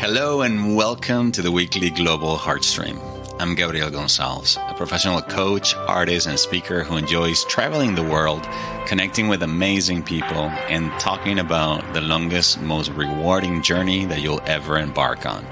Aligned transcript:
Hello 0.00 0.42
and 0.42 0.76
welcome 0.76 1.32
to 1.32 1.42
the 1.42 1.50
weekly 1.50 1.90
Global 1.90 2.36
Heartstream. 2.36 3.00
I'm 3.40 3.56
Gabriel 3.56 3.90
Gonsalves, 3.90 4.56
a 4.70 4.74
professional 4.74 5.20
coach, 5.20 5.74
artist, 5.74 6.28
and 6.28 6.38
speaker 6.38 6.84
who 6.84 6.96
enjoys 6.96 7.44
traveling 7.46 7.96
the 7.96 8.04
world, 8.04 8.46
connecting 8.86 9.26
with 9.26 9.42
amazing 9.42 10.04
people, 10.04 10.50
and 10.68 10.92
talking 11.00 11.40
about 11.40 11.82
the 11.94 12.00
longest, 12.00 12.60
most 12.60 12.90
rewarding 12.90 13.60
journey 13.60 14.04
that 14.04 14.20
you'll 14.20 14.40
ever 14.46 14.78
embark 14.78 15.26
on 15.26 15.44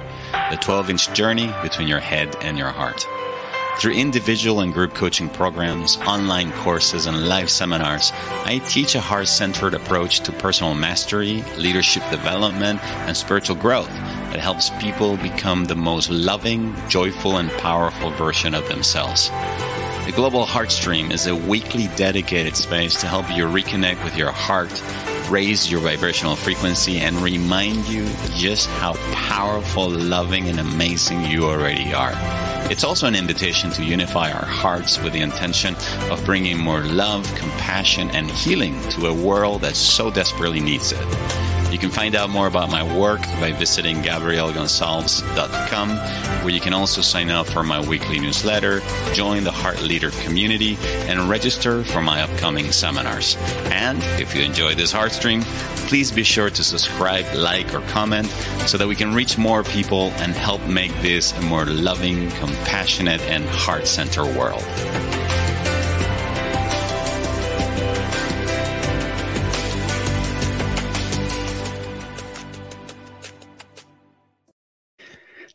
the 0.53 0.57
12 0.59 0.91
inch 0.91 1.13
journey 1.13 1.53
between 1.61 1.89
your 1.89 1.99
head 1.99 2.37
and 2.41 2.57
your 2.57 2.71
heart. 2.71 3.05
Through 3.81 3.95
individual 3.95 4.61
and 4.61 4.73
group 4.73 4.95
coaching 4.95 5.29
programs, 5.29 5.97
online 6.07 6.53
courses, 6.53 7.07
and 7.07 7.29
live 7.29 7.51
seminars, 7.51 8.13
I 8.45 8.63
teach 8.69 8.95
a 8.95 9.01
heart 9.01 9.27
centered 9.27 9.75
approach 9.75 10.21
to 10.21 10.31
personal 10.31 10.75
mastery, 10.75 11.43
leadership 11.59 12.05
development, 12.13 12.81
and 12.85 13.17
spiritual 13.17 13.57
growth 13.57 13.91
that 14.31 14.41
helps 14.41 14.71
people 14.81 15.17
become 15.17 15.65
the 15.65 15.77
most 15.77 16.11
loving, 16.11 16.75
joyful, 16.89 17.39
and 17.39 17.51
powerful 17.53 18.11
version 18.11 18.55
of 18.55 18.69
themselves. 18.69 19.31
The 20.07 20.13
Global 20.15 20.45
Heartstream 20.45 21.11
is 21.11 21.27
a 21.27 21.35
weekly 21.35 21.89
dedicated 21.97 22.57
space 22.57 23.01
to 23.01 23.09
help 23.09 23.29
you 23.29 23.45
reconnect 23.45 24.05
with 24.05 24.17
your 24.17 24.31
heart, 24.31 24.71
raise 25.29 25.69
your 25.71 25.81
vibrational 25.81 26.37
frequency, 26.37 26.99
and 26.99 27.17
remind 27.17 27.89
you 27.89 28.07
just 28.37 28.69
how 28.69 28.95
powerful, 29.13 29.91
loving, 29.91 30.49
and 30.49 30.61
amazing 30.61 31.25
you 31.25 31.45
already 31.45 31.93
are. 31.93 32.13
It's 32.71 32.85
also 32.85 33.07
an 33.07 33.15
invitation 33.15 33.71
to 33.73 33.85
unify 33.85 34.31
our 34.31 34.45
hearts 34.45 35.01
with 35.03 35.13
the 35.13 35.21
intention 35.21 35.75
of 36.11 36.25
bringing 36.25 36.59
more 36.59 36.83
love, 36.83 37.25
compassion, 37.35 38.11
and 38.11 38.31
healing 38.31 38.81
to 38.91 39.07
a 39.07 39.15
world 39.15 39.63
that 39.63 39.75
so 39.75 40.11
desperately 40.11 40.61
needs 40.61 40.93
it. 40.93 41.46
You 41.71 41.79
can 41.79 41.91
find 41.91 42.15
out 42.15 42.31
more 42.31 42.47
about 42.47 42.71
my 42.71 42.83
work 42.97 43.21
by 43.41 43.53
visiting 43.53 43.97
GabrielGonsalves.com, 43.99 45.89
where 46.45 46.51
you 46.51 46.61
can 46.61 46.73
also 46.73 47.01
sign 47.03 47.29
up 47.29 47.47
for 47.47 47.63
my 47.63 47.81
weekly 47.87 48.19
newsletter, 48.21 48.81
join 49.13 49.45
the 49.45 49.51
Heart 49.51 49.83
Leader 49.83 50.11
community, 50.11 50.79
and 51.09 51.29
register 51.29 51.83
for 51.85 52.01
my 52.01 52.23
upcoming 52.23 52.73
seminars. 52.73 53.37
And 53.73 54.03
if 54.21 54.35
you 54.35 54.43
enjoy 54.43 54.75
this 54.75 54.93
Heart 54.93 55.13
Stream, 55.13 55.43
please 55.89 56.11
be 56.13 56.23
sure 56.23 56.51
to 56.51 56.65
subscribe, 56.65 57.27
like, 57.35 57.75
or 57.75 57.81
comment 57.89 58.29
so 58.67 58.79
that 58.79 58.87
we 58.89 58.95
can 58.95 59.13
reach 59.13 59.37
more 59.37 59.63
people 59.63 60.13
and 60.17 60.33
help 60.33 60.67
make 60.67 60.93
this 61.03 61.33
a 61.37 61.41
more 61.43 61.65
loving, 61.67 62.31
compassionate, 62.31 63.21
and 63.23 63.45
heart 63.45 63.87
centered 63.87 64.35
world. 64.37 64.65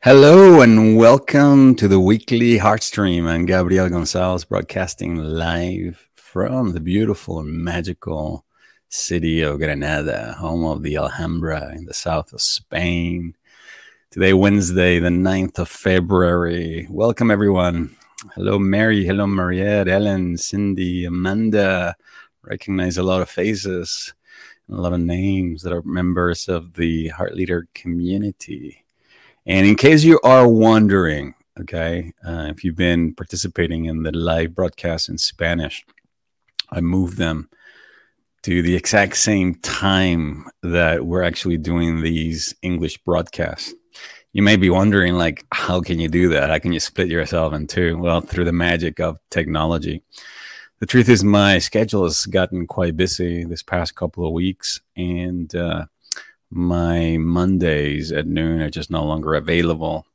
Hello 0.04 0.62
and 0.62 0.98
welcome 0.98 1.76
to 1.76 1.88
the 1.88 2.00
weekly 2.00 2.58
Heartstream. 2.58 3.28
I'm 3.28 3.46
Gabriel 3.46 3.88
Gonsalves, 3.88 4.48
broadcasting 4.48 5.16
live 5.16 6.10
from 6.16 6.74
the 6.74 6.80
beautiful 6.80 7.44
magical 7.44 8.44
city 8.90 9.42
of 9.42 9.60
Granada, 9.60 10.34
home 10.40 10.66
of 10.66 10.82
the 10.82 10.98
Alhambra 10.98 11.72
in 11.76 11.86
the 11.86 11.94
south 11.94 12.34
of 12.34 12.42
Spain. 12.42 13.36
Today, 14.10 14.34
Wednesday, 14.34 14.98
the 14.98 15.10
9th 15.10 15.60
of 15.60 15.70
February. 15.70 16.88
Welcome, 16.90 17.30
everyone. 17.30 17.96
Hello, 18.34 18.58
Mary. 18.58 19.06
Hello, 19.06 19.28
Mariette, 19.28 19.88
Ellen, 19.88 20.36
Cindy, 20.36 21.06
Amanda. 21.06 21.96
Recognize 22.42 22.98
a 22.98 23.04
lot 23.04 23.22
of 23.22 23.30
faces, 23.30 24.16
a 24.68 24.74
lot 24.74 24.94
of 24.94 25.00
names 25.00 25.62
that 25.62 25.74
are 25.74 25.84
members 25.84 26.50
of 26.50 26.74
the 26.74 27.10
Heart 27.10 27.36
Leader 27.36 27.68
community. 27.76 28.84
And 29.46 29.66
in 29.66 29.76
case 29.76 30.04
you 30.04 30.20
are 30.24 30.48
wondering, 30.48 31.34
okay, 31.60 32.14
uh, 32.26 32.48
if 32.50 32.64
you've 32.64 32.76
been 32.76 33.16
participating 33.16 33.86
in 33.86 34.04
the 34.04 34.12
live 34.12 34.54
broadcast 34.54 35.10
in 35.10 35.18
Spanish, 35.18 35.86
I 36.70 36.82
moved 36.82 37.18
them 37.18 37.50
to 38.44 38.62
the 38.62 38.76
exact 38.76 39.18
same 39.18 39.56
time 39.56 40.46
that 40.64 41.06
we're 41.06 41.24
actually 41.24 41.58
doing 41.58 42.02
these 42.02 42.56
English 42.62 42.98
broadcasts. 43.00 43.74
You 44.34 44.42
may 44.42 44.56
be 44.56 44.70
wondering, 44.70 45.16
like, 45.16 45.46
how 45.52 45.82
can 45.82 46.00
you 46.00 46.08
do 46.08 46.30
that? 46.30 46.50
How 46.50 46.60
can 46.60 46.72
you 46.72 46.80
split 46.80 47.10
yourself 47.10 47.54
in 47.54 47.68
two? 47.68 47.98
Well, 47.98 48.22
through 48.22 48.46
the 48.46 48.54
magic 48.54 49.00
of 49.00 49.18
technology. 49.30 50.04
The 50.80 50.86
truth 50.86 51.10
is, 51.10 51.24
my 51.24 51.60
schedule 51.60 52.04
has 52.04 52.26
gotten 52.26 52.66
quite 52.66 52.96
busy 52.96 53.44
this 53.44 53.62
past 53.62 53.96
couple 53.96 54.26
of 54.26 54.34
weeks, 54.34 54.80
and 54.96 55.54
uh, 55.54 55.86
my 56.52 57.18
Mondays 57.18 58.12
at 58.12 58.28
noon 58.28 58.62
are 58.62 58.70
just 58.70 58.92
no 58.92 59.04
longer 59.04 59.34
available. 59.36 60.06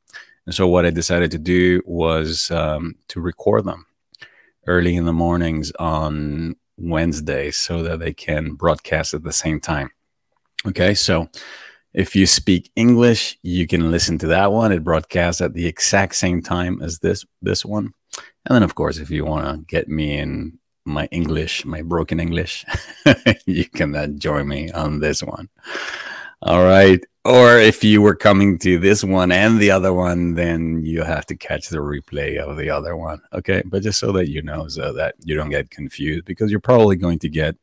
And 0.45 0.55
so 0.55 0.67
what 0.67 0.85
I 0.85 0.91
decided 0.91 1.31
to 1.31 1.37
do 1.37 1.81
was 1.85 2.49
um, 2.51 2.95
to 3.09 3.19
record 3.19 3.65
them 3.65 3.85
early 4.67 4.95
in 4.95 5.05
the 5.05 5.13
mornings 5.13 5.71
on 5.79 6.55
Wednesday 6.77 7.51
so 7.51 7.83
that 7.83 7.99
they 7.99 8.13
can 8.13 8.53
broadcast 8.53 9.13
at 9.13 9.23
the 9.23 9.33
same 9.33 9.59
time. 9.59 9.89
Okay, 10.65 10.93
so 10.93 11.29
if 11.93 12.15
you 12.15 12.27
speak 12.27 12.71
English, 12.75 13.37
you 13.41 13.65
can 13.65 13.89
listen 13.89 14.17
to 14.19 14.27
that 14.27 14.51
one. 14.51 14.71
It 14.71 14.83
broadcasts 14.83 15.41
at 15.41 15.53
the 15.53 15.65
exact 15.65 16.15
same 16.15 16.41
time 16.41 16.81
as 16.81 16.99
this 16.99 17.25
this 17.41 17.65
one. 17.65 17.93
And 18.45 18.55
then 18.55 18.63
of 18.63 18.75
course, 18.75 18.99
if 18.99 19.09
you 19.09 19.25
want 19.25 19.47
to 19.47 19.65
get 19.65 19.87
me 19.87 20.17
in 20.17 20.59
my 20.85 21.07
English, 21.07 21.65
my 21.65 21.81
broken 21.81 22.19
English, 22.19 22.65
you 23.45 23.65
can 23.65 23.95
uh, 23.95 24.07
join 24.07 24.47
me 24.47 24.71
on 24.71 24.99
this 24.99 25.23
one. 25.23 25.49
All 26.41 26.63
right. 26.63 27.03
Or 27.25 27.57
if 27.57 27.83
you 27.83 28.01
were 28.01 28.15
coming 28.15 28.57
to 28.59 28.79
this 28.79 29.03
one 29.03 29.31
and 29.31 29.59
the 29.59 29.71
other 29.71 29.93
one, 29.93 30.33
then 30.33 30.81
you 30.85 31.03
have 31.03 31.25
to 31.25 31.35
catch 31.35 31.67
the 31.67 31.79
replay 31.79 32.37
of 32.37 32.55
the 32.57 32.69
other 32.69 32.95
one. 32.95 33.19
Okay. 33.33 33.63
But 33.65 33.83
just 33.83 33.99
so 33.99 34.11
that 34.13 34.29
you 34.29 34.41
know, 34.41 34.67
so 34.67 34.93
that 34.93 35.15
you 35.23 35.35
don't 35.35 35.49
get 35.49 35.69
confused, 35.69 36.25
because 36.25 36.51
you're 36.51 36.59
probably 36.59 36.95
going 36.95 37.19
to 37.19 37.29
get 37.29 37.55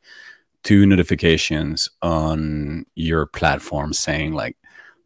two 0.64 0.84
notifications 0.86 1.88
on 2.02 2.84
your 2.94 3.26
platform 3.26 3.92
saying, 3.92 4.32
like, 4.34 4.56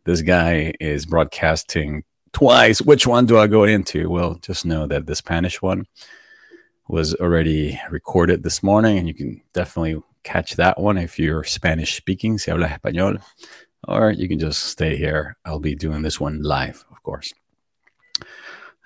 this 0.04 0.22
guy 0.22 0.72
is 0.80 1.04
broadcasting 1.04 2.02
twice. 2.32 2.80
Which 2.80 3.06
one 3.06 3.26
do 3.26 3.38
I 3.38 3.46
go 3.46 3.64
into? 3.64 4.08
Well, 4.08 4.36
just 4.36 4.64
know 4.64 4.86
that 4.86 5.06
the 5.06 5.14
Spanish 5.14 5.60
one 5.60 5.86
was 6.88 7.14
already 7.16 7.78
recorded 7.90 8.42
this 8.42 8.62
morning, 8.62 8.98
and 8.98 9.06
you 9.06 9.14
can 9.14 9.42
definitely 9.52 10.02
catch 10.22 10.56
that 10.56 10.80
one 10.80 10.98
if 10.98 11.18
you're 11.18 11.44
Spanish 11.44 11.96
speaking, 11.96 12.38
si 12.38 12.50
hablas 12.50 12.80
español, 12.80 13.22
or 13.86 14.10
you 14.10 14.28
can 14.28 14.38
just 14.38 14.64
stay 14.64 14.96
here. 14.96 15.36
I'll 15.44 15.60
be 15.60 15.74
doing 15.74 16.02
this 16.02 16.20
one 16.20 16.42
live, 16.42 16.84
of 16.90 17.02
course. 17.02 17.32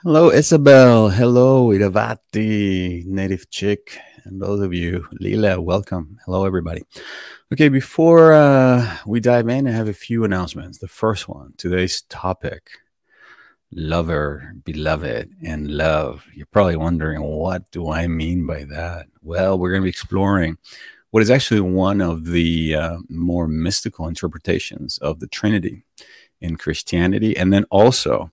Hello, 0.03 0.31
Isabel. 0.31 1.11
Hello, 1.11 1.69
Iravati, 1.69 3.07
native 3.07 3.51
chick. 3.51 3.99
And 4.25 4.41
those 4.41 4.61
of 4.61 4.75
you, 4.75 5.07
Lila, 5.21 5.61
welcome. 5.61 6.19
Hello, 6.25 6.45
everybody. 6.45 6.83
Okay, 7.53 7.69
before 7.69 8.33
uh, 8.33 8.99
we 9.07 9.21
dive 9.21 9.49
in, 9.49 9.69
I 9.69 9.73
have 9.73 9.89
a 9.89 9.93
few 9.93 10.25
announcements. 10.25 10.79
The 10.79 10.89
first 10.89 11.29
one 11.29 11.55
today's 11.57 12.03
topic 12.03 12.71
lover, 13.73 14.55
beloved, 14.65 15.35
and 15.43 15.71
love. 15.71 16.27
You're 16.35 16.47
probably 16.47 16.77
wondering, 16.77 17.23
what 17.23 17.71
do 17.71 17.91
I 17.91 18.07
mean 18.07 18.47
by 18.47 18.65
that? 18.65 19.07
Well, 19.23 19.59
we're 19.59 19.71
going 19.71 19.83
to 19.83 19.87
be 19.87 19.91
exploring 19.91 20.59
what 21.13 21.23
is 21.23 21.31
actually 21.31 21.61
one 21.61 22.01
of 22.01 22.25
the 22.25 22.75
uh, 22.75 22.97
more 23.11 23.47
mystical 23.47 24.09
interpretations 24.09 24.97
of 24.99 25.21
the 25.21 25.27
Trinity 25.27 25.85
in 26.41 26.57
Christianity, 26.57 27.37
and 27.37 27.53
then 27.53 27.65
also 27.65 28.33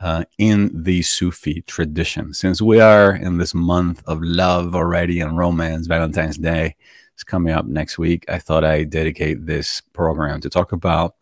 uh, 0.00 0.24
in 0.36 0.70
the 0.74 1.02
Sufi 1.02 1.62
tradition. 1.62 2.34
Since 2.34 2.60
we 2.60 2.80
are 2.80 3.14
in 3.14 3.38
this 3.38 3.54
month 3.54 4.02
of 4.06 4.20
love 4.20 4.74
already 4.74 5.20
and 5.20 5.38
romance, 5.38 5.86
Valentine's 5.86 6.38
Day 6.38 6.74
is 7.16 7.22
coming 7.22 7.54
up 7.54 7.66
next 7.66 7.98
week, 7.98 8.24
I 8.28 8.38
thought 8.38 8.64
I'd 8.64 8.90
dedicate 8.90 9.46
this 9.46 9.80
program 9.92 10.40
to 10.40 10.50
talk 10.50 10.72
about 10.72 11.14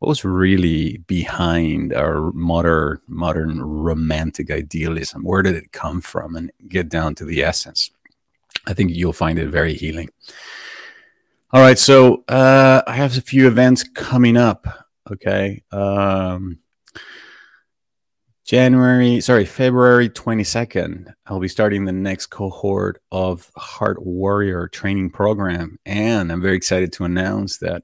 what 0.00 0.08
was 0.08 0.24
really 0.24 0.98
behind 1.06 1.94
our 1.94 2.32
modern 2.32 2.98
modern 3.06 3.62
romantic 3.62 4.50
idealism. 4.50 5.22
Where 5.22 5.42
did 5.42 5.54
it 5.54 5.70
come 5.70 6.00
from, 6.00 6.34
and 6.34 6.50
get 6.68 6.88
down 6.88 7.14
to 7.14 7.24
the 7.24 7.44
essence. 7.44 7.92
I 8.66 8.74
think 8.74 8.92
you'll 8.92 9.12
find 9.12 9.38
it 9.38 9.48
very 9.48 9.74
healing. 9.74 10.10
All 11.52 11.60
right, 11.60 11.78
so 11.78 12.24
uh, 12.28 12.82
I 12.86 12.94
have 12.94 13.16
a 13.16 13.20
few 13.20 13.46
events 13.46 13.82
coming 13.82 14.36
up. 14.36 14.66
Okay, 15.10 15.62
um, 15.72 16.58
January, 18.44 19.20
sorry, 19.20 19.44
February 19.44 20.08
22nd, 20.08 21.14
I'll 21.26 21.40
be 21.40 21.48
starting 21.48 21.84
the 21.84 21.92
next 21.92 22.26
cohort 22.26 23.00
of 23.10 23.50
Heart 23.56 24.04
Warrior 24.04 24.68
training 24.68 25.10
program. 25.10 25.78
And 25.86 26.30
I'm 26.30 26.42
very 26.42 26.56
excited 26.56 26.92
to 26.94 27.04
announce 27.04 27.58
that 27.58 27.82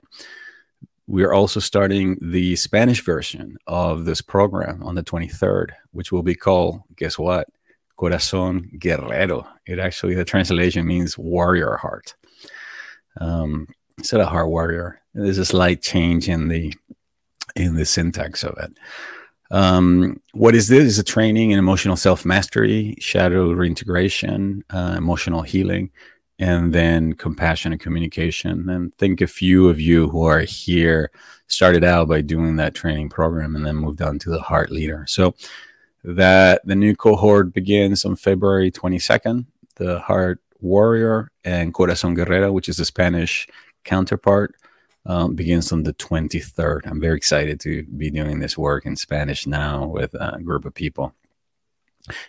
we're 1.06 1.32
also 1.32 1.58
starting 1.58 2.19
the 2.20 2.54
Spanish 2.56 3.02
version 3.02 3.56
of 3.66 4.04
this 4.04 4.20
program 4.20 4.82
on 4.82 4.94
the 4.94 5.02
23rd, 5.02 5.70
which 5.92 6.12
will 6.12 6.22
be 6.22 6.34
called, 6.34 6.82
guess 6.96 7.19
what? 7.19 7.48
Corazón 7.99 8.79
Guerrero. 8.79 9.47
It 9.67 9.79
actually, 9.79 10.15
the 10.15 10.25
translation 10.25 10.87
means 10.87 11.19
warrior 11.19 11.77
heart. 11.77 12.15
Um, 13.21 13.67
instead 13.99 14.21
of 14.21 14.29
heart 14.29 14.49
warrior, 14.49 15.00
there's 15.15 15.39
a 15.39 15.45
slight 15.45 15.83
change 15.83 16.29
in 16.29 16.49
the 16.49 16.73
in 17.56 17.75
the 17.75 17.85
syntax 17.85 18.45
of 18.45 18.56
it. 18.59 18.73
Um, 19.50 20.21
what 20.33 20.55
is 20.55 20.69
this? 20.69 20.85
Is 20.85 20.99
a 20.99 21.05
training 21.05 21.50
in 21.50 21.59
emotional 21.59 21.97
self 21.97 22.25
mastery, 22.25 22.95
shadow 23.00 23.50
reintegration, 23.53 24.65
uh, 24.71 24.95
emotional 24.97 25.43
healing, 25.43 25.91
and 26.39 26.73
then 26.73 27.15
compassion 27.15 27.73
and 27.73 27.81
communication. 27.81 28.69
And 28.69 28.97
think 28.99 29.21
a 29.21 29.27
few 29.27 29.69
of 29.69 29.81
you 29.81 30.09
who 30.09 30.23
are 30.25 30.41
here 30.41 31.11
started 31.49 31.83
out 31.83 32.09
by 32.09 32.21
doing 32.21 32.56
that 32.56 32.75
training 32.75 33.09
program 33.09 33.56
and 33.56 33.67
then 33.67 33.77
moved 33.77 34.03
on 34.03 34.19
to 34.21 34.31
the 34.31 34.41
Heart 34.41 34.71
Leader. 34.71 35.06
So 35.09 35.35
that 36.05 36.62
the 36.65 36.75
new 36.75 36.95
cohort 36.95 37.53
begins 37.53 38.05
on 38.05 38.17
February 38.17 38.71
22nd. 38.71 39.47
The 39.77 40.00
Heart 40.00 40.41
Warrior 40.61 41.31
and 41.45 41.73
Corazon 41.73 42.17
Guerrera, 42.17 42.53
which 42.53 42.69
is 42.69 42.79
the 42.79 42.85
Spanish 42.85 43.49
counterpart, 43.85 44.55
um, 45.06 45.35
begins 45.35 45.73
on 45.73 45.85
the 45.85 45.95
23rd. 45.95 46.87
I'm 46.87 47.00
very 47.00 47.17
excited 47.17 47.61
to 47.61 47.85
be 47.85 48.11
doing 48.11 48.41
this 48.41 48.59
work 48.59 48.87
in 48.87 48.97
Spanish 48.97 49.47
now 49.47 49.87
with 49.87 50.15
a 50.15 50.39
group 50.43 50.65
of 50.65 50.75
people. 50.75 51.15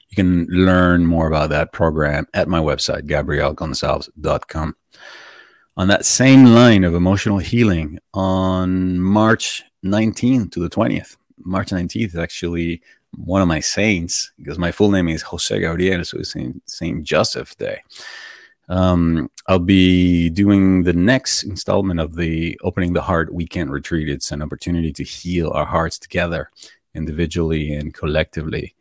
You 0.10 0.16
can 0.16 0.46
learn 0.46 1.06
more 1.06 1.28
about 1.28 1.50
that 1.50 1.72
program 1.72 2.28
at 2.34 2.48
my 2.48 2.60
website, 2.60 3.04
gabrielgonsalves.com. 3.04 4.76
On 5.78 5.88
that 5.88 6.06
same 6.06 6.46
line 6.46 6.84
of 6.84 6.94
emotional 6.94 7.38
healing, 7.38 8.00
on 8.14 9.00
March 9.00 9.64
19th 9.86 10.52
to 10.52 10.60
the 10.60 10.70
20th, 10.70 11.16
March 11.38 11.70
19th 11.70 12.08
is 12.08 12.16
actually 12.18 12.82
one 13.16 13.42
of 13.42 13.48
my 13.48 13.60
saints 13.60 14.32
because 14.38 14.58
my 14.58 14.72
full 14.72 14.92
name 14.92 15.10
is 15.10 15.22
Jose 15.22 15.60
Gabriel, 15.60 16.04
so 16.04 16.20
it's 16.20 16.34
Saint, 16.34 16.62
Saint 16.70 17.04
Joseph 17.04 17.58
Day. 17.58 17.82
Um, 18.70 19.32
I'll 19.48 19.58
be 19.60 20.30
doing 20.30 20.84
the 20.84 20.94
next 20.94 21.44
installment 21.44 22.00
of 22.00 22.16
the 22.16 22.60
Opening 22.64 22.94
the 22.94 23.02
Heart 23.02 23.34
Weekend 23.34 23.72
Retreat. 23.72 24.10
It's 24.10 24.32
an 24.32 24.44
opportunity 24.44 24.94
to 24.94 25.04
heal 25.04 25.50
our 25.52 25.66
hearts 25.66 25.98
together, 25.98 26.52
individually 26.94 27.74
and 27.74 27.94
collectively. 27.94 28.76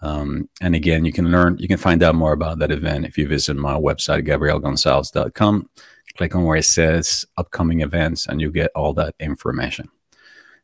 Um, 0.00 0.48
and 0.60 0.76
again, 0.76 1.04
you 1.04 1.12
can 1.12 1.32
learn, 1.32 1.56
you 1.58 1.66
can 1.66 1.78
find 1.78 2.02
out 2.02 2.14
more 2.14 2.32
about 2.32 2.60
that 2.60 2.70
event 2.70 3.06
if 3.06 3.18
you 3.18 3.26
visit 3.26 3.56
my 3.56 3.74
website, 3.74 4.26
gabrielgonsalves.com. 4.26 5.68
Click 6.16 6.34
on 6.34 6.44
where 6.44 6.58
it 6.58 6.64
says 6.64 7.26
upcoming 7.36 7.80
events, 7.80 8.26
and 8.26 8.40
you 8.40 8.50
get 8.50 8.70
all 8.74 8.94
that 8.94 9.14
information. 9.20 9.88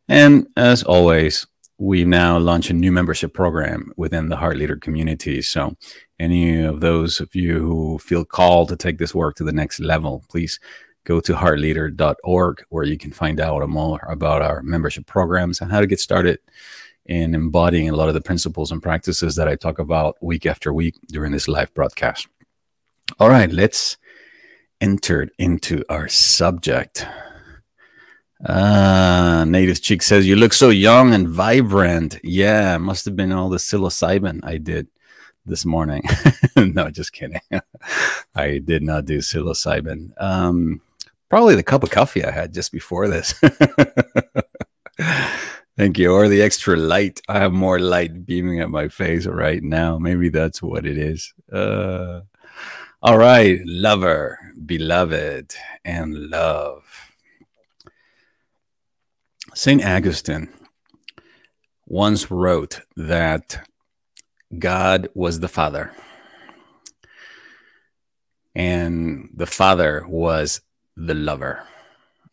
And 0.09 0.47
as 0.57 0.83
always, 0.83 1.47
we 1.79 2.05
now 2.05 2.39
launch 2.39 2.71
a 2.71 2.75
new 2.75 2.93
membership 2.93 3.35
program 3.35 3.93
within 3.97 4.29
the 4.29 4.37
Heart 4.37 4.57
Leader 4.57 4.77
community. 4.77 5.43
So, 5.43 5.77
any 6.19 6.63
of 6.63 6.81
those 6.81 7.21
of 7.21 7.35
you 7.35 7.59
who 7.59 7.99
feel 7.99 8.25
called 8.25 8.69
to 8.69 8.77
take 8.77 8.99
this 8.99 9.15
work 9.15 9.37
to 9.37 9.45
the 9.45 9.53
next 9.53 9.81
level, 9.81 10.25
please 10.29 10.61
go 11.05 11.21
to 11.21 11.35
heartleader.org 11.35 12.65
where 12.69 12.85
you 12.85 12.97
can 12.97 13.11
find 13.11 13.41
out 13.41 13.69
more 13.69 14.07
about 14.09 14.43
our 14.43 14.63
membership 14.63 15.07
programs 15.07 15.61
and 15.61 15.73
how 15.73 15.81
to 15.81 15.87
get 15.87 15.99
started 15.99 16.39
in 17.07 17.35
embodying 17.35 17.89
a 17.89 17.97
lot 17.97 18.09
of 18.09 18.15
the 18.15 18.21
principles 18.21 18.71
and 18.71 18.83
practices 18.83 19.35
that 19.35 19.49
I 19.49 19.57
talk 19.57 19.79
about 19.79 20.17
week 20.23 20.47
after 20.47 20.73
week 20.73 20.95
during 21.09 21.33
this 21.33 21.49
live 21.49 21.75
broadcast. 21.75 22.29
All 23.19 23.29
right, 23.29 23.51
let's 23.51 23.97
enter 24.81 25.29
into 25.39 25.83
our 25.89 26.09
subject. 26.09 27.07
Uh, 28.45 29.45
Native 29.47 29.81
Chick 29.81 30.03
says, 30.03 30.27
You 30.27 30.37
look 30.37 30.53
so 30.53 30.71
young 30.71 31.15
and 31.15 31.29
vibrant. 31.29 32.19
Yeah, 32.25 32.77
must 32.79 33.05
have 33.05 33.17
been 33.17 33.33
all 33.33 33.49
the 33.49 33.59
psilocybin 33.59 34.41
I 34.45 34.59
did 34.59 34.89
this 35.47 35.65
morning. 35.65 36.03
no, 36.57 36.91
just 36.91 37.13
kidding. 37.13 37.41
I 38.35 38.59
did 38.59 38.83
not 38.83 39.05
do 39.05 39.19
psilocybin. 39.19 40.11
Um, 40.21 40.81
probably 41.29 41.55
the 41.55 41.63
cup 41.63 41.83
of 41.83 41.91
coffee 41.91 42.25
I 42.25 42.31
had 42.31 42.53
just 42.53 42.73
before 42.73 43.09
this. 43.09 43.35
Thank 45.77 45.99
you. 45.99 46.13
Or 46.13 46.29
the 46.29 46.43
extra 46.43 46.77
light. 46.77 47.21
I 47.29 47.39
have 47.39 47.53
more 47.53 47.79
light 47.79 48.27
beaming 48.27 48.61
at 48.61 48.71
my 48.71 48.89
face 48.89 49.27
right 49.27 49.63
now. 49.63 49.99
Maybe 49.99 50.29
that's 50.29 50.63
what 50.63 50.85
it 50.85 50.99
is. 50.99 51.33
Uh, 51.51 52.21
all 53.03 53.19
right. 53.19 53.61
Lover, 53.65 54.39
beloved, 54.67 55.55
and 55.85 56.29
love. 56.29 56.82
St. 59.55 59.85
Augustine 59.85 60.49
once 61.87 62.31
wrote 62.31 62.81
that 62.97 63.67
God 64.59 65.09
was 65.15 65.41
the 65.41 65.49
Father, 65.49 65.93
and 68.55 69.31
the 69.35 69.47
Father 69.47 70.05
was 70.09 70.61
the 70.97 71.15
lover, 71.15 71.65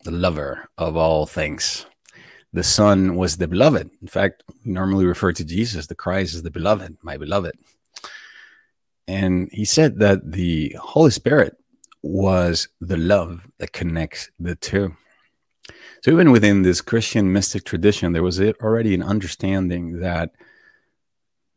the 0.04 0.10
lover 0.10 0.68
of 0.76 0.96
all 0.96 1.26
things 1.26 1.86
the 2.52 2.64
Son 2.64 3.16
was 3.16 3.36
the 3.36 3.48
beloved. 3.48 3.90
In 4.02 4.08
fact, 4.08 4.42
we 4.48 4.72
normally 4.72 5.04
refer 5.04 5.32
to 5.32 5.44
Jesus, 5.44 5.86
the 5.86 5.94
Christ, 5.94 6.34
as 6.34 6.42
the 6.42 6.50
beloved, 6.50 6.96
my 7.02 7.16
beloved. 7.16 7.54
And 9.06 9.48
he 9.52 9.64
said 9.64 9.98
that 10.00 10.32
the 10.32 10.76
Holy 10.80 11.10
Spirit 11.10 11.56
was 12.02 12.68
the 12.80 12.96
love 12.96 13.42
that 13.58 13.72
connects 13.72 14.30
the 14.38 14.56
two. 14.56 14.96
So 16.02 16.10
even 16.10 16.30
within 16.30 16.62
this 16.62 16.80
Christian 16.80 17.32
mystic 17.32 17.64
tradition, 17.64 18.12
there 18.12 18.22
was 18.22 18.40
already 18.40 18.94
an 18.94 19.02
understanding 19.02 20.00
that 20.00 20.30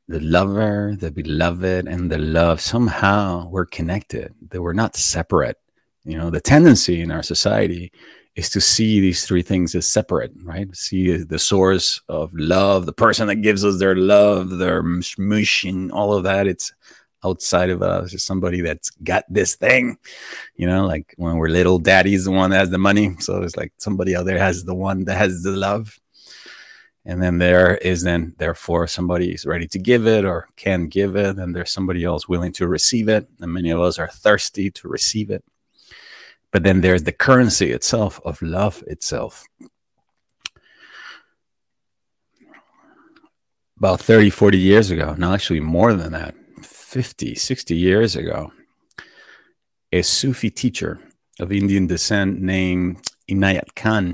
the 0.09 0.19
lover, 0.19 0.95
the 0.99 1.11
beloved, 1.11 1.87
and 1.87 2.11
the 2.11 2.17
love 2.17 2.59
somehow 2.59 3.47
were 3.49 3.65
connected. 3.65 4.33
They 4.49 4.59
were 4.59 4.73
not 4.73 4.97
separate. 4.97 5.57
You 6.03 6.17
know, 6.17 6.29
the 6.29 6.41
tendency 6.41 6.99
in 6.99 7.09
our 7.09 7.23
society 7.23 7.93
is 8.35 8.49
to 8.49 8.59
see 8.59 8.99
these 8.99 9.25
three 9.25 9.43
things 9.43 9.75
as 9.75 9.87
separate, 9.87 10.33
right? 10.43 10.75
See 10.75 11.15
the 11.15 11.39
source 11.39 12.01
of 12.09 12.33
love, 12.33 12.85
the 12.85 12.91
person 12.91 13.27
that 13.27 13.37
gives 13.37 13.63
us 13.63 13.79
their 13.79 13.95
love, 13.95 14.49
their 14.49 14.83
mush, 14.83 15.63
and 15.63 15.89
all 15.91 16.13
of 16.13 16.23
that. 16.23 16.47
It's 16.47 16.73
outside 17.23 17.69
of 17.69 17.81
us. 17.81 18.13
It's 18.13 18.23
somebody 18.23 18.61
that's 18.61 18.89
got 18.89 19.25
this 19.29 19.55
thing, 19.55 19.97
you 20.55 20.67
know, 20.67 20.85
like 20.85 21.13
when 21.17 21.37
we're 21.37 21.49
little, 21.49 21.79
daddy's 21.79 22.25
the 22.25 22.31
one 22.31 22.49
that 22.51 22.57
has 22.57 22.69
the 22.69 22.77
money. 22.77 23.15
So 23.19 23.41
it's 23.41 23.57
like 23.57 23.73
somebody 23.77 24.15
out 24.15 24.25
there 24.25 24.39
has 24.39 24.63
the 24.63 24.75
one 24.75 25.05
that 25.05 25.15
has 25.15 25.43
the 25.43 25.51
love. 25.51 25.99
And 27.05 27.21
then 27.21 27.37
there 27.37 27.75
is 27.77 28.03
then, 28.03 28.33
therefore, 28.37 28.87
somebody 28.87 29.33
is 29.33 29.45
ready 29.45 29.67
to 29.67 29.79
give 29.79 30.07
it 30.07 30.23
or 30.23 30.47
can 30.55 30.87
give 30.87 31.17
it. 31.17 31.37
And 31.37 31.53
there's 31.53 31.71
somebody 31.71 32.05
else 32.05 32.29
willing 32.29 32.53
to 32.53 32.67
receive 32.67 33.09
it. 33.09 33.27
And 33.41 33.51
many 33.51 33.71
of 33.71 33.81
us 33.81 33.99
are 33.99 34.07
thirsty 34.07 34.71
to 34.71 34.87
receive 34.87 35.29
it. 35.29 35.43
But 36.51 36.63
then 36.63 36.81
there's 36.81 37.03
the 37.03 37.11
currency 37.11 37.71
itself 37.71 38.21
of 38.23 38.41
love 38.41 38.83
itself. 38.87 39.43
About 43.77 43.99
30, 43.99 44.29
40 44.29 44.57
years 44.57 44.91
ago, 44.91 45.13
no, 45.17 45.33
actually 45.33 45.59
more 45.59 45.93
than 45.93 46.13
that, 46.13 46.35
50, 46.93 47.33
60 47.33 47.75
years 47.75 48.15
ago, 48.15 48.51
a 49.91 50.03
Sufi 50.03 50.51
teacher 50.51 50.99
of 51.39 51.51
Indian 51.51 51.87
descent 51.87 52.39
named 52.39 53.01
Inayat 53.27 53.73
Khan 53.75 54.13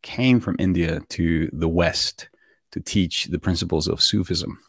came 0.00 0.38
from 0.38 0.54
India 0.60 1.00
to 1.08 1.50
the 1.52 1.66
West 1.66 2.28
to 2.70 2.78
teach 2.78 3.24
the 3.24 3.40
principles 3.40 3.88
of 3.88 4.00
Sufism. 4.00 4.60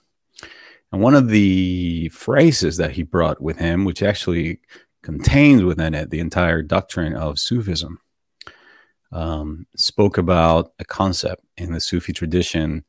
And 0.91 0.99
one 0.99 1.13
of 1.13 1.29
the 1.29 2.09
phrases 2.09 2.77
that 2.77 2.93
he 2.93 3.03
brought 3.03 3.39
with 3.39 3.59
him, 3.59 3.85
which 3.85 4.01
actually 4.01 4.59
contained 5.03 5.67
within 5.67 5.93
it 5.93 6.09
the 6.09 6.19
entire 6.19 6.63
doctrine 6.63 7.13
of 7.13 7.37
Sufism. 7.37 7.99
Um, 9.11 9.67
spoke 9.75 10.17
about 10.17 10.73
a 10.79 10.85
concept 10.85 11.45
in 11.55 11.71
the 11.71 11.81
Sufi 11.81 12.13
tradition 12.13 12.83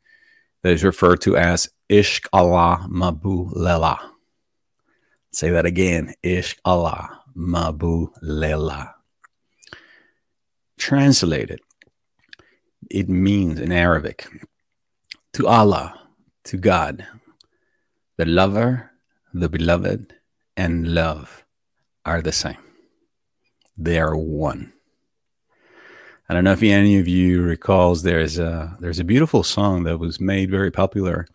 that 0.63 0.73
is 0.73 0.85
referred 0.85 1.21
to 1.21 1.37
as 1.37 1.69
Ishq 1.91 2.29
Allah 2.33 2.87
Mabu 2.89 3.51
Lela. 3.53 4.13
Say 5.33 5.51
that 5.51 5.67
again 5.67 6.15
Ishq 6.23 6.57
Allah 6.65 7.23
Mabu 7.37 8.13
Lela. 8.23 8.95
Translated, 10.79 11.61
it 12.89 13.09
means 13.09 13.59
in 13.59 13.73
Arabic 13.73 14.29
to 15.33 15.49
Allah, 15.49 16.01
to 16.45 16.57
God, 16.57 17.07
the 18.17 18.25
lover, 18.25 18.91
the 19.35 19.49
beloved, 19.49 20.15
and 20.57 20.95
love 20.95 21.45
are 22.05 22.23
the 22.23 22.33
same. 22.33 22.57
They 23.77 23.99
are 23.99 24.17
one. 24.17 24.73
I 26.29 26.35
don't 26.35 26.45
know 26.45 26.53
if 26.53 26.63
any 26.63 26.99
of 27.01 27.09
you 27.09 27.43
recalls 27.43 28.05
there's 28.05 28.39
a 28.39 28.77
there's 28.79 29.01
a 29.01 29.05
beautiful 29.05 29.43
song 29.43 29.83
that 29.85 29.99
was 29.99 30.21
made 30.21 30.51
very 30.51 30.71
popular 30.71 31.27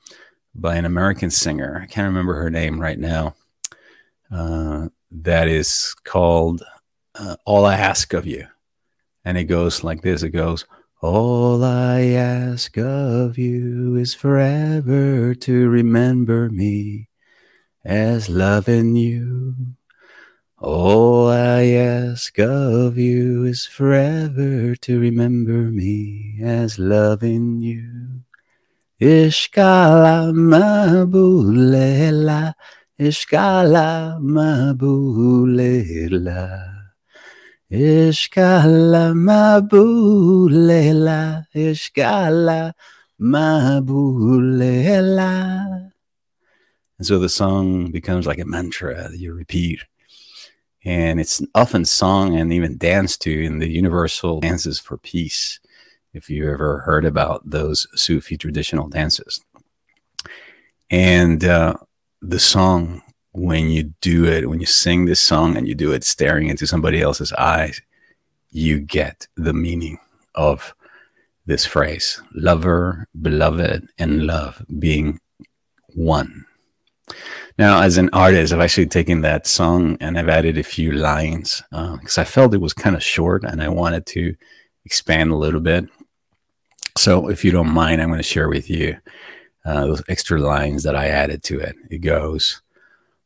by 0.55 0.75
an 0.75 0.85
American 0.85 1.29
singer. 1.29 1.79
I 1.83 1.85
can't 1.85 2.07
remember 2.07 2.35
her 2.35 2.49
name 2.49 2.79
right 2.79 2.97
now. 2.97 3.35
Uh, 4.31 4.87
that 5.11 5.47
is 5.47 5.95
called 6.03 6.63
uh, 7.15 7.35
"All 7.45 7.65
I 7.65 7.75
Ask 7.75 8.13
of 8.13 8.25
You," 8.25 8.47
and 9.23 9.37
it 9.37 9.45
goes 9.45 9.83
like 9.83 10.01
this. 10.01 10.23
It 10.23 10.29
goes, 10.29 10.65
"All 11.01 11.63
I 11.63 12.01
ask 12.01 12.77
of 12.77 13.37
you 13.37 13.95
is 13.95 14.15
forever 14.15 15.35
to 15.35 15.69
remember 15.69 16.49
me 16.49 17.09
as 17.83 18.29
loving 18.29 18.95
you." 18.95 19.75
All 20.57 21.27
I 21.27 21.65
ask 21.65 22.39
of 22.39 22.97
you 22.97 23.43
is 23.43 23.65
forever 23.65 24.75
to 24.75 24.99
remember 24.99 25.69
me 25.69 26.39
as 26.41 26.79
loving 26.79 27.61
you. 27.61 28.24
Ishkala 29.01 30.31
mabulela, 30.31 31.33
ishkala 32.97 34.17
mabulela. 34.21 35.65
Ishkala 37.69 39.13
mabulela, 39.13 40.73
ishkala 41.53 42.73
mabulela. 43.19 44.81
And 46.97 47.05
so 47.05 47.19
the 47.19 47.27
song 47.27 47.91
becomes 47.91 48.25
like 48.25 48.39
a 48.39 48.45
mantra 48.45 49.09
that 49.09 49.19
you 49.19 49.33
repeat. 49.33 49.83
And 50.85 51.19
it's 51.19 51.41
often 51.53 51.83
sung 51.83 52.37
and 52.37 52.53
even 52.53 52.77
danced 52.77 53.21
to 53.23 53.43
in 53.43 53.59
the 53.59 53.69
universal 53.69 54.39
dances 54.39 54.79
for 54.79 54.97
peace. 54.97 55.59
If 56.15 56.29
you 56.29 56.49
ever 56.49 56.79
heard 56.79 57.03
about 57.03 57.41
those 57.49 57.87
Sufi 57.93 58.37
traditional 58.37 58.87
dances. 58.87 59.43
And 60.89 61.43
uh, 61.43 61.75
the 62.21 62.39
song, 62.39 63.01
when 63.33 63.69
you 63.69 63.93
do 63.99 64.25
it, 64.25 64.49
when 64.49 64.61
you 64.61 64.65
sing 64.65 65.05
this 65.05 65.19
song 65.19 65.57
and 65.57 65.67
you 65.67 65.75
do 65.75 65.91
it 65.91 66.05
staring 66.05 66.47
into 66.47 66.65
somebody 66.65 67.01
else's 67.01 67.33
eyes, 67.33 67.81
you 68.49 68.79
get 68.79 69.27
the 69.35 69.53
meaning 69.53 69.97
of 70.35 70.73
this 71.45 71.65
phrase 71.65 72.21
lover, 72.33 73.07
beloved, 73.21 73.89
and 73.97 74.25
love 74.25 74.63
being 74.79 75.19
one. 75.95 76.45
Now, 77.57 77.81
as 77.81 77.97
an 77.97 78.09
artist, 78.13 78.53
I've 78.53 78.61
actually 78.61 78.87
taken 78.87 79.19
that 79.21 79.47
song 79.47 79.97
and 79.99 80.17
I've 80.17 80.29
added 80.29 80.57
a 80.57 80.63
few 80.63 80.93
lines 80.93 81.61
because 81.71 82.17
uh, 82.17 82.21
I 82.21 82.23
felt 82.23 82.53
it 82.53 82.61
was 82.61 82.73
kind 82.73 82.95
of 82.95 83.03
short 83.03 83.43
and 83.43 83.61
I 83.61 83.67
wanted 83.67 84.05
to 84.07 84.33
expand 84.85 85.31
a 85.31 85.35
little 85.35 85.59
bit. 85.59 85.89
So, 86.97 87.29
if 87.29 87.43
you 87.43 87.51
don't 87.51 87.73
mind, 87.73 88.01
I'm 88.01 88.07
going 88.07 88.19
to 88.19 88.23
share 88.23 88.47
with 88.47 88.69
you 88.69 88.97
uh, 89.65 89.85
those 89.85 90.03
extra 90.07 90.39
lines 90.39 90.83
that 90.83 90.95
I 90.95 91.07
added 91.07 91.43
to 91.43 91.59
it. 91.59 91.75
It 91.89 91.97
goes, 91.99 92.61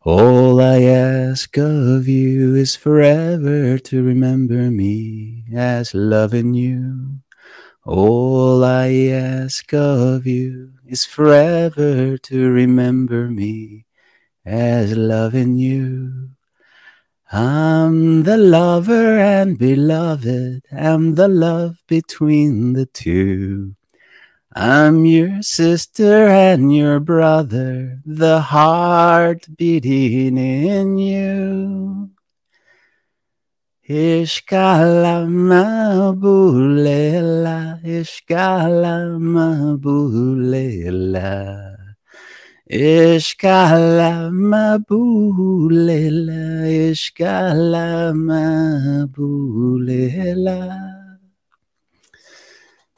All 0.02 0.60
I 0.60 0.82
ask 0.82 1.56
of 1.58 2.08
you 2.08 2.56
is 2.56 2.76
forever 2.76 3.78
to 3.78 4.04
remember 4.04 4.72
me 4.72 5.44
as 5.54 5.94
loving 5.94 6.56
you. 6.56 7.20
All 7.86 8.64
I 8.64 8.92
ask 9.12 9.72
of 9.74 10.26
you 10.26 10.74
is 10.88 11.06
forever 11.06 12.18
to 12.18 12.52
remember 12.52 13.30
me 13.30 13.86
as 14.46 14.98
loving 14.98 15.58
you. 15.58 16.32
I'm 17.32 18.24
the 18.24 18.38
lover 18.38 19.20
and 19.20 19.56
beloved, 19.56 20.64
I'm 20.72 21.14
the 21.14 21.28
love 21.28 21.78
between 21.88 22.74
the 22.74 22.88
two. 22.88 23.76
I'm 24.56 25.06
your 25.06 25.44
sister 25.44 26.28
and 26.28 26.76
your 26.76 27.00
brother, 27.00 28.02
the 28.04 28.42
heart 28.42 29.46
beating 29.56 30.40
in 30.40 30.98
you. 30.98 32.10
Ishkala 33.88 35.28
mabulela, 35.30 36.60
ishkala 37.84 39.20
mabulela. 39.20 40.90
Ishkala 42.72 44.30
mabulela, 44.30 44.94
ishkala 46.70 48.14
mabulela. 49.10 49.98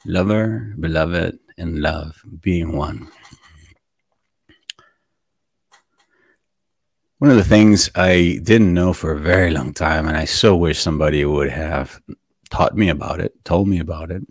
Lover, 0.04 0.74
beloved, 0.78 1.38
and 1.56 1.78
love 1.80 2.22
being 2.42 2.76
one. 2.76 3.08
One 7.16 7.30
of 7.30 7.38
the 7.38 7.44
things 7.44 7.88
I 7.94 8.40
didn't 8.42 8.74
know 8.74 8.92
for 8.92 9.12
a 9.12 9.18
very 9.18 9.52
long 9.52 9.72
time, 9.72 10.06
and 10.06 10.18
I 10.18 10.26
so 10.26 10.54
wish 10.54 10.80
somebody 10.80 11.24
would 11.24 11.48
have 11.48 11.98
taught 12.50 12.76
me 12.76 12.90
about 12.90 13.20
it, 13.20 13.42
told 13.44 13.68
me 13.68 13.78
about 13.78 14.10
it, 14.10 14.22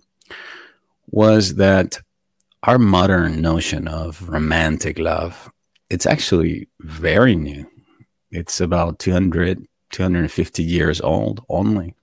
was 1.07 1.55
that 1.55 1.99
our 2.63 2.77
modern 2.77 3.41
notion 3.41 3.87
of 3.87 4.29
romantic 4.29 4.99
love 4.99 5.51
it's 5.91 6.05
actually 6.05 6.69
very 6.79 7.35
new. 7.35 7.69
It's 8.31 8.61
about 8.61 8.97
200 8.99 9.67
250 9.91 10.63
years 10.63 11.01
old 11.01 11.43
only. 11.49 11.95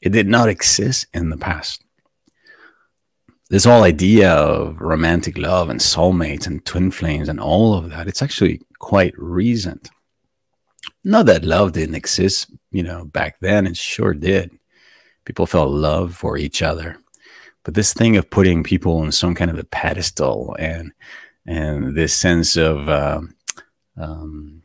It 0.00 0.10
did 0.10 0.26
not 0.26 0.48
exist 0.48 1.06
in 1.14 1.30
the 1.30 1.36
past. 1.36 1.84
This 3.48 3.64
whole 3.64 3.84
idea 3.84 4.32
of 4.32 4.80
romantic 4.80 5.38
love 5.38 5.70
and 5.70 5.78
soulmates 5.78 6.48
and 6.48 6.64
twin 6.64 6.90
flames 6.90 7.28
and 7.28 7.38
all 7.38 7.74
of 7.74 7.90
that 7.90 8.08
it's 8.08 8.22
actually 8.22 8.60
quite 8.80 9.14
recent. 9.16 9.88
Not 11.04 11.26
that 11.26 11.44
love 11.44 11.72
didn't 11.72 11.94
exist 11.94 12.50
you 12.72 12.82
know 12.82 13.04
back 13.04 13.38
then 13.40 13.68
it 13.68 13.76
sure 13.76 14.14
did. 14.14 14.50
People 15.24 15.46
felt 15.46 15.70
love 15.70 16.16
for 16.16 16.36
each 16.36 16.60
other 16.60 16.98
but 17.64 17.74
this 17.74 17.92
thing 17.92 18.16
of 18.16 18.30
putting 18.30 18.62
people 18.62 18.98
on 18.98 19.12
some 19.12 19.34
kind 19.34 19.50
of 19.50 19.58
a 19.58 19.64
pedestal 19.64 20.56
and 20.58 20.92
and 21.46 21.96
this 21.96 22.14
sense 22.14 22.56
of 22.56 22.88
uh, 22.88 23.20
um, 23.96 24.62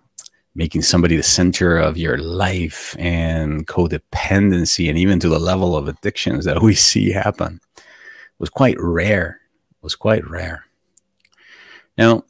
making 0.56 0.82
somebody 0.82 1.16
the 1.16 1.24
center 1.24 1.78
of 1.78 1.98
your 1.98 2.18
life 2.18 2.96
and 3.00 3.68
codependency 3.68 4.90
and 4.90 4.98
even 4.98 5.20
to 5.20 5.30
the 5.30 5.40
level 5.40 5.78
of 5.78 5.88
addictions 5.88 6.46
that 6.46 6.62
we 6.62 6.76
see 6.90 7.12
happen 7.12 7.60
was 8.40 8.50
quite 8.50 8.76
rare 8.80 9.40
was 9.82 9.96
quite 9.96 10.28
rare. 10.30 10.66
Now 11.98 12.24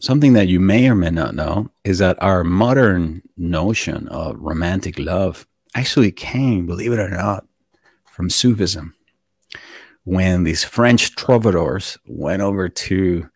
something 0.00 0.32
that 0.34 0.48
you 0.48 0.60
may 0.60 0.88
or 0.88 0.94
may 0.94 1.10
not 1.10 1.34
know 1.34 1.70
is 1.84 1.98
that 1.98 2.20
our 2.22 2.44
modern 2.44 3.22
notion 3.36 4.08
of 4.08 4.38
romantic 4.38 4.98
love 4.98 5.46
actually 5.74 6.12
came 6.12 6.66
believe 6.66 6.92
it 6.92 6.98
or 6.98 7.10
not 7.10 7.46
from 8.04 8.30
sufism 8.30 8.94
when 10.04 10.44
these 10.44 10.64
French 10.64 11.14
troubadours 11.16 11.98
went 12.06 12.42
over 12.42 12.68
to 12.68 13.28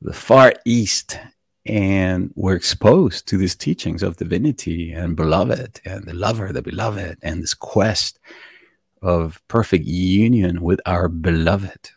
the 0.00 0.12
far 0.12 0.54
east 0.64 1.18
and 1.66 2.32
were 2.34 2.54
exposed 2.54 3.26
to 3.28 3.36
these 3.36 3.54
teachings 3.54 4.02
of 4.02 4.16
divinity 4.16 4.92
and 4.92 5.16
beloved 5.16 5.80
and 5.84 6.04
the 6.04 6.14
lover, 6.14 6.52
the 6.52 6.62
beloved, 6.62 7.18
and 7.22 7.42
this 7.42 7.54
quest 7.54 8.18
of 9.02 9.40
perfect 9.48 9.84
union 9.84 10.62
with 10.62 10.80
our 10.86 11.08
beloved. 11.08 11.90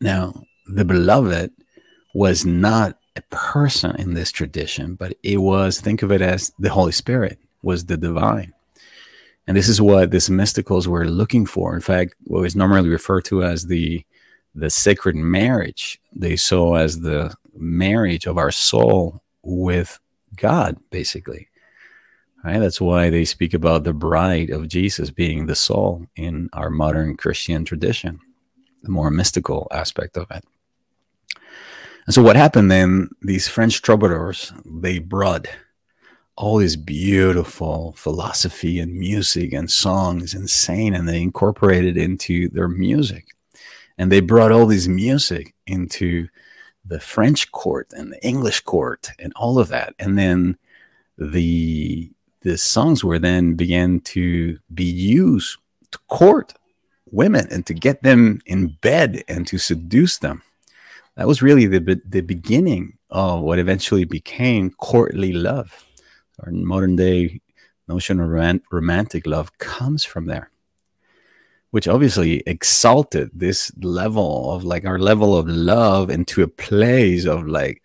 Now, 0.00 0.42
the 0.66 0.84
beloved 0.84 1.52
was 2.14 2.44
not 2.46 2.98
a 3.16 3.22
person 3.30 3.94
in 3.96 4.14
this 4.14 4.32
tradition, 4.32 4.94
but 4.94 5.16
it 5.22 5.38
was, 5.38 5.80
think 5.80 6.02
of 6.02 6.10
it 6.10 6.22
as 6.22 6.52
the 6.58 6.70
Holy 6.70 6.92
Spirit, 6.92 7.38
was 7.62 7.86
the 7.86 7.96
divine. 7.96 8.53
And 9.46 9.56
this 9.56 9.68
is 9.68 9.80
what 9.80 10.10
these 10.10 10.28
mysticals 10.28 10.86
were 10.86 11.06
looking 11.06 11.44
for. 11.46 11.74
In 11.74 11.80
fact, 11.80 12.14
what 12.24 12.44
is 12.44 12.56
normally 12.56 12.88
referred 12.88 13.24
to 13.26 13.42
as 13.42 13.66
the 13.66 14.04
the 14.54 14.70
sacred 14.70 15.16
marriage, 15.16 16.00
they 16.14 16.36
saw 16.36 16.76
as 16.76 17.00
the 17.00 17.34
marriage 17.56 18.26
of 18.26 18.38
our 18.38 18.52
soul 18.52 19.20
with 19.42 19.98
God, 20.36 20.76
basically. 20.90 21.48
Right? 22.44 22.60
That's 22.60 22.80
why 22.80 23.10
they 23.10 23.24
speak 23.24 23.54
about 23.54 23.84
the 23.84 23.92
bride 23.92 24.50
of 24.50 24.68
Jesus 24.68 25.10
being 25.10 25.46
the 25.46 25.54
soul 25.54 26.06
in 26.14 26.50
our 26.52 26.70
modern 26.70 27.16
Christian 27.16 27.64
tradition, 27.64 28.20
the 28.82 28.90
more 28.90 29.10
mystical 29.10 29.66
aspect 29.72 30.16
of 30.16 30.30
it. 30.30 30.44
And 32.06 32.14
so 32.14 32.22
what 32.22 32.36
happened 32.36 32.70
then, 32.70 33.08
these 33.22 33.48
French 33.48 33.80
troubadours, 33.80 34.52
they 34.64 34.98
brought 34.98 35.46
all 36.36 36.58
this 36.58 36.76
beautiful 36.76 37.94
philosophy 37.96 38.80
and 38.80 38.94
music 38.94 39.52
and 39.52 39.70
songs 39.70 40.34
insane 40.34 40.94
and 40.94 41.08
they 41.08 41.22
incorporated 41.22 41.96
into 41.96 42.48
their 42.48 42.68
music. 42.68 43.28
And 43.96 44.10
they 44.10 44.20
brought 44.20 44.50
all 44.50 44.66
this 44.66 44.88
music 44.88 45.54
into 45.66 46.28
the 46.84 46.98
french 46.98 47.50
court 47.52 47.88
and 47.92 48.12
the 48.12 48.26
english 48.26 48.60
court 48.60 49.10
and 49.18 49.32
all 49.36 49.58
of 49.58 49.68
that. 49.68 49.94
And 49.98 50.18
then 50.18 50.58
the 51.16 52.10
the 52.40 52.58
songs 52.58 53.02
were 53.02 53.18
then 53.18 53.54
began 53.54 54.00
to 54.00 54.58
be 54.74 54.84
used 54.84 55.56
to 55.92 55.98
court 56.08 56.52
women 57.10 57.46
and 57.50 57.64
to 57.66 57.72
get 57.72 58.02
them 58.02 58.40
in 58.44 58.76
bed 58.82 59.22
and 59.28 59.46
to 59.46 59.56
seduce 59.56 60.18
them. 60.18 60.42
That 61.16 61.28
was 61.28 61.42
really 61.42 61.66
the 61.66 62.00
the 62.04 62.22
beginning 62.22 62.98
of 63.08 63.42
what 63.42 63.60
eventually 63.60 64.04
became 64.04 64.70
courtly 64.72 65.32
love 65.32 65.86
our 66.40 66.50
modern 66.50 66.96
day 66.96 67.40
notion 67.88 68.20
of 68.20 68.62
romantic 68.70 69.26
love 69.26 69.56
comes 69.58 70.04
from 70.04 70.26
there 70.26 70.50
which 71.70 71.88
obviously 71.88 72.40
exalted 72.46 73.28
this 73.34 73.72
level 73.82 74.52
of 74.52 74.62
like 74.62 74.84
our 74.84 74.98
level 74.98 75.36
of 75.36 75.48
love 75.48 76.08
into 76.08 76.40
a 76.40 76.46
place 76.46 77.26
of 77.26 77.48
like 77.48 77.82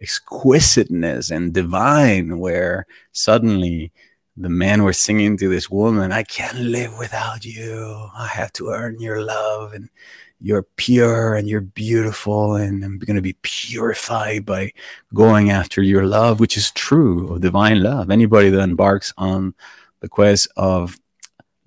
exquisiteness 0.00 1.30
and 1.30 1.52
divine, 1.52 2.38
where 2.38 2.86
suddenly 3.12 3.92
the 4.36 4.48
man 4.48 4.82
were 4.82 4.92
singing 4.92 5.36
to 5.36 5.48
this 5.48 5.70
woman, 5.70 6.12
I 6.12 6.22
can't 6.22 6.58
live 6.58 6.96
without 6.98 7.44
you. 7.44 8.08
I 8.16 8.26
have 8.26 8.52
to 8.54 8.68
earn 8.68 9.00
your 9.00 9.22
love. 9.22 9.72
And 9.72 9.88
you're 10.40 10.66
pure 10.76 11.34
and 11.34 11.48
you're 11.48 11.60
beautiful. 11.60 12.54
And 12.56 12.84
I'm 12.84 12.98
going 12.98 13.16
to 13.16 13.22
be 13.22 13.36
purified 13.42 14.44
by 14.44 14.72
going 15.14 15.50
after 15.50 15.82
your 15.82 16.06
love, 16.06 16.40
which 16.40 16.56
is 16.56 16.70
true 16.72 17.32
of 17.32 17.40
divine 17.40 17.82
love. 17.82 18.10
Anybody 18.10 18.50
that 18.50 18.60
embarks 18.60 19.12
on 19.16 19.54
the 20.00 20.08
quest 20.08 20.48
of 20.56 20.98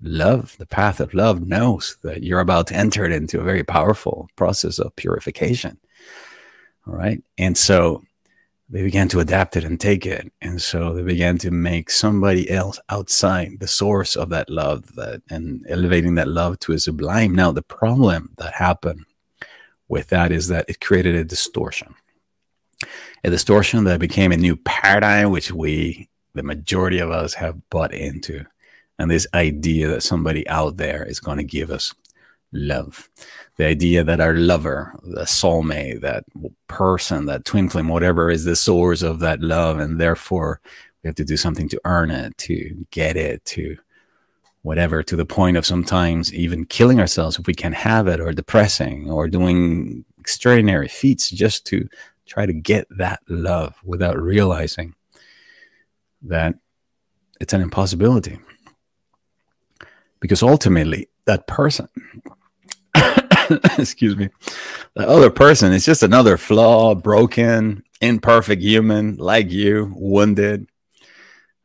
love, 0.00 0.56
the 0.58 0.66
path 0.66 1.00
of 1.00 1.14
love, 1.14 1.46
knows 1.46 1.96
that 2.02 2.22
you're 2.22 2.40
about 2.40 2.68
to 2.68 2.76
enter 2.76 3.04
into 3.04 3.40
a 3.40 3.44
very 3.44 3.64
powerful 3.64 4.28
process 4.36 4.78
of 4.78 4.94
purification. 4.96 5.78
All 6.86 6.94
right. 6.94 7.22
And 7.38 7.58
so 7.58 8.02
they 8.70 8.82
began 8.82 9.08
to 9.08 9.18
adapt 9.18 9.56
it 9.56 9.64
and 9.64 9.80
take 9.80 10.06
it. 10.06 10.32
And 10.40 10.62
so 10.62 10.94
they 10.94 11.02
began 11.02 11.38
to 11.38 11.50
make 11.50 11.90
somebody 11.90 12.48
else 12.48 12.78
outside 12.88 13.58
the 13.58 13.66
source 13.66 14.14
of 14.14 14.28
that 14.28 14.48
love 14.48 14.94
that 14.94 15.22
and 15.28 15.66
elevating 15.68 16.14
that 16.14 16.28
love 16.28 16.60
to 16.60 16.72
a 16.72 16.78
sublime. 16.78 17.34
Now, 17.34 17.50
the 17.50 17.62
problem 17.62 18.32
that 18.38 18.54
happened 18.54 19.04
with 19.88 20.08
that 20.08 20.30
is 20.30 20.46
that 20.48 20.66
it 20.68 20.80
created 20.80 21.16
a 21.16 21.24
distortion. 21.24 21.94
A 23.24 23.30
distortion 23.30 23.84
that 23.84 23.98
became 23.98 24.30
a 24.30 24.36
new 24.36 24.54
paradigm, 24.56 25.32
which 25.32 25.50
we, 25.50 26.08
the 26.34 26.44
majority 26.44 27.00
of 27.00 27.10
us, 27.10 27.34
have 27.34 27.68
bought 27.70 27.92
into. 27.92 28.46
And 29.00 29.10
this 29.10 29.26
idea 29.34 29.88
that 29.88 30.02
somebody 30.02 30.46
out 30.48 30.76
there 30.76 31.04
is 31.04 31.18
going 31.18 31.38
to 31.38 31.44
give 31.44 31.70
us 31.70 31.92
love. 32.52 33.08
The 33.56 33.66
idea 33.66 34.04
that 34.04 34.20
our 34.20 34.34
lover, 34.34 34.94
the 35.02 35.22
soulmate, 35.22 36.00
that 36.00 36.24
person, 36.68 37.26
that 37.26 37.44
twin 37.44 37.68
flame, 37.68 37.88
whatever 37.88 38.30
is 38.30 38.44
the 38.44 38.56
source 38.56 39.02
of 39.02 39.20
that 39.20 39.40
love, 39.40 39.78
and 39.78 40.00
therefore 40.00 40.60
we 41.02 41.08
have 41.08 41.16
to 41.16 41.24
do 41.24 41.36
something 41.36 41.68
to 41.68 41.80
earn 41.84 42.10
it, 42.10 42.36
to 42.38 42.86
get 42.90 43.16
it, 43.16 43.44
to 43.46 43.76
whatever, 44.62 45.02
to 45.02 45.16
the 45.16 45.24
point 45.24 45.56
of 45.56 45.64
sometimes 45.64 46.34
even 46.34 46.66
killing 46.66 47.00
ourselves 47.00 47.38
if 47.38 47.46
we 47.46 47.54
can't 47.54 47.74
have 47.74 48.06
it, 48.06 48.20
or 48.20 48.32
depressing, 48.32 49.10
or 49.10 49.28
doing 49.28 50.04
extraordinary 50.18 50.88
feats 50.88 51.30
just 51.30 51.64
to 51.66 51.88
try 52.26 52.46
to 52.46 52.52
get 52.52 52.86
that 52.90 53.20
love 53.28 53.74
without 53.84 54.20
realizing 54.20 54.94
that 56.22 56.54
it's 57.40 57.54
an 57.54 57.62
impossibility. 57.62 58.38
Because 60.20 60.42
ultimately, 60.42 61.08
that 61.24 61.46
person 61.46 61.88
excuse 63.78 64.16
me, 64.16 64.28
the 64.94 65.08
other 65.08 65.30
person 65.30 65.72
is 65.72 65.84
just 65.84 66.02
another 66.02 66.36
flaw, 66.36 66.94
broken, 66.94 67.82
imperfect 68.00 68.62
human 68.62 69.16
like 69.16 69.50
you, 69.50 69.92
wounded. 69.96 70.68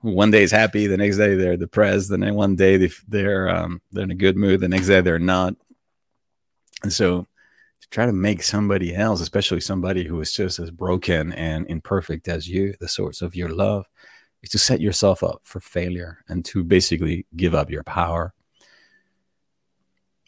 One 0.02 0.32
day 0.32 0.44
is 0.44 0.52
happy, 0.52 0.88
the 0.88 0.98
next 0.98 1.18
day 1.18 1.36
they're 1.36 1.58
depressed, 1.58 2.12
and 2.12 2.22
then 2.22 2.36
one 2.36 2.56
day 2.56 2.92
they're 3.08 3.50
um, 3.50 3.82
they're 3.92 4.04
in 4.04 4.12
a 4.12 4.16
good 4.16 4.38
mood, 4.38 4.60
the 4.60 4.68
next 4.68 4.88
day 4.88 5.02
they're 5.02 5.20
not. 5.20 5.56
And 6.84 6.94
so, 6.94 7.28
to 7.82 7.90
try 7.90 8.06
to 8.06 8.14
make 8.14 8.44
somebody 8.44 8.96
else, 8.96 9.22
especially 9.22 9.62
somebody 9.62 10.04
who 10.04 10.22
is 10.22 10.32
just 10.32 10.60
as 10.60 10.70
broken 10.70 11.34
and 11.34 11.66
imperfect 11.68 12.28
as 12.28 12.48
you, 12.48 12.76
the 12.80 12.88
source 12.88 13.22
of 13.24 13.36
your 13.36 13.50
love, 13.50 13.88
is 14.44 14.50
to 14.52 14.60
set 14.60 14.80
yourself 14.82 15.24
up 15.24 15.42
for 15.44 15.60
failure 15.60 16.20
and 16.28 16.46
to 16.46 16.64
basically 16.64 17.26
give 17.36 17.56
up 17.56 17.72
your 17.72 17.84
power 17.84 18.35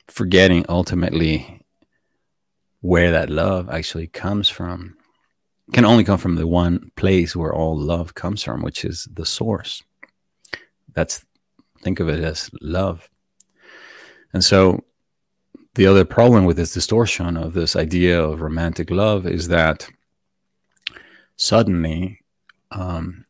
forgetting 0.07 0.65
ultimately 0.69 1.61
where 2.81 3.11
that 3.11 3.29
love 3.29 3.69
actually 3.69 4.07
comes 4.07 4.49
from 4.49 4.95
can 5.73 5.83
only 5.83 6.03
come 6.03 6.17
from 6.17 6.35
the 6.35 6.47
one 6.47 6.91
place 6.95 7.35
where 7.35 7.53
all 7.53 7.77
love 7.77 8.15
comes 8.15 8.41
from 8.41 8.61
which 8.61 8.85
is 8.85 9.07
the 9.11 9.25
source. 9.25 9.83
That's 10.93 11.25
think 11.81 11.99
of 11.99 12.09
it 12.09 12.23
as 12.23 12.49
love. 12.61 13.09
And 14.33 14.43
so 14.43 14.83
the 15.75 15.85
other 15.85 16.05
problem 16.05 16.45
with 16.45 16.57
this 16.57 16.73
distortion 16.73 17.37
of 17.37 17.53
this 17.53 17.75
idea 17.75 18.21
of 18.21 18.41
romantic 18.41 18.89
love 18.89 19.27
is 19.27 19.47
that 19.49 19.87
suddenly 21.35 22.21
um, 22.71 23.25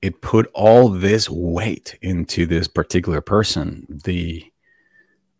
it 0.00 0.20
put 0.22 0.50
all 0.54 0.88
this 0.88 1.28
weight 1.28 1.98
into 2.00 2.46
this 2.46 2.68
particular 2.68 3.20
person 3.20 3.86
the 3.88 4.50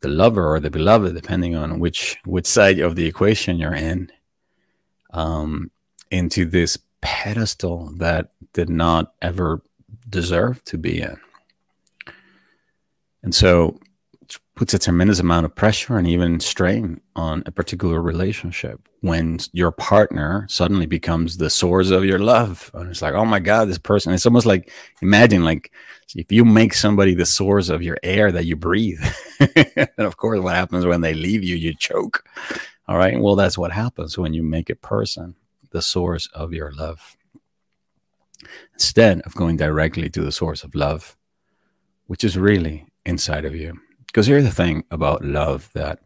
the 0.04 0.10
lover 0.10 0.46
or 0.46 0.60
the 0.60 0.70
beloved, 0.70 1.14
depending 1.14 1.56
on 1.56 1.80
which 1.80 2.18
which 2.26 2.46
side 2.46 2.78
of 2.78 2.94
the 2.94 3.06
equation 3.06 3.56
you're 3.56 3.74
in, 3.74 4.10
um, 5.14 5.70
into 6.10 6.44
this 6.44 6.78
pedestal 7.00 7.90
that 7.96 8.32
did 8.52 8.68
not 8.68 9.14
ever 9.22 9.62
deserve 10.10 10.62
to 10.66 10.76
be 10.76 11.00
in. 11.00 11.16
And 13.22 13.34
so 13.34 13.80
puts 14.56 14.74
a 14.74 14.78
tremendous 14.78 15.20
amount 15.20 15.46
of 15.46 15.54
pressure 15.54 15.96
and 15.96 16.06
even 16.06 16.38
strain 16.38 17.00
on 17.16 17.42
a 17.46 17.50
particular 17.50 18.00
relationship 18.00 18.86
when 19.00 19.38
your 19.52 19.72
partner 19.72 20.46
suddenly 20.48 20.86
becomes 20.86 21.38
the 21.38 21.50
source 21.50 21.90
of 21.90 22.04
your 22.04 22.20
love 22.20 22.70
and 22.74 22.90
it's 22.90 23.02
like 23.02 23.14
oh 23.14 23.24
my 23.24 23.40
god 23.40 23.68
this 23.68 23.78
person 23.78 24.12
it's 24.12 24.26
almost 24.26 24.46
like 24.46 24.70
imagine 25.02 25.44
like 25.44 25.72
if 26.14 26.30
you 26.30 26.44
make 26.44 26.74
somebody 26.74 27.14
the 27.14 27.26
source 27.26 27.68
of 27.68 27.82
your 27.82 27.96
air 28.02 28.30
that 28.32 28.44
you 28.44 28.56
breathe 28.56 29.02
and 29.56 29.90
of 29.98 30.16
course 30.16 30.40
what 30.40 30.54
happens 30.54 30.86
when 30.86 31.00
they 31.00 31.14
leave 31.14 31.42
you 31.42 31.56
you 31.56 31.74
choke 31.74 32.24
all 32.88 32.96
right 32.96 33.20
well 33.20 33.36
that's 33.36 33.58
what 33.58 33.72
happens 33.72 34.16
when 34.18 34.34
you 34.34 34.42
make 34.42 34.70
a 34.70 34.76
person 34.76 35.34
the 35.70 35.82
source 35.82 36.28
of 36.34 36.52
your 36.52 36.72
love 36.72 37.16
instead 38.74 39.20
of 39.22 39.34
going 39.34 39.56
directly 39.56 40.08
to 40.08 40.22
the 40.22 40.32
source 40.32 40.62
of 40.62 40.74
love 40.74 41.16
which 42.06 42.24
is 42.24 42.36
really 42.36 42.86
inside 43.04 43.44
of 43.44 43.54
you 43.54 43.78
because 44.14 44.28
here's 44.28 44.44
the 44.44 44.50
thing 44.50 44.84
about 44.92 45.24
love 45.24 45.70
that 45.74 45.98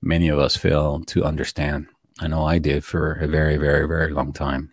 many 0.00 0.28
of 0.28 0.38
us 0.38 0.56
fail 0.56 1.00
to 1.00 1.22
understand. 1.22 1.86
I 2.18 2.28
know 2.28 2.44
I 2.44 2.58
did 2.58 2.84
for 2.84 3.12
a 3.12 3.26
very, 3.26 3.58
very, 3.58 3.86
very 3.86 4.10
long 4.10 4.32
time. 4.32 4.72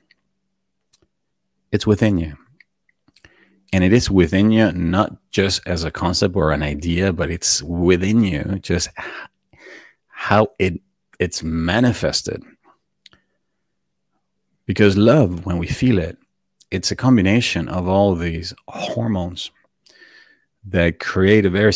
It's 1.74 1.86
within 1.88 2.18
you. 2.18 2.38
And 3.74 3.84
it 3.84 3.92
is 3.92 4.10
within 4.10 4.52
you, 4.52 4.72
not 4.72 5.18
just 5.32 5.68
as 5.68 5.84
a 5.84 5.90
concept 5.90 6.36
or 6.36 6.52
an 6.52 6.62
idea, 6.62 7.12
but 7.12 7.32
it's 7.32 7.64
within 7.64 8.24
you, 8.24 8.60
just 8.62 8.88
how 10.08 10.50
it 10.60 10.80
it's 11.20 11.42
manifested. 11.42 12.44
Because 14.68 14.96
love, 14.96 15.48
when 15.48 15.58
we 15.58 15.66
feel 15.66 15.98
it, 15.98 16.20
it's 16.70 16.92
a 16.92 16.96
combination 16.96 17.68
of 17.68 17.88
all 17.88 18.14
these 18.14 18.54
hormones 18.68 19.50
that 20.66 21.00
create 21.00 21.46
a 21.46 21.50
very 21.50 21.74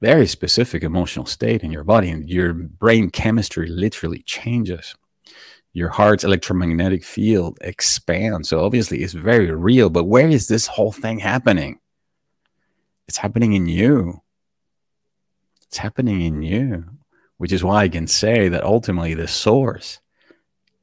very 0.00 0.28
specific 0.28 0.84
emotional 0.84 1.26
state 1.26 1.64
in 1.64 1.72
your 1.72 1.84
body, 1.84 2.10
and 2.10 2.30
your 2.30 2.52
brain 2.52 3.10
chemistry 3.10 3.68
literally 3.68 4.22
changes. 4.22 4.94
Your 5.72 5.88
heart's 5.88 6.24
electromagnetic 6.24 7.02
field 7.04 7.58
expands. 7.60 8.48
So 8.48 8.64
obviously, 8.64 9.02
it's 9.02 9.14
very 9.14 9.50
real. 9.50 9.90
But 9.90 10.04
where 10.04 10.28
is 10.28 10.48
this 10.48 10.66
whole 10.66 10.92
thing 10.92 11.18
happening? 11.18 11.78
It's 13.08 13.18
happening 13.18 13.54
in 13.54 13.66
you. 13.66 14.20
It's 15.62 15.78
happening 15.78 16.20
in 16.20 16.42
you, 16.42 16.84
which 17.38 17.52
is 17.52 17.64
why 17.64 17.84
I 17.84 17.88
can 17.88 18.06
say 18.06 18.48
that 18.48 18.64
ultimately 18.64 19.14
the 19.14 19.28
source, 19.28 20.00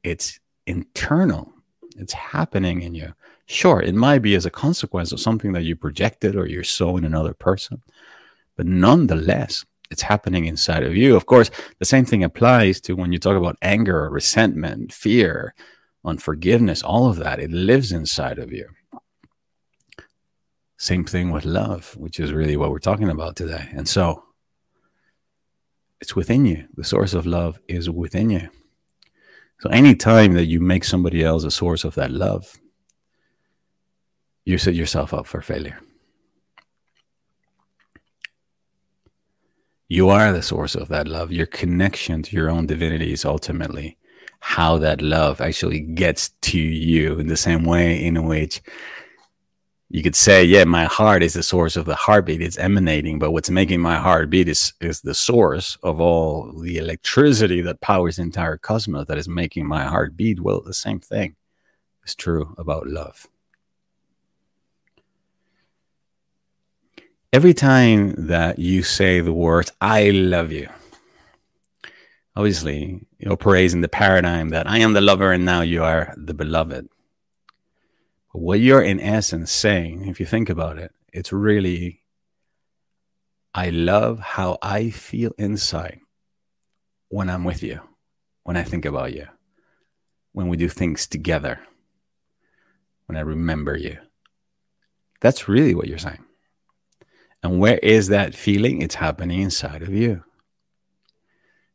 it's 0.02 0.40
internal. 0.66 1.52
It's 1.96 2.12
happening 2.12 2.82
in 2.82 2.94
you. 2.94 3.14
Sure, 3.46 3.80
it 3.80 3.94
might 3.94 4.20
be 4.20 4.34
as 4.34 4.46
a 4.46 4.50
consequence 4.50 5.12
of 5.12 5.20
something 5.20 5.52
that 5.52 5.64
you 5.64 5.76
projected 5.76 6.34
or 6.36 6.46
you 6.46 6.62
saw 6.62 6.96
in 6.96 7.04
another 7.04 7.34
person 7.34 7.82
but 8.60 8.66
nonetheless, 8.66 9.64
it's 9.90 10.02
happening 10.02 10.46
inside 10.46 10.84
of 10.84 10.96
you. 10.96 11.16
Of 11.16 11.26
course, 11.26 11.50
the 11.78 11.84
same 11.84 12.04
thing 12.04 12.22
applies 12.24 12.80
to 12.82 12.94
when 12.94 13.12
you 13.12 13.18
talk 13.18 13.36
about 13.36 13.56
anger, 13.60 14.08
resentment, 14.08 14.92
fear, 14.92 15.54
unforgiveness, 16.04 16.82
all 16.82 17.08
of 17.08 17.16
that. 17.16 17.40
It 17.40 17.50
lives 17.50 17.92
inside 17.92 18.38
of 18.38 18.52
you. 18.52 18.68
Same 20.78 21.04
thing 21.04 21.30
with 21.30 21.44
love, 21.44 21.94
which 21.96 22.18
is 22.20 22.32
really 22.32 22.56
what 22.56 22.70
we're 22.70 22.78
talking 22.78 23.10
about 23.10 23.36
today. 23.36 23.68
And 23.72 23.86
so 23.86 24.24
it's 26.00 26.16
within 26.16 26.46
you. 26.46 26.66
The 26.74 26.84
source 26.84 27.12
of 27.12 27.26
love 27.26 27.60
is 27.68 27.90
within 27.90 28.30
you. 28.30 28.48
So 29.60 29.68
anytime 29.68 30.32
that 30.34 30.46
you 30.46 30.58
make 30.60 30.84
somebody 30.84 31.22
else 31.22 31.44
a 31.44 31.50
source 31.50 31.84
of 31.84 31.96
that 31.96 32.10
love, 32.10 32.56
you 34.46 34.56
set 34.56 34.74
yourself 34.74 35.12
up 35.12 35.26
for 35.26 35.42
failure. 35.42 35.78
You 39.90 40.08
are 40.08 40.32
the 40.32 40.40
source 40.40 40.76
of 40.76 40.86
that 40.86 41.08
love. 41.08 41.32
Your 41.32 41.46
connection 41.46 42.22
to 42.22 42.36
your 42.36 42.48
own 42.48 42.66
divinity 42.66 43.12
is 43.12 43.24
ultimately 43.24 43.98
how 44.38 44.78
that 44.78 45.02
love 45.02 45.40
actually 45.40 45.80
gets 45.80 46.28
to 46.42 46.60
you 46.60 47.18
in 47.18 47.26
the 47.26 47.36
same 47.36 47.64
way 47.64 48.02
in 48.02 48.22
which 48.24 48.62
you 49.88 50.04
could 50.04 50.14
say, 50.14 50.44
yeah, 50.44 50.62
my 50.62 50.84
heart 50.84 51.24
is 51.24 51.34
the 51.34 51.42
source 51.42 51.76
of 51.76 51.86
the 51.86 51.96
heartbeat. 51.96 52.40
It's 52.40 52.56
emanating, 52.56 53.18
but 53.18 53.32
what's 53.32 53.50
making 53.50 53.80
my 53.80 53.96
heart 53.96 54.30
beat 54.30 54.48
is, 54.48 54.72
is 54.80 55.00
the 55.00 55.12
source 55.12 55.76
of 55.82 56.00
all 56.00 56.52
the 56.52 56.78
electricity 56.78 57.60
that 57.62 57.80
powers 57.80 58.16
the 58.16 58.22
entire 58.22 58.56
cosmos 58.56 59.08
that 59.08 59.18
is 59.18 59.28
making 59.28 59.66
my 59.66 59.82
heart 59.82 60.16
beat. 60.16 60.40
Well, 60.40 60.60
the 60.60 60.72
same 60.72 61.00
thing 61.00 61.34
is 62.06 62.14
true 62.14 62.54
about 62.56 62.86
love. 62.86 63.26
Every 67.32 67.54
time 67.54 68.26
that 68.26 68.58
you 68.58 68.82
say 68.82 69.20
the 69.20 69.32
words, 69.32 69.70
I 69.80 70.10
love 70.10 70.50
you, 70.50 70.68
obviously, 72.34 73.06
you're 73.20 73.36
praising 73.36 73.82
the 73.82 73.88
paradigm 73.88 74.48
that 74.48 74.68
I 74.68 74.78
am 74.78 74.94
the 74.94 75.00
lover 75.00 75.30
and 75.30 75.44
now 75.44 75.60
you 75.60 75.84
are 75.84 76.12
the 76.16 76.34
beloved. 76.34 76.88
But 78.32 78.40
what 78.40 78.58
you're 78.58 78.82
in 78.82 78.98
essence 78.98 79.52
saying, 79.52 80.08
if 80.08 80.18
you 80.18 80.26
think 80.26 80.50
about 80.50 80.78
it, 80.78 80.92
it's 81.12 81.32
really, 81.32 82.02
I 83.54 83.70
love 83.70 84.18
how 84.18 84.58
I 84.60 84.90
feel 84.90 85.30
inside 85.38 86.00
when 87.10 87.30
I'm 87.30 87.44
with 87.44 87.62
you, 87.62 87.80
when 88.42 88.56
I 88.56 88.64
think 88.64 88.84
about 88.84 89.14
you, 89.14 89.28
when 90.32 90.48
we 90.48 90.56
do 90.56 90.68
things 90.68 91.06
together, 91.06 91.60
when 93.06 93.16
I 93.16 93.20
remember 93.20 93.76
you. 93.76 93.98
That's 95.20 95.48
really 95.48 95.76
what 95.76 95.86
you're 95.86 95.98
saying. 95.98 96.24
And 97.42 97.58
where 97.58 97.78
is 97.78 98.08
that 98.08 98.34
feeling? 98.34 98.82
It's 98.82 98.96
happening 98.96 99.40
inside 99.40 99.82
of 99.82 99.94
you. 99.94 100.22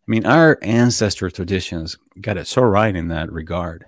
I 0.08 0.12
mean, 0.12 0.26
our 0.26 0.60
ancestral 0.62 1.32
traditions 1.32 1.98
got 2.22 2.38
it 2.38 2.46
so 2.48 2.62
right 2.62 2.96
in 2.96 3.08
that 3.08 3.32
regard. 3.32 3.86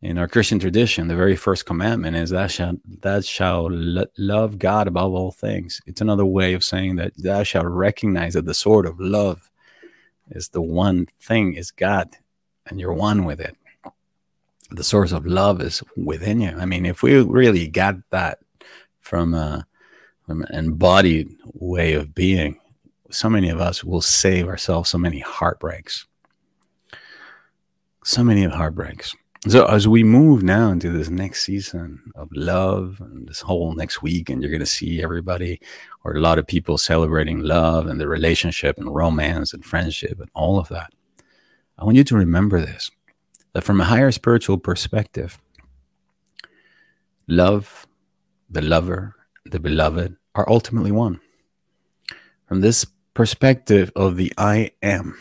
In 0.00 0.18
our 0.18 0.28
Christian 0.28 0.58
tradition, 0.58 1.08
the 1.08 1.16
very 1.16 1.36
first 1.36 1.66
commandment 1.66 2.16
is 2.16 2.30
thou 2.30 2.46
shalt, 2.46 2.78
thou 3.02 3.20
shalt 3.20 3.72
lo- 3.72 4.06
love 4.16 4.58
God 4.58 4.88
above 4.88 5.12
all 5.12 5.32
things. 5.32 5.82
It's 5.86 6.00
another 6.00 6.24
way 6.24 6.54
of 6.54 6.64
saying 6.64 6.96
that 6.96 7.12
thou 7.18 7.42
shalt 7.42 7.66
recognize 7.66 8.34
that 8.34 8.46
the 8.46 8.54
sword 8.54 8.86
of 8.86 9.00
love 9.00 9.50
is 10.30 10.48
the 10.48 10.62
one 10.62 11.06
thing 11.20 11.54
is 11.54 11.70
God, 11.70 12.16
and 12.66 12.80
you're 12.80 12.92
one 12.92 13.24
with 13.24 13.40
it. 13.40 13.56
The 14.70 14.84
source 14.84 15.12
of 15.12 15.26
love 15.26 15.60
is 15.60 15.82
within 15.96 16.40
you. 16.40 16.56
I 16.56 16.64
mean, 16.64 16.86
if 16.86 17.02
we 17.02 17.20
really 17.22 17.68
got 17.68 17.96
that 18.10 18.38
from, 19.00 19.34
an 19.34 19.64
Um, 20.28 20.44
embodied 20.50 21.28
way 21.54 21.94
of 21.94 22.14
being, 22.14 22.58
so 23.10 23.30
many 23.30 23.48
of 23.48 23.60
us 23.60 23.84
will 23.84 24.00
save 24.00 24.48
ourselves 24.48 24.90
so 24.90 24.98
many 24.98 25.20
heartbreaks. 25.20 26.06
So 28.04 28.24
many 28.24 28.44
heartbreaks. 28.44 29.14
So 29.48 29.66
as 29.66 29.86
we 29.86 30.02
move 30.02 30.42
now 30.42 30.72
into 30.72 30.90
this 30.90 31.08
next 31.08 31.44
season 31.44 32.00
of 32.16 32.28
love 32.32 33.00
and 33.00 33.28
this 33.28 33.40
whole 33.40 33.74
next 33.74 34.02
week, 34.02 34.28
and 34.28 34.42
you're 34.42 34.50
going 34.50 34.58
to 34.58 34.66
see 34.66 35.00
everybody 35.00 35.60
or 36.02 36.16
a 36.16 36.20
lot 36.20 36.40
of 36.40 36.48
people 36.48 36.78
celebrating 36.78 37.40
love 37.40 37.86
and 37.86 38.00
the 38.00 38.08
relationship 38.08 38.76
and 38.76 38.92
romance 38.92 39.52
and 39.52 39.64
friendship 39.64 40.18
and 40.18 40.28
all 40.34 40.58
of 40.58 40.68
that. 40.68 40.92
I 41.78 41.84
want 41.84 41.96
you 41.96 42.02
to 42.04 42.16
remember 42.16 42.60
this 42.60 42.90
that 43.52 43.62
from 43.62 43.80
a 43.80 43.84
higher 43.84 44.10
spiritual 44.10 44.58
perspective, 44.58 45.38
love, 47.28 47.86
the 48.50 48.62
lover, 48.62 49.14
the 49.50 49.60
beloved 49.60 50.16
are 50.34 50.48
ultimately 50.48 50.92
one. 50.92 51.20
From 52.48 52.60
this 52.60 52.86
perspective 53.14 53.90
of 53.96 54.16
the 54.16 54.32
I 54.36 54.72
am, 54.82 55.16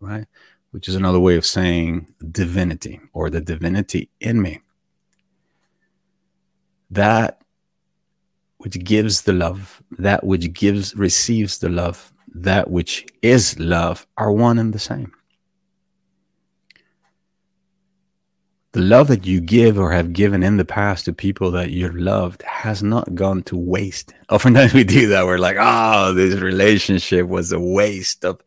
right? 0.00 0.26
Which 0.70 0.88
is 0.88 0.94
another 0.94 1.20
way 1.20 1.36
of 1.36 1.46
saying 1.46 2.14
divinity 2.30 3.00
or 3.12 3.30
the 3.30 3.40
divinity 3.40 4.10
in 4.20 4.42
me. 4.42 4.60
That 6.90 7.40
which 8.58 8.78
gives 8.84 9.22
the 9.22 9.32
love, 9.32 9.82
that 9.98 10.24
which 10.24 10.52
gives, 10.52 10.94
receives 10.94 11.58
the 11.58 11.68
love, 11.68 12.12
that 12.34 12.70
which 12.70 13.06
is 13.22 13.58
love 13.58 14.06
are 14.16 14.30
one 14.30 14.58
and 14.58 14.72
the 14.72 14.78
same. 14.78 15.12
The 18.76 18.82
love 18.82 19.08
that 19.08 19.24
you 19.24 19.40
give 19.40 19.78
or 19.78 19.90
have 19.90 20.12
given 20.12 20.42
in 20.42 20.58
the 20.58 20.64
past 20.66 21.06
to 21.06 21.12
people 21.14 21.50
that 21.50 21.70
you've 21.70 21.96
loved 21.96 22.42
has 22.42 22.82
not 22.82 23.14
gone 23.14 23.42
to 23.42 23.56
waste. 23.56 24.12
Oftentimes 24.28 24.74
we 24.74 24.84
do 24.84 25.08
that. 25.08 25.24
We're 25.24 25.38
like, 25.38 25.56
oh, 25.58 26.12
this 26.12 26.38
relationship 26.42 27.26
was 27.26 27.52
a 27.52 27.58
waste 27.58 28.22
of 28.22 28.42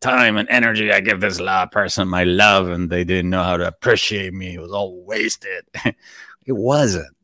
time 0.00 0.36
and 0.38 0.48
energy. 0.48 0.90
I 0.90 0.98
give 0.98 1.20
this 1.20 1.38
love 1.38 1.70
person 1.70 2.08
my 2.08 2.24
love 2.24 2.68
and 2.68 2.90
they 2.90 3.04
didn't 3.04 3.30
know 3.30 3.44
how 3.44 3.58
to 3.58 3.68
appreciate 3.68 4.34
me. 4.34 4.54
It 4.54 4.60
was 4.60 4.72
all 4.72 5.04
wasted. 5.04 5.64
it 5.84 5.94
wasn't. 6.48 7.14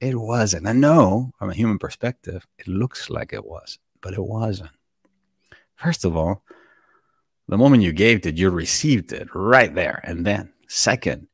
It 0.00 0.18
wasn't. 0.18 0.66
I 0.66 0.72
know 0.72 1.32
from 1.38 1.50
a 1.50 1.54
human 1.54 1.78
perspective, 1.78 2.46
it 2.58 2.66
looks 2.66 3.10
like 3.10 3.34
it 3.34 3.44
was, 3.44 3.78
but 4.00 4.14
it 4.14 4.24
wasn't. 4.24 4.70
First 5.76 6.06
of 6.06 6.16
all, 6.16 6.44
the 7.46 7.58
moment 7.58 7.82
you 7.82 7.92
gave 7.92 8.24
it, 8.24 8.38
you 8.38 8.48
received 8.48 9.12
it 9.12 9.28
right 9.34 9.74
there 9.74 10.00
and 10.02 10.24
then. 10.24 10.50
Second, 10.66 11.28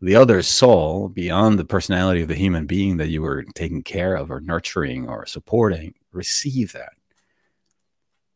the 0.00 0.16
other 0.16 0.42
soul 0.42 1.08
beyond 1.08 1.58
the 1.58 1.64
personality 1.64 2.22
of 2.22 2.28
the 2.28 2.34
human 2.34 2.66
being 2.66 2.96
that 2.96 3.08
you 3.08 3.20
were 3.20 3.44
taking 3.54 3.82
care 3.82 4.14
of 4.14 4.30
or 4.30 4.40
nurturing 4.40 5.08
or 5.08 5.26
supporting 5.26 5.94
receive 6.12 6.72
that. 6.72 6.92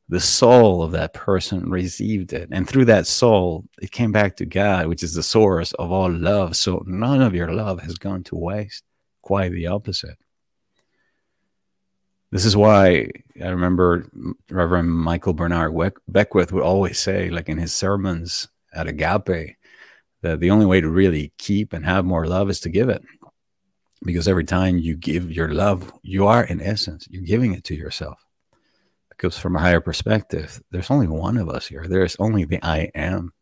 The 0.09 0.21
soul 0.21 0.83
of 0.83 0.93
that 0.93 1.15
person 1.15 1.71
received 1.71 2.35
it. 2.35 2.51
And 2.53 2.69
through 2.69 2.85
that 2.87 3.07
soul 3.07 3.65
it 3.81 3.91
came 3.91 4.13
back 4.13 4.37
to 4.37 4.47
god 4.47 4.89
which 4.89 5.03
is 5.03 5.15
the 5.15 5.23
source 5.23 5.73
of 5.73 5.91
all 5.91 6.13
love. 6.13 6.57
So 6.57 6.83
none 6.87 7.23
of 7.23 7.35
your 7.35 7.53
love 7.53 7.81
has 7.81 7.95
gone 7.95 8.23
to 8.25 8.37
waste. 8.37 8.85
Quite 9.23 9.53
the 9.53 9.69
opposite. 9.69 10.19
This 12.31 12.45
is 12.45 12.57
why 12.57 13.09
i 13.43 13.49
remember 13.49 14.07
reverend 14.51 14.91
michael 14.91 15.33
bernard 15.33 15.73
beckwith 16.09 16.53
would 16.53 16.63
always 16.63 16.99
say 17.01 17.31
like 17.31 17.49
in 17.49 17.59
his 17.59 17.75
sermons 17.75 18.49
at 18.73 18.87
agape 18.87 19.57
that 20.25 20.41
the 20.41 20.51
only 20.51 20.65
way 20.65 20.81
to 20.81 20.89
really 20.89 21.35
keep 21.37 21.75
and 21.75 21.85
have 21.85 22.07
more 22.07 22.27
love 22.27 22.49
is 22.49 22.59
to 22.61 22.71
give 22.71 22.89
it. 22.89 23.05
Because 24.03 24.27
every 24.27 24.45
time 24.45 24.79
you 24.79 24.97
give 24.97 25.31
your 25.31 25.53
love, 25.53 25.93
you 26.03 26.27
are 26.27 26.43
in 26.43 26.63
essence, 26.63 27.07
you're 27.11 27.23
giving 27.23 27.53
it 27.53 27.63
to 27.65 27.75
yourself. 27.75 28.25
Because 29.11 29.39
from 29.39 29.55
a 29.55 29.61
higher 29.61 29.83
perspective, 29.83 30.63
there's 30.71 30.91
only 30.91 31.09
one 31.09 31.37
of 31.37 31.51
us 31.51 31.67
here. 31.67 31.87
There's 31.87 32.17
only 32.19 32.45
the 32.47 32.59
I 32.65 32.91
am. 32.95 33.35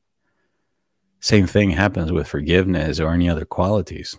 Same 1.21 1.47
thing 1.47 1.71
happens 1.71 2.11
with 2.11 2.27
forgiveness 2.27 2.99
or 2.99 3.13
any 3.13 3.29
other 3.29 3.45
qualities. 3.45 4.17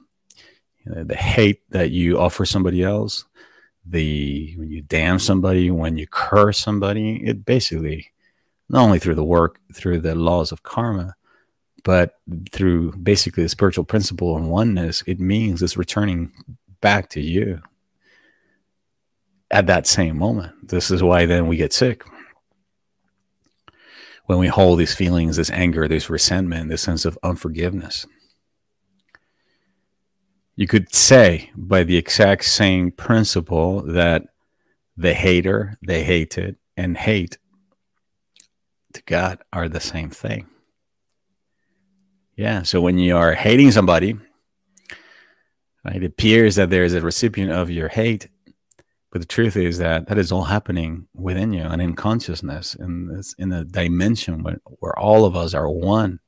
You 0.86 0.95
know, 0.95 1.04
the 1.04 1.17
hate 1.17 1.69
that 1.71 1.91
you 1.91 2.17
offer 2.17 2.45
somebody 2.45 2.82
else, 2.82 3.26
the 3.86 4.54
when 4.56 4.71
you 4.71 4.82
damn 4.82 5.19
somebody, 5.19 5.69
when 5.69 5.97
you 5.97 6.08
curse 6.08 6.60
somebody, 6.60 7.28
it 7.28 7.43
basically 7.43 8.12
not 8.69 8.84
only 8.84 8.99
through 8.99 9.15
the 9.15 9.23
work, 9.26 9.60
through 9.73 9.99
the 9.99 10.15
laws 10.15 10.54
of 10.54 10.63
karma, 10.63 11.15
but 11.84 12.15
through 12.52 12.93
basically 12.93 13.43
the 13.43 13.50
spiritual 13.50 13.84
principle 13.84 14.38
and 14.38 14.50
oneness, 14.50 15.04
it 15.06 15.19
means 15.19 15.62
it's 15.62 15.78
returning 15.78 16.32
back 16.82 17.10
to 17.10 17.22
you 17.22 17.62
at 19.52 19.67
that 19.67 19.86
same 19.86 20.17
moment. 20.17 20.69
This 20.69 20.89
is 20.89 21.04
why 21.04 21.26
then 21.26 21.48
we 21.48 21.58
get 21.58 21.74
sick. 21.74 22.04
When 24.26 24.39
we 24.39 24.48
hold 24.48 24.80
these 24.80 24.96
feelings, 24.96 25.36
this 25.36 25.52
anger, 25.52 25.88
this 25.88 26.10
resentment, 26.10 26.69
this 26.69 26.82
sense 26.82 27.06
of 27.06 27.19
unforgiveness. 27.24 28.06
You 30.56 30.67
could 30.67 30.93
say 30.93 31.52
by 31.56 31.84
the 31.84 31.98
exact 31.98 32.46
same 32.46 32.91
principle 32.91 33.82
that 33.82 34.24
the 34.96 35.13
hater, 35.13 35.78
the 35.82 36.04
hated, 36.04 36.56
and 36.78 36.96
hate 36.96 37.38
to 38.93 39.02
God 39.04 39.39
are 39.52 39.67
the 39.67 39.80
same 39.80 40.10
thing. 40.10 40.48
Yeah. 42.36 42.63
So 42.63 42.82
when 42.82 42.98
you 42.98 43.15
are 43.15 43.34
hating 43.34 43.72
somebody, 43.72 44.17
it 45.86 46.04
appears 46.04 46.56
that 46.56 46.69
there 46.69 46.84
is 46.84 46.93
a 46.93 47.02
recipient 47.02 47.52
of 47.52 47.69
your 47.69 47.89
hate, 47.89 48.30
but 49.12 49.22
the 49.22 49.28
truth 49.28 49.56
is 49.56 49.78
that 49.78 50.08
that 50.08 50.17
is 50.17 50.32
all 50.32 50.46
happening 50.46 51.08
within 51.13 51.54
you 51.54 51.63
and 51.63 51.82
in 51.82 51.96
consciousness, 51.96 52.74
in 52.76 53.08
this 53.08 53.34
in 53.38 53.52
a 53.52 53.63
dimension 53.63 54.41
where, 54.41 54.60
where 54.80 54.98
all 54.98 55.26
of 55.26 55.36
us 55.36 55.54
are 55.54 55.69
one. 55.69 56.19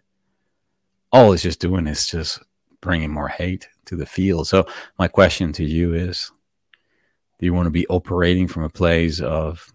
All 1.11 1.31
it's 1.33 1.43
just 1.43 1.61
doing 1.61 1.87
is 1.87 2.05
just 2.07 2.39
bringing 2.81 3.11
more 3.11 3.29
hate 3.29 3.67
to 3.85 3.95
the 3.95 4.05
field. 4.05 4.47
So 4.47 4.67
my 4.99 5.07
question 5.07 5.53
to 5.53 5.63
you 5.63 5.93
is: 5.93 6.31
Do 7.39 7.45
you 7.45 7.53
want 7.53 7.65
to 7.67 7.71
be 7.71 7.87
operating 7.87 8.47
from 8.47 8.63
a 8.63 8.69
place 8.69 9.21
of 9.21 9.73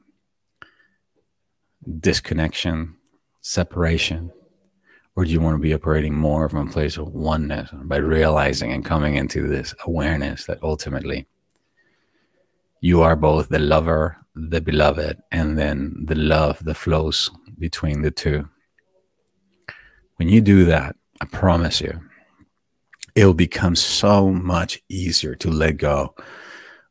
disconnection, 1.99 2.97
separation? 3.41 4.31
Or 5.21 5.27
do 5.27 5.33
you 5.33 5.41
want 5.43 5.57
to 5.57 5.61
be 5.61 5.75
operating 5.75 6.15
more 6.15 6.49
from 6.49 6.67
a 6.67 6.73
place 6.73 6.97
of 6.97 7.13
oneness 7.13 7.69
by 7.75 7.99
realizing 7.99 8.73
and 8.73 8.83
coming 8.83 9.17
into 9.17 9.47
this 9.49 9.75
awareness 9.85 10.47
that 10.47 10.63
ultimately 10.63 11.27
you 12.81 13.03
are 13.03 13.17
both 13.17 13.51
the 13.51 13.59
lover, 13.59 14.17
the 14.35 14.63
beloved, 14.63 15.19
and 15.31 15.59
then 15.59 15.95
the 16.07 16.15
love 16.15 16.65
that 16.65 16.73
flows 16.73 17.31
between 17.59 18.01
the 18.01 18.11
two? 18.11 18.49
When 20.17 20.31
you 20.31 20.41
do 20.41 20.65
that, 20.65 20.97
I 21.21 21.27
promise 21.27 21.83
you, 21.83 22.01
it'll 23.15 23.35
become 23.35 23.77
so 23.77 24.31
much 24.31 24.83
easier 24.89 25.35
to 25.35 25.51
let 25.51 25.77
go 25.77 26.15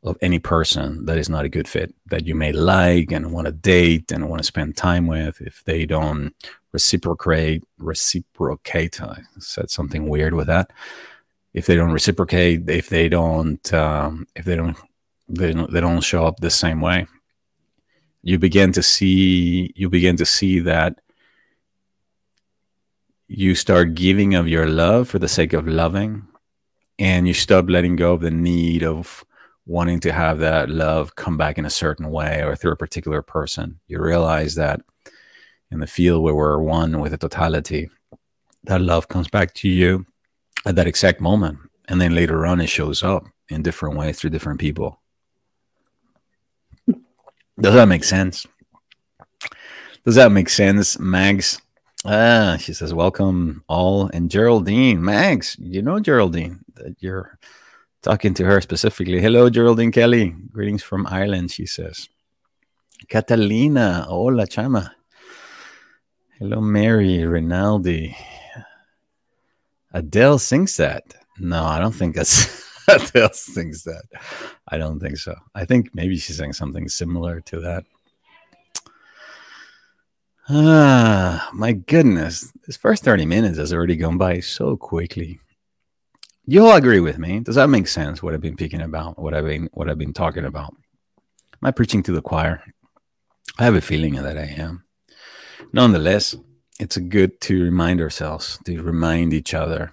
of 0.02 0.16
any 0.22 0.38
person 0.38 1.04
that 1.04 1.18
is 1.18 1.28
not 1.28 1.44
a 1.44 1.48
good 1.48 1.68
fit 1.68 1.94
that 2.06 2.26
you 2.26 2.34
may 2.34 2.52
like 2.52 3.12
and 3.12 3.32
want 3.32 3.46
to 3.46 3.52
date 3.52 4.10
and 4.10 4.28
want 4.28 4.40
to 4.40 4.46
spend 4.46 4.76
time 4.76 5.06
with 5.06 5.40
if 5.42 5.62
they 5.64 5.84
don't 5.84 6.34
reciprocate 6.72 7.62
reciprocate 7.78 9.02
i 9.02 9.18
said 9.38 9.68
something 9.70 10.08
weird 10.08 10.32
with 10.34 10.46
that. 10.46 10.70
If 11.52 11.66
they 11.66 11.74
don't 11.74 11.90
reciprocate, 11.90 12.68
if 12.68 12.88
they 12.88 13.08
don't, 13.08 13.74
um, 13.74 14.26
if 14.36 14.44
they 14.44 14.54
don't, 14.54 14.76
they 15.28 15.52
don't, 15.52 15.72
they 15.72 15.80
don't 15.80 16.00
show 16.00 16.24
up 16.26 16.38
the 16.38 16.50
same 16.50 16.80
way, 16.80 17.06
you 18.22 18.38
begin 18.38 18.72
to 18.72 18.82
see, 18.82 19.72
you 19.74 19.88
begin 19.88 20.16
to 20.18 20.26
see 20.26 20.60
that 20.60 21.00
you 23.26 23.54
start 23.54 23.94
giving 23.94 24.34
of 24.34 24.48
your 24.48 24.66
love 24.66 25.08
for 25.08 25.18
the 25.18 25.28
sake 25.28 25.52
of 25.52 25.66
loving, 25.66 26.26
and 26.98 27.26
you 27.26 27.34
stop 27.34 27.68
letting 27.68 27.96
go 27.96 28.12
of 28.12 28.20
the 28.20 28.30
need 28.30 28.84
of 28.84 29.24
wanting 29.70 30.00
to 30.00 30.12
have 30.12 30.40
that 30.40 30.68
love 30.68 31.14
come 31.14 31.36
back 31.36 31.56
in 31.56 31.64
a 31.64 31.70
certain 31.70 32.10
way 32.10 32.42
or 32.42 32.56
through 32.56 32.72
a 32.72 32.76
particular 32.76 33.22
person. 33.22 33.78
You 33.86 34.02
realize 34.02 34.56
that 34.56 34.80
in 35.70 35.78
the 35.78 35.86
field 35.86 36.24
where 36.24 36.34
we're 36.34 36.58
one 36.58 36.98
with 36.98 37.12
the 37.12 37.18
totality, 37.18 37.88
that 38.64 38.80
love 38.80 39.06
comes 39.06 39.28
back 39.28 39.54
to 39.54 39.68
you 39.68 40.06
at 40.66 40.74
that 40.74 40.88
exact 40.88 41.20
moment. 41.20 41.60
And 41.86 42.00
then 42.00 42.16
later 42.16 42.44
on, 42.46 42.60
it 42.60 42.66
shows 42.66 43.04
up 43.04 43.26
in 43.48 43.62
different 43.62 43.96
ways 43.96 44.18
through 44.18 44.30
different 44.30 44.58
people. 44.58 45.00
Does 47.60 47.74
that 47.74 47.86
make 47.86 48.02
sense? 48.02 48.48
Does 50.04 50.16
that 50.16 50.32
make 50.32 50.48
sense, 50.48 50.98
Mags? 50.98 51.62
Ah, 52.04 52.56
she 52.58 52.72
says, 52.72 52.92
Welcome 52.92 53.62
all. 53.68 54.10
And 54.12 54.30
Geraldine, 54.30 55.04
Mags, 55.04 55.56
you 55.60 55.80
know 55.80 56.00
Geraldine, 56.00 56.64
that 56.74 56.96
you're 56.98 57.38
talking 58.02 58.34
to 58.34 58.44
her 58.44 58.60
specifically. 58.60 59.20
Hello, 59.20 59.50
Geraldine 59.50 59.92
Kelly. 59.92 60.34
Greetings 60.52 60.82
from 60.82 61.06
Ireland, 61.06 61.50
she 61.50 61.66
says. 61.66 62.08
Catalina, 63.08 64.06
hola, 64.08 64.46
chama. 64.46 64.90
Hello, 66.38 66.60
Mary, 66.60 67.24
Rinaldi. 67.24 68.16
Adele 69.92 70.38
sings 70.38 70.76
that. 70.76 71.04
No, 71.38 71.64
I 71.64 71.78
don't 71.78 71.94
think 71.94 72.14
that's 72.14 72.64
Adele 72.88 73.32
sings 73.32 73.84
that. 73.84 74.02
I 74.68 74.78
don't 74.78 75.00
think 75.00 75.16
so. 75.16 75.34
I 75.54 75.64
think 75.64 75.94
maybe 75.94 76.16
she 76.16 76.32
sang 76.32 76.52
something 76.52 76.88
similar 76.88 77.40
to 77.42 77.60
that. 77.60 77.84
Ah, 80.48 81.48
my 81.52 81.72
goodness. 81.72 82.52
This 82.66 82.76
first 82.76 83.04
30 83.04 83.24
minutes 83.26 83.58
has 83.58 83.72
already 83.72 83.96
gone 83.96 84.18
by 84.18 84.40
so 84.40 84.76
quickly. 84.76 85.40
You 86.50 86.66
all 86.66 86.74
agree 86.74 86.98
with 86.98 87.16
me. 87.16 87.38
Does 87.38 87.54
that 87.54 87.68
make 87.68 87.86
sense? 87.86 88.24
What 88.24 88.34
I've 88.34 88.40
been 88.40 88.56
speaking 88.56 88.80
about, 88.80 89.16
what 89.16 89.34
I've 89.34 89.44
been 89.44 89.68
what 89.72 89.88
I've 89.88 89.98
been 89.98 90.12
talking 90.12 90.44
about. 90.44 90.74
Am 91.16 91.68
I 91.68 91.70
preaching 91.70 92.02
to 92.02 92.12
the 92.12 92.20
choir? 92.20 92.60
I 93.56 93.62
have 93.62 93.76
a 93.76 93.80
feeling 93.80 94.14
that 94.14 94.36
I 94.36 94.46
am. 94.58 94.82
Nonetheless, 95.72 96.34
it's 96.80 96.96
good 96.96 97.40
to 97.42 97.62
remind 97.62 98.00
ourselves, 98.00 98.58
to 98.64 98.82
remind 98.82 99.32
each 99.32 99.54
other, 99.54 99.92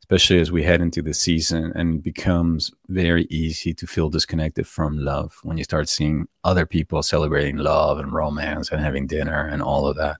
especially 0.00 0.40
as 0.40 0.50
we 0.50 0.64
head 0.64 0.80
into 0.80 1.02
the 1.02 1.14
season 1.14 1.70
and 1.76 1.98
it 1.98 2.02
becomes 2.02 2.72
very 2.88 3.28
easy 3.30 3.72
to 3.74 3.86
feel 3.86 4.10
disconnected 4.10 4.66
from 4.66 4.98
love 4.98 5.38
when 5.44 5.56
you 5.56 5.62
start 5.62 5.88
seeing 5.88 6.26
other 6.42 6.66
people 6.66 7.00
celebrating 7.00 7.58
love 7.58 8.00
and 8.00 8.12
romance 8.12 8.72
and 8.72 8.80
having 8.80 9.06
dinner 9.06 9.46
and 9.46 9.62
all 9.62 9.86
of 9.86 9.96
that. 9.98 10.16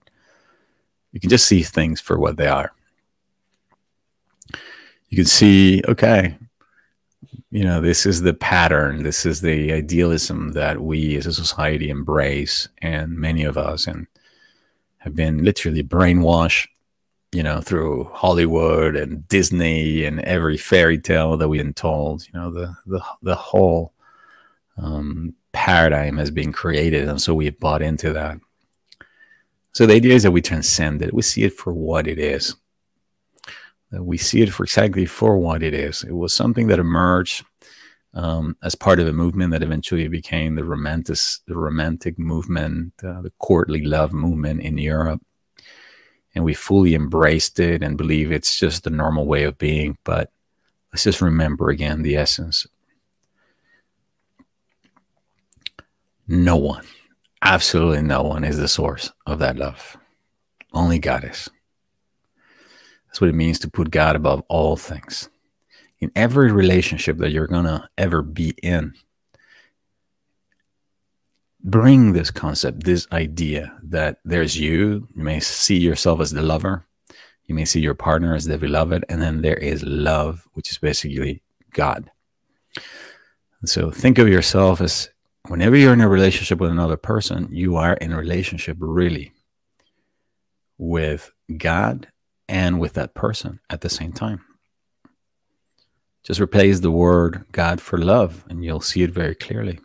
You 1.10 1.18
can 1.18 1.28
just 1.28 1.48
see 1.48 1.64
things 1.64 2.00
for 2.00 2.20
what 2.20 2.36
they 2.36 2.46
are. 2.46 2.70
You 5.10 5.16
can 5.16 5.24
see, 5.24 5.82
okay, 5.88 6.38
you 7.50 7.64
know, 7.64 7.80
this 7.80 8.06
is 8.06 8.22
the 8.22 8.32
pattern, 8.32 9.02
this 9.02 9.26
is 9.26 9.40
the 9.40 9.72
idealism 9.72 10.52
that 10.52 10.80
we 10.80 11.16
as 11.16 11.26
a 11.26 11.32
society 11.32 11.90
embrace, 11.90 12.68
and 12.78 13.18
many 13.18 13.42
of 13.42 13.58
us, 13.58 13.88
and 13.88 14.06
have 14.98 15.16
been 15.16 15.44
literally 15.44 15.82
brainwashed, 15.82 16.68
you 17.32 17.42
know, 17.42 17.60
through 17.60 18.04
Hollywood 18.12 18.94
and 18.94 19.26
Disney 19.26 20.04
and 20.04 20.20
every 20.20 20.56
fairy 20.56 20.98
tale 20.98 21.36
that 21.36 21.48
we've 21.48 21.60
been 21.60 21.74
told. 21.74 22.24
You 22.26 22.38
know, 22.38 22.50
the 22.52 22.76
the 22.86 23.02
the 23.22 23.34
whole 23.34 23.92
um, 24.76 25.34
paradigm 25.52 26.18
has 26.18 26.30
been 26.30 26.52
created, 26.52 27.08
and 27.08 27.20
so 27.20 27.34
we've 27.34 27.58
bought 27.58 27.82
into 27.82 28.12
that. 28.12 28.38
So 29.72 29.86
the 29.86 29.94
idea 29.94 30.14
is 30.14 30.22
that 30.22 30.30
we 30.30 30.42
transcend 30.42 31.02
it. 31.02 31.12
We 31.12 31.22
see 31.22 31.42
it 31.42 31.54
for 31.54 31.72
what 31.72 32.06
it 32.06 32.18
is. 32.20 32.54
That 33.90 34.05
we 34.05 34.18
see 34.18 34.42
it 34.42 34.53
for 34.53 34.64
exactly 34.64 35.05
for 35.05 35.37
what 35.38 35.62
it 35.62 35.74
is. 35.74 36.05
It 36.05 36.12
was 36.12 36.33
something 36.33 36.68
that 36.68 36.79
emerged 36.79 37.44
um, 38.14 38.57
as 38.62 38.74
part 38.74 39.00
of 39.00 39.09
a 39.09 39.12
movement 39.12 39.53
that 39.53 39.62
eventually 39.62 40.09
became 40.09 40.55
the 40.55 40.64
romantic, 40.64 41.18
the 41.46 41.57
romantic 41.57 42.18
movement, 42.18 42.92
uh, 43.03 43.20
the 43.22 43.33
courtly 43.38 43.85
love 43.85 44.12
movement 44.12 44.62
in 44.62 44.79
Europe. 44.79 45.20
And 46.35 46.44
we 46.44 46.55
fully 46.55 46.94
embraced 46.94 47.59
it 47.59 47.83
and 47.83 47.98
believe 47.98 48.31
it's 48.31 48.59
just 48.59 48.85
the 48.85 48.90
normal 48.90 49.26
way 49.26 49.44
of 49.44 49.59
being. 49.59 49.98
But 50.05 50.31
let's 50.92 51.05
just 51.05 51.20
remember 51.20 51.70
again 51.70 52.03
the 52.03 52.16
essence. 52.16 52.66
No 56.29 56.57
one, 56.57 56.85
absolutely 57.42 58.03
no 58.03 58.22
one, 58.22 58.44
is 58.44 58.57
the 58.57 58.68
source 58.68 59.11
of 59.26 59.40
that 59.40 59.57
love. 59.57 59.96
Only 60.72 61.00
God 61.00 61.24
is. 61.24 61.48
That's 63.10 63.20
what 63.20 63.30
it 63.30 63.34
means 63.34 63.58
to 63.60 63.70
put 63.70 63.90
God 63.90 64.14
above 64.14 64.44
all 64.48 64.76
things 64.76 65.28
in 65.98 66.12
every 66.14 66.52
relationship 66.52 67.18
that 67.18 67.32
you're 67.32 67.48
going 67.48 67.64
to 67.64 67.88
ever 67.98 68.22
be 68.22 68.54
in, 68.62 68.94
bring 71.60 72.12
this 72.12 72.30
concept, 72.30 72.84
this 72.84 73.08
idea 73.10 73.76
that 73.82 74.18
there's 74.24 74.56
you. 74.56 75.08
You 75.16 75.24
may 75.24 75.40
see 75.40 75.76
yourself 75.76 76.20
as 76.20 76.30
the 76.30 76.40
lover, 76.40 76.86
you 77.46 77.54
may 77.56 77.64
see 77.64 77.80
your 77.80 77.94
partner 77.94 78.36
as 78.36 78.44
the 78.44 78.56
beloved, 78.56 79.04
and 79.08 79.20
then 79.20 79.42
there 79.42 79.56
is 79.56 79.82
love, 79.82 80.46
which 80.52 80.70
is 80.70 80.78
basically 80.78 81.42
God. 81.72 82.12
so 83.64 83.90
think 83.90 84.18
of 84.18 84.28
yourself 84.28 84.80
as 84.80 85.10
whenever 85.48 85.74
you're 85.74 85.92
in 85.92 86.00
a 86.00 86.08
relationship 86.08 86.60
with 86.60 86.70
another 86.70 86.96
person, 86.96 87.48
you 87.50 87.74
are 87.74 87.94
in 87.94 88.12
a 88.12 88.16
relationship 88.16 88.76
really 88.78 89.32
with 90.78 91.32
God 91.58 92.06
and 92.50 92.80
with 92.80 92.94
that 92.94 93.14
person 93.14 93.60
at 93.70 93.80
the 93.80 93.88
same 93.88 94.12
time. 94.12 94.44
Just 96.24 96.40
replace 96.40 96.80
the 96.80 96.90
word 96.90 97.46
God 97.52 97.80
for 97.80 97.96
love, 97.96 98.44
and 98.50 98.62
you'll 98.62 98.80
see 98.82 99.02
it 99.02 99.12
very 99.12 99.34
clearly. 99.34 99.78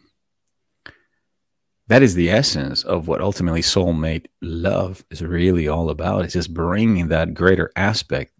That 1.88 2.01
is 2.01 2.15
the 2.15 2.32
essence 2.32 2.84
of 2.84 3.08
what 3.08 3.21
ultimately 3.21 3.62
soulmate 3.62 4.25
love 4.41 5.06
is 5.12 5.21
really 5.21 5.67
all 5.67 5.89
about. 5.89 6.25
It's 6.25 6.34
just 6.34 6.54
bringing 6.54 7.08
that 7.10 7.36
greater 7.36 7.71
aspect 7.75 8.34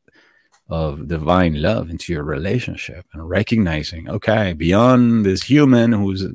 of 0.68 1.08
divine 1.08 1.62
love 1.62 1.92
into 1.92 2.12
your 2.12 2.24
relationship 2.24 3.06
and 3.14 3.30
recognizing, 3.30 4.10
okay, 4.10 4.54
beyond 4.54 5.26
this 5.26 5.44
human 5.44 5.92
who's 5.92 6.26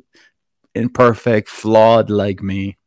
imperfect, 0.73 1.49
flawed 1.49 2.09
like 2.09 2.41
me, 2.41 2.77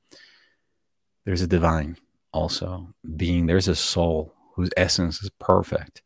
there's 1.26 1.42
a 1.42 1.46
divine 1.46 1.98
also 2.32 2.94
being, 3.16 3.46
there's 3.46 3.68
a 3.68 3.74
soul 3.74 4.33
whose 4.54 4.70
essence 4.76 5.22
is 5.22 5.30
perfect. 5.38 6.02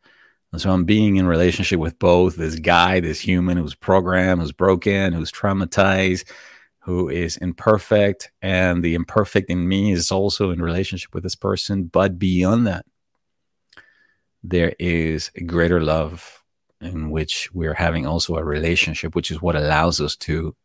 And 0.52 0.60
so 0.60 0.70
I'm 0.70 0.84
being 0.84 1.16
in 1.16 1.26
relationship 1.26 1.78
with 1.78 1.98
both 1.98 2.36
this 2.36 2.58
guy, 2.58 3.00
this 3.00 3.20
human 3.20 3.58
who's 3.58 3.74
programmed, 3.74 4.40
who's 4.40 4.52
broken, 4.52 5.12
who's 5.12 5.30
traumatized, 5.30 6.24
who 6.80 7.10
is 7.10 7.36
imperfect, 7.36 8.30
and 8.40 8.82
the 8.82 8.94
imperfect 8.94 9.50
in 9.50 9.68
me 9.68 9.92
is 9.92 10.10
also 10.10 10.50
in 10.50 10.62
relationship 10.62 11.12
with 11.12 11.22
this 11.22 11.34
person. 11.34 11.84
But 11.84 12.18
beyond 12.18 12.66
that, 12.66 12.86
there 14.42 14.72
is 14.78 15.30
a 15.36 15.42
greater 15.42 15.82
love 15.82 16.42
in 16.80 17.10
which 17.10 17.52
we're 17.52 17.74
having 17.74 18.06
also 18.06 18.36
a 18.36 18.44
relationship, 18.44 19.14
which 19.14 19.30
is 19.30 19.42
what 19.42 19.56
allows 19.56 20.00
us 20.00 20.16
to 20.16 20.56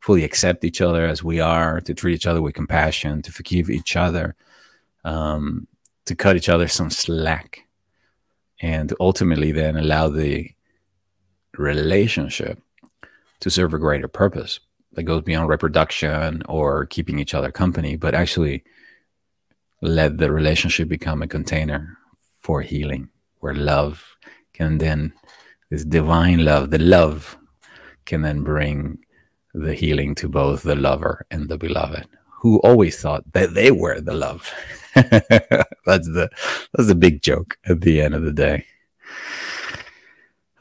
fully 0.00 0.24
accept 0.24 0.64
each 0.64 0.80
other 0.80 1.06
as 1.06 1.22
we 1.22 1.40
are, 1.40 1.80
to 1.80 1.94
treat 1.94 2.14
each 2.14 2.26
other 2.26 2.42
with 2.42 2.54
compassion, 2.54 3.22
to 3.22 3.32
forgive 3.32 3.70
each 3.70 3.96
other, 3.96 4.34
um, 5.04 5.66
to 6.06 6.14
cut 6.14 6.36
each 6.36 6.48
other 6.48 6.68
some 6.68 6.90
slack 6.90 7.66
and 8.60 8.92
ultimately 9.00 9.52
then 9.52 9.76
allow 9.76 10.08
the 10.08 10.50
relationship 11.58 12.60
to 13.40 13.50
serve 13.50 13.74
a 13.74 13.78
greater 13.78 14.08
purpose 14.08 14.60
that 14.92 15.02
goes 15.04 15.22
beyond 15.22 15.48
reproduction 15.48 16.42
or 16.48 16.86
keeping 16.86 17.18
each 17.18 17.34
other 17.34 17.50
company, 17.50 17.96
but 17.96 18.14
actually 18.14 18.62
let 19.80 20.18
the 20.18 20.30
relationship 20.30 20.88
become 20.88 21.22
a 21.22 21.28
container 21.28 21.98
for 22.40 22.62
healing 22.62 23.08
where 23.40 23.54
love 23.54 24.04
can 24.52 24.78
then, 24.78 25.12
this 25.70 25.84
divine 25.84 26.44
love, 26.44 26.70
the 26.70 26.78
love 26.78 27.36
can 28.04 28.22
then 28.22 28.42
bring 28.42 28.98
the 29.54 29.74
healing 29.74 30.14
to 30.14 30.28
both 30.28 30.62
the 30.62 30.76
lover 30.76 31.26
and 31.30 31.48
the 31.48 31.58
beloved 31.58 32.06
who 32.40 32.58
always 32.60 33.00
thought 33.00 33.24
that 33.32 33.54
they 33.54 33.70
were 33.70 34.00
the 34.00 34.14
love. 34.14 34.52
that's 35.86 36.06
the 36.06 36.30
that's 36.72 36.88
the 36.88 36.94
big 36.94 37.22
joke 37.22 37.58
at 37.66 37.80
the 37.80 38.00
end 38.00 38.14
of 38.14 38.22
the 38.22 38.32
day. 38.32 38.66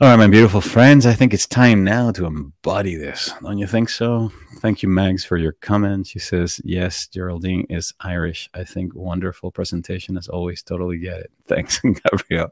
All 0.01 0.07
right, 0.07 0.15
my 0.15 0.25
beautiful 0.25 0.61
friends, 0.61 1.05
I 1.05 1.13
think 1.13 1.31
it's 1.31 1.45
time 1.45 1.83
now 1.83 2.09
to 2.13 2.25
embody 2.25 2.95
this. 2.95 3.31
Don't 3.43 3.59
you 3.59 3.67
think 3.67 3.87
so? 3.87 4.31
Thank 4.57 4.81
you, 4.81 4.89
Mags, 4.89 5.23
for 5.23 5.37
your 5.37 5.51
comment. 5.51 6.07
She 6.07 6.17
says, 6.17 6.59
Yes, 6.63 7.05
Geraldine 7.05 7.67
is 7.69 7.93
Irish. 7.99 8.49
I 8.55 8.63
think 8.63 8.95
wonderful 8.95 9.51
presentation 9.51 10.17
as 10.17 10.27
always. 10.27 10.63
Totally 10.63 10.97
get 10.97 11.19
it. 11.19 11.31
Thanks, 11.45 11.79
Gabriel. 11.81 12.51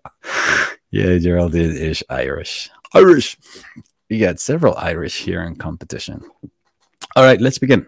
Yeah, 0.91 1.17
Geraldine 1.17 1.75
is 1.75 2.03
Irish. 2.07 2.69
Irish. 2.93 3.35
We 4.11 4.19
got 4.19 4.39
several 4.39 4.75
Irish 4.77 5.23
here 5.23 5.41
in 5.41 5.55
competition. 5.55 6.23
All 7.15 7.23
right, 7.23 7.41
let's 7.41 7.57
begin. 7.57 7.87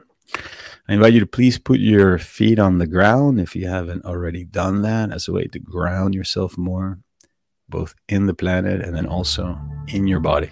I 0.91 0.95
invite 0.95 1.13
you 1.13 1.21
to 1.21 1.25
please 1.25 1.58
put 1.58 1.80
your 1.80 2.17
feet 2.17 2.60
on 2.60 2.77
the 2.77 2.86
ground 2.86 3.39
if 3.39 3.56
you 3.56 3.65
haven't 3.65 4.04
already 4.04 4.43
done 4.43 4.82
that 4.82 5.13
as 5.13 5.25
a 5.25 5.32
way 5.32 5.45
to 5.45 5.58
ground 5.58 6.13
yourself 6.13 6.58
more, 6.58 6.99
both 7.69 7.95
in 8.10 8.25
the 8.25 8.34
planet 8.34 8.82
and 8.82 8.93
then 8.93 9.06
also 9.06 9.58
in 9.88 10.06
your 10.06 10.19
body. 10.19 10.49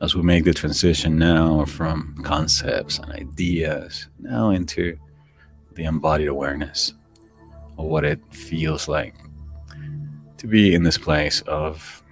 As 0.00 0.14
we 0.14 0.22
make 0.22 0.44
the 0.44 0.54
transition 0.54 1.18
now 1.18 1.64
from 1.64 2.14
concepts 2.22 3.00
and 3.00 3.10
ideas 3.10 4.06
now 4.20 4.50
into 4.50 4.96
the 5.72 5.82
embodied 5.82 6.28
awareness 6.28 6.94
of 7.76 7.86
what 7.86 8.04
it 8.04 8.20
feels 8.30 8.86
like 8.86 9.16
to 10.36 10.46
be 10.46 10.76
in 10.76 10.84
this 10.84 10.96
place 10.96 11.40
of 11.48 12.04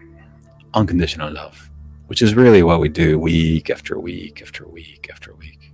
unconditional 0.74 1.32
love, 1.32 1.70
which 2.08 2.20
is 2.20 2.34
really 2.34 2.64
what 2.64 2.80
we 2.80 2.88
do 2.88 3.16
week 3.16 3.70
after 3.70 4.00
week 4.00 4.42
after 4.42 4.66
week 4.66 5.08
after 5.08 5.36
week. 5.36 5.70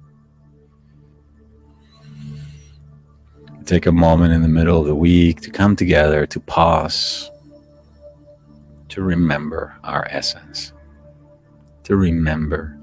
Take 3.67 3.87
a 3.87 3.93
moment 3.93 4.33
in 4.33 4.43
the 4.43 4.49
middle 4.49 4.81
of 4.81 4.87
the 4.87 4.95
week 4.95 5.41
to 5.41 5.51
come 5.51 5.75
together, 5.75 6.25
to 6.27 6.39
pause, 6.39 7.31
to 8.89 9.03
remember 9.03 9.77
our 9.83 10.07
essence, 10.09 10.73
to 11.83 11.97
remember 11.97 12.79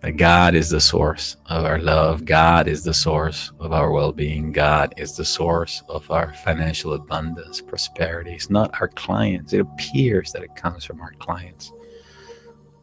that 0.00 0.12
God 0.12 0.54
is 0.54 0.70
the 0.70 0.80
source 0.80 1.36
of 1.46 1.66
our 1.66 1.78
love. 1.78 2.24
God 2.24 2.66
is 2.66 2.82
the 2.82 2.94
source 2.94 3.52
of 3.60 3.72
our 3.72 3.90
well 3.90 4.12
being. 4.12 4.52
God 4.52 4.94
is 4.96 5.14
the 5.14 5.24
source 5.26 5.82
of 5.90 6.10
our 6.10 6.32
financial 6.32 6.94
abundance, 6.94 7.60
prosperity. 7.60 8.32
It's 8.32 8.48
not 8.48 8.80
our 8.80 8.88
clients. 8.88 9.52
It 9.52 9.60
appears 9.60 10.32
that 10.32 10.42
it 10.42 10.56
comes 10.56 10.86
from 10.86 11.02
our 11.02 11.12
clients, 11.18 11.72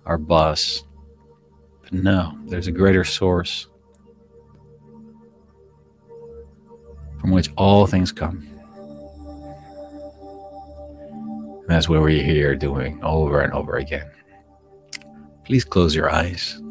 our 0.06 0.19
boss. 0.19 0.84
But 1.82 1.93
no, 1.93 2.38
there's 2.45 2.67
a 2.67 2.71
greater 2.71 3.04
source 3.04 3.65
from 7.19 7.32
which 7.32 7.49
all 7.58 7.88
things 7.88 8.12
come. 8.12 8.47
And 11.62 11.67
that's 11.67 11.89
what 11.89 12.01
we're 12.01 12.23
here 12.23 12.56
doing 12.56 13.03
over 13.03 13.41
and 13.41 13.51
over 13.53 13.75
again. 13.75 14.10
Please 15.43 15.65
close 15.65 15.93
your 15.93 16.10
eyes. 16.10 16.62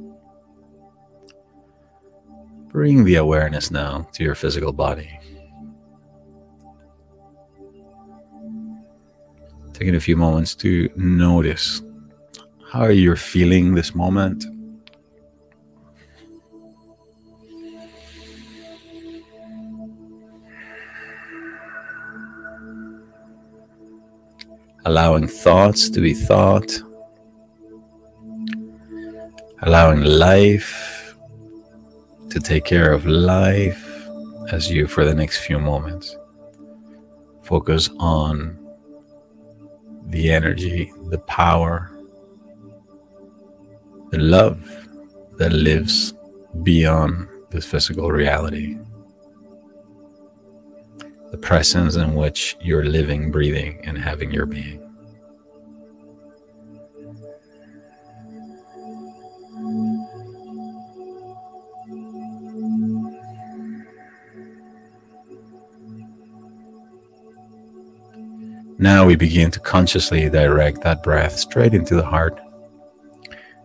Bring 2.69 3.05
the 3.05 3.17
awareness 3.17 3.71
now 3.71 4.09
to 4.13 4.25
your 4.25 4.35
physical 4.35 4.73
body. 4.73 5.19
Taking 9.73 9.95
a 9.95 10.01
few 10.01 10.17
moments 10.17 10.55
to 10.57 10.89
notice 10.97 11.83
how 12.71 12.87
you're 12.87 13.17
feeling 13.17 13.75
this 13.75 13.95
moment. 13.95 14.45
Allowing 24.87 25.27
thoughts 25.27 25.91
to 25.91 26.01
be 26.01 26.15
thought, 26.15 26.71
allowing 29.63 30.01
life 30.03 31.17
to 32.31 32.39
take 32.39 32.65
care 32.65 32.93
of 32.93 33.05
life 33.05 33.83
as 34.53 34.71
you, 34.71 34.87
for 34.87 35.05
the 35.05 35.15
next 35.15 35.39
few 35.39 35.59
moments, 35.59 36.17
focus 37.43 37.91
on 37.99 38.57
the 40.07 40.31
energy, 40.31 40.93
the 41.09 41.19
power, 41.19 41.91
the 44.11 44.19
love 44.19 44.63
that 45.39 45.53
lives 45.53 46.15
beyond 46.63 47.27
this 47.51 47.67
physical 47.67 48.13
reality 48.13 48.79
the 51.31 51.39
presence 51.39 51.97
in 51.97 52.15
which 52.15 52.57
you're 52.61 52.85
living, 52.85 53.31
breathing, 53.31 53.81
and 53.85 53.99
having 53.99 54.31
your 54.31 54.47
being. 54.47 54.83
Now 68.79 69.07
we 69.07 69.17
begin 69.17 69.51
to 69.53 69.61
consciously 69.61 70.29
direct 70.29 70.83
that 70.83 71.03
breath 71.03 71.39
straight 71.39 71.73
into 71.73 71.95
the 71.95 72.05
heart. 72.05 72.39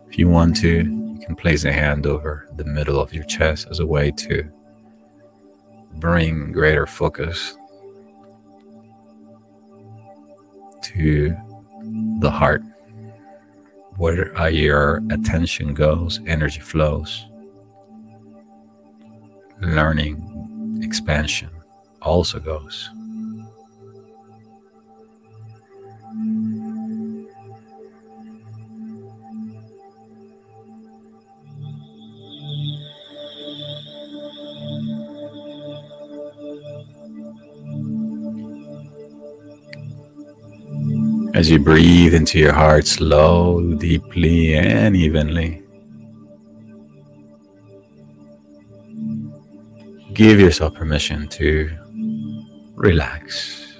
If 0.08 0.18
you 0.18 0.28
want 0.28 0.56
to, 0.56 0.68
you 0.68 1.20
can 1.24 1.36
place 1.36 1.64
a 1.64 1.72
hand 1.72 2.06
over 2.06 2.48
the 2.56 2.64
middle 2.64 2.98
of 2.98 3.12
your 3.12 3.24
chest 3.24 3.68
as 3.70 3.78
a 3.78 3.86
way 3.86 4.10
to 4.10 4.50
bring 5.94 6.52
greater 6.52 6.86
focus 6.86 7.56
to 10.82 11.36
the 12.20 12.30
heart. 12.30 12.62
Where 13.96 14.48
your 14.48 15.02
attention 15.10 15.74
goes, 15.74 16.20
energy 16.26 16.60
flows. 16.60 17.26
Learning, 19.60 20.80
expansion 20.82 21.50
also 22.00 22.40
goes. 22.40 22.90
As 41.34 41.50
you 41.50 41.58
breathe 41.58 42.12
into 42.12 42.38
your 42.38 42.52
heart 42.52 42.86
slow, 42.86 43.74
deeply, 43.76 44.54
and 44.54 44.94
evenly, 44.94 45.62
give 50.12 50.38
yourself 50.38 50.74
permission 50.74 51.26
to 51.28 51.70
relax, 52.74 53.74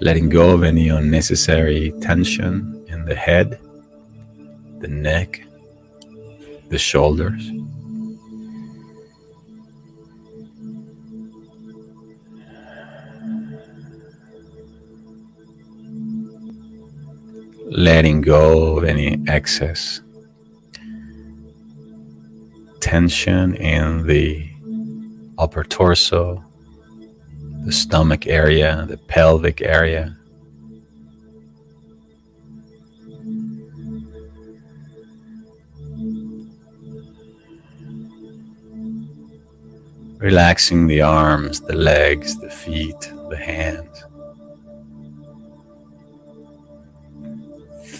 letting 0.00 0.30
go 0.30 0.50
of 0.52 0.62
any 0.62 0.88
unnecessary 0.88 1.92
tension 2.00 2.82
in 2.88 3.04
the 3.04 3.14
head, 3.14 3.60
the 4.78 4.88
neck, 4.88 5.44
the 6.70 6.78
shoulders. 6.78 7.50
Letting 17.76 18.20
go 18.20 18.76
of 18.76 18.84
any 18.84 19.20
excess 19.26 20.00
tension 22.80 23.56
in 23.56 24.06
the 24.06 24.48
upper 25.38 25.64
torso, 25.64 26.44
the 27.64 27.72
stomach 27.72 28.28
area, 28.28 28.86
the 28.88 28.96
pelvic 28.96 29.60
area. 29.60 30.16
Relaxing 40.18 40.86
the 40.86 41.02
arms, 41.02 41.60
the 41.62 41.74
legs, 41.74 42.38
the 42.38 42.50
feet, 42.50 43.00
the 43.30 43.36
hands. 43.36 43.93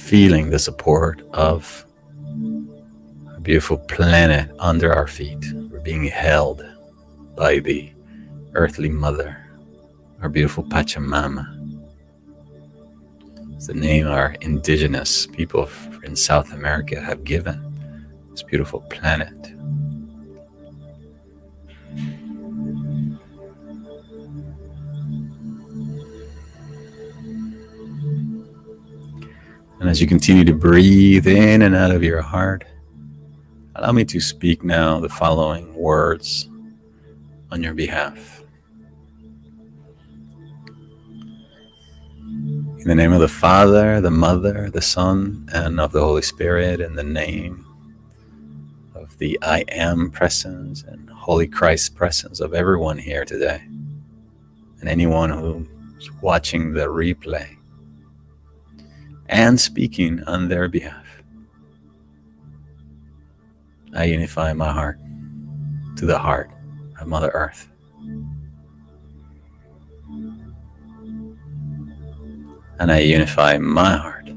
Feeling 0.04 0.50
the 0.50 0.58
support 0.58 1.22
of 1.32 1.86
a 3.34 3.40
beautiful 3.40 3.78
planet 3.78 4.50
under 4.58 4.92
our 4.92 5.06
feet. 5.06 5.42
We're 5.70 5.80
being 5.80 6.04
held 6.04 6.62
by 7.34 7.60
the 7.60 7.90
earthly 8.52 8.90
mother, 8.90 9.34
our 10.20 10.28
beautiful 10.28 10.62
Pachamama. 10.62 11.46
It's 13.54 13.66
the 13.68 13.72
name 13.72 14.06
our 14.06 14.36
indigenous 14.42 15.26
people 15.26 15.70
in 16.02 16.14
South 16.14 16.52
America 16.52 17.00
have 17.00 17.24
given 17.24 17.58
this 18.30 18.42
beautiful 18.42 18.82
planet. 18.82 19.53
And 29.80 29.88
as 29.88 30.00
you 30.00 30.06
continue 30.06 30.44
to 30.44 30.54
breathe 30.54 31.26
in 31.26 31.62
and 31.62 31.74
out 31.74 31.90
of 31.90 32.02
your 32.02 32.22
heart, 32.22 32.64
allow 33.74 33.92
me 33.92 34.04
to 34.06 34.20
speak 34.20 34.64
now 34.64 35.00
the 35.00 35.08
following 35.08 35.74
words 35.74 36.48
on 37.50 37.62
your 37.62 37.74
behalf. 37.74 38.42
In 42.84 42.88
the 42.88 42.94
name 42.94 43.12
of 43.12 43.20
the 43.20 43.28
Father, 43.28 44.00
the 44.00 44.10
Mother, 44.10 44.70
the 44.70 44.82
Son, 44.82 45.48
and 45.52 45.80
of 45.80 45.92
the 45.92 46.00
Holy 46.00 46.22
Spirit, 46.22 46.80
in 46.80 46.94
the 46.94 47.02
name 47.02 47.66
of 48.94 49.16
the 49.18 49.38
I 49.42 49.64
Am 49.68 50.10
presence 50.10 50.82
and 50.82 51.08
Holy 51.10 51.46
Christ 51.48 51.94
presence 51.96 52.40
of 52.40 52.54
everyone 52.54 52.98
here 52.98 53.24
today, 53.24 53.62
and 54.80 54.88
anyone 54.88 55.30
who's 55.30 56.12
watching 56.20 56.72
the 56.72 56.86
replay 56.86 57.53
and 59.34 59.60
speaking 59.60 60.22
on 60.28 60.46
their 60.46 60.68
behalf. 60.68 61.04
I 63.92 64.04
unify 64.04 64.52
my 64.52 64.72
heart 64.72 65.00
to 65.96 66.06
the 66.06 66.16
heart 66.16 66.52
of 67.00 67.08
Mother 67.08 67.30
Earth. 67.34 67.68
And 72.78 72.92
I 72.92 73.00
unify 73.00 73.58
my 73.58 73.96
heart 73.96 74.30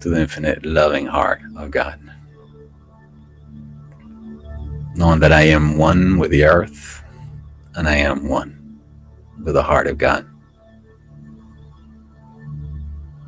to 0.00 0.08
the 0.08 0.22
infinite 0.22 0.66
loving 0.66 1.06
heart 1.06 1.40
of 1.56 1.70
God. 1.70 2.00
Knowing 4.96 5.20
that 5.20 5.32
I 5.32 5.42
am 5.42 5.78
one 5.78 6.18
with 6.18 6.32
the 6.32 6.44
earth 6.44 7.04
and 7.76 7.86
I 7.86 7.94
am 7.94 8.28
one 8.28 8.80
with 9.44 9.54
the 9.54 9.62
heart 9.62 9.86
of 9.86 9.98
God, 9.98 10.26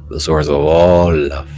the 0.08 0.20
source 0.20 0.48
of 0.48 0.56
all 0.56 1.14
love. 1.14 1.50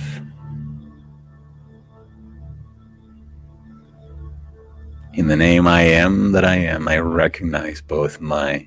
In 5.15 5.29
the 5.29 5.37
name 5.37 5.67
I 5.67 5.83
am 5.83 6.33
that 6.33 6.45
I 6.45 6.57
am, 6.57 6.89
I 6.89 6.99
recognize 6.99 7.83
both 7.83 8.21
my 8.21 8.67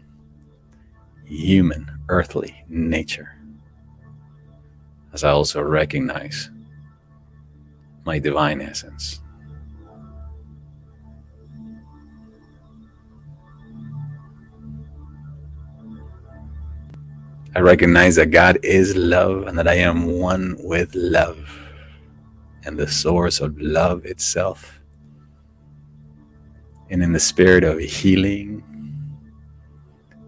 human, 1.26 1.90
earthly 2.10 2.64
nature, 2.68 3.36
as 5.14 5.24
I 5.24 5.32
also 5.32 5.62
recognize 5.62 6.52
my 8.06 8.20
divine 8.20 8.62
essence. 8.62 9.23
I 17.56 17.60
recognize 17.60 18.16
that 18.16 18.32
God 18.32 18.58
is 18.64 18.96
love 18.96 19.46
and 19.46 19.58
that 19.60 19.68
I 19.68 19.76
am 19.76 20.08
one 20.08 20.56
with 20.60 20.96
love 20.96 21.48
and 22.66 22.78
the 22.78 22.88
source 22.88 23.40
of 23.40 23.60
love 23.62 24.06
itself. 24.06 24.80
And 26.90 27.04
in 27.04 27.12
the 27.12 27.20
spirit 27.20 27.64
of 27.64 27.80
healing, 27.80 28.64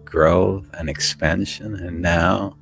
growth, 0.04 0.68
and 0.74 0.88
expansion, 0.88 1.74
and 1.74 2.00
now 2.00 2.56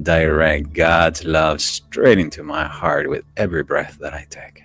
direct 0.00 0.72
God's 0.72 1.24
love 1.24 1.60
straight 1.60 2.18
into 2.18 2.44
my 2.44 2.64
heart 2.64 3.08
with 3.08 3.24
every 3.36 3.64
breath 3.64 3.98
that 4.00 4.14
I 4.14 4.26
take. 4.30 4.62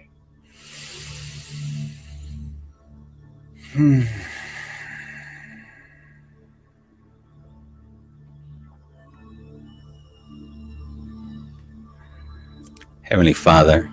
Hmm. 3.74 4.04
Heavenly 13.12 13.34
Father, 13.34 13.92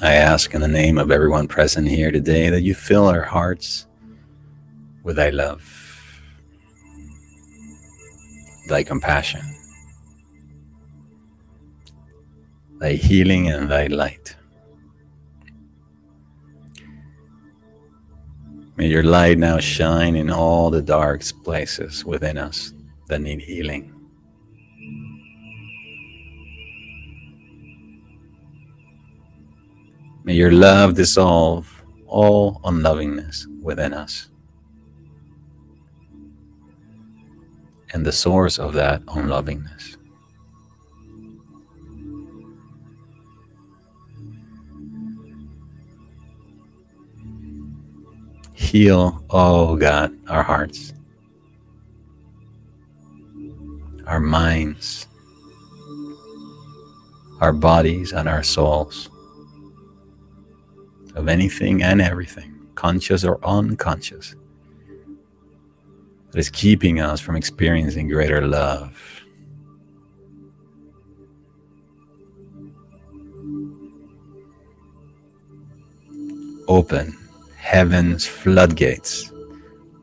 I 0.00 0.12
ask 0.12 0.54
in 0.54 0.60
the 0.60 0.68
name 0.68 0.96
of 0.96 1.10
everyone 1.10 1.48
present 1.48 1.88
here 1.88 2.12
today 2.12 2.50
that 2.50 2.60
you 2.60 2.72
fill 2.72 3.08
our 3.08 3.22
hearts 3.22 3.88
with 5.02 5.16
thy 5.16 5.30
love, 5.30 6.22
thy 8.68 8.84
compassion, 8.84 9.40
thy 12.78 12.92
healing, 12.92 13.48
and 13.48 13.68
thy 13.68 13.88
light. 13.88 14.36
May 18.76 18.86
your 18.86 19.02
light 19.02 19.36
now 19.36 19.58
shine 19.58 20.14
in 20.14 20.30
all 20.30 20.70
the 20.70 20.80
dark 20.80 21.24
places 21.42 22.04
within 22.04 22.38
us 22.38 22.72
that 23.08 23.20
need 23.20 23.40
healing. 23.40 23.99
May 30.30 30.36
your 30.36 30.52
love 30.52 30.94
dissolve 30.94 31.82
all 32.06 32.60
unlovingness 32.62 33.48
within 33.60 33.92
us. 33.92 34.28
And 37.92 38.06
the 38.06 38.12
source 38.12 38.56
of 38.56 38.74
that 38.74 39.02
unlovingness. 39.08 39.96
Heal, 48.54 49.24
oh 49.30 49.74
God, 49.74 50.16
our 50.28 50.44
hearts, 50.44 50.92
our 54.06 54.20
minds, 54.20 55.08
our 57.40 57.52
bodies, 57.52 58.12
and 58.12 58.28
our 58.28 58.44
souls 58.44 59.10
of 61.14 61.28
anything 61.28 61.82
and 61.82 62.00
everything, 62.00 62.68
conscious 62.74 63.24
or 63.24 63.44
unconscious, 63.44 64.34
that 66.30 66.38
is 66.38 66.48
keeping 66.50 67.00
us 67.00 67.20
from 67.20 67.36
experiencing 67.36 68.08
greater 68.08 68.46
love. 68.46 69.22
Open 76.68 77.16
heaven's 77.56 78.26
floodgates 78.26 79.32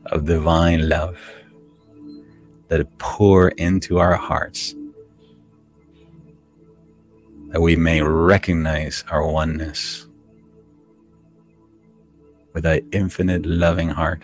of 0.06 0.26
divine 0.26 0.88
love 0.88 1.18
that 2.68 2.98
pour 2.98 3.48
into 3.50 3.98
our 3.98 4.14
hearts 4.14 4.74
that 7.48 7.60
we 7.60 7.74
may 7.74 8.02
recognize 8.02 9.04
our 9.10 9.26
oneness 9.26 10.07
with 12.58 12.64
thy 12.64 12.82
infinite 12.90 13.46
loving 13.46 13.88
heart, 13.88 14.20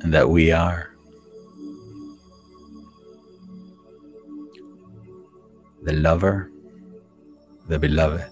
and 0.00 0.14
that 0.14 0.30
we 0.30 0.50
are 0.52 0.96
the 5.82 5.92
lover, 5.92 6.50
the 7.68 7.78
beloved, 7.78 8.24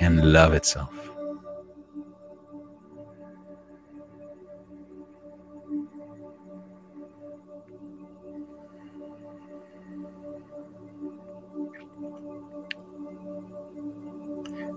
and 0.00 0.32
love 0.32 0.54
itself. 0.54 0.99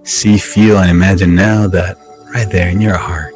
See, 0.06 0.38
feel, 0.38 0.80
and 0.80 0.92
imagine 0.92 1.34
now 1.34 1.66
that 1.68 1.98
right 2.34 2.50
there 2.52 2.68
in 2.68 2.82
your 2.82 2.98
heart, 2.98 3.34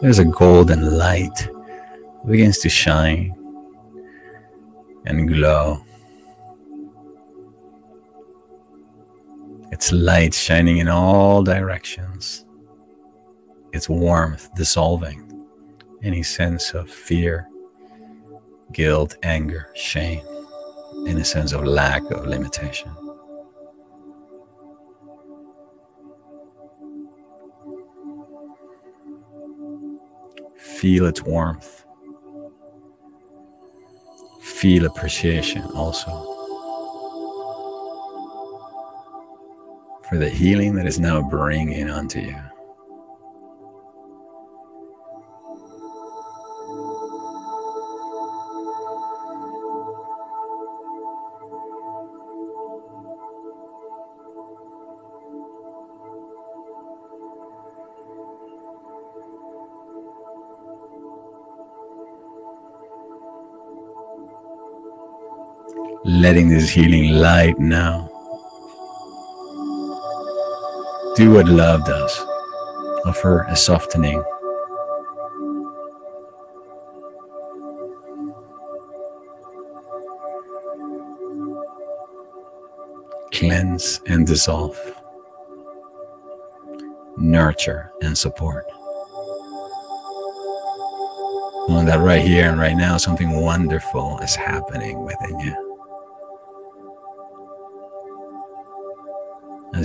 there's 0.00 0.20
a 0.20 0.24
golden 0.24 0.96
light 0.96 1.34
that 1.34 2.26
begins 2.28 2.58
to 2.58 2.68
shine 2.68 3.34
and 5.04 5.28
glow. 5.28 5.84
It's 9.72 9.90
light 9.90 10.32
shining 10.32 10.78
in 10.78 10.86
all 10.86 11.42
directions. 11.42 12.44
It's 13.72 13.88
warmth 13.88 14.48
dissolving 14.54 15.26
any 16.04 16.22
sense 16.22 16.72
of 16.72 16.88
fear, 16.88 17.48
guilt, 18.70 19.16
anger, 19.24 19.70
shame, 19.74 20.24
any 21.08 21.24
sense 21.24 21.52
of 21.52 21.64
lack 21.64 22.04
of 22.12 22.26
limitation. 22.26 22.90
Feel 30.80 31.04
its 31.04 31.22
warmth. 31.22 31.84
Feel 34.40 34.86
appreciation 34.86 35.60
also 35.74 36.10
for 40.08 40.16
the 40.16 40.30
healing 40.30 40.74
that 40.76 40.86
is 40.86 40.98
now 40.98 41.20
bringing 41.20 41.90
onto 41.90 42.20
you. 42.20 42.49
Letting 66.30 66.48
this 66.48 66.70
healing 66.70 67.10
light 67.14 67.58
now 67.58 68.08
do 71.16 71.32
what 71.32 71.48
love 71.48 71.84
does 71.84 72.20
offer 73.04 73.42
a 73.48 73.56
softening. 73.56 74.22
Cleanse 83.32 84.00
and 84.06 84.24
dissolve. 84.24 84.78
Nurture 87.16 87.90
and 88.02 88.16
support. 88.16 88.66
Knowing 91.68 91.86
that 91.86 91.98
right 91.98 92.22
here 92.22 92.48
and 92.48 92.60
right 92.60 92.76
now, 92.76 92.96
something 92.98 93.32
wonderful 93.42 94.20
is 94.20 94.36
happening 94.36 95.04
within 95.04 95.40
you. 95.40 95.69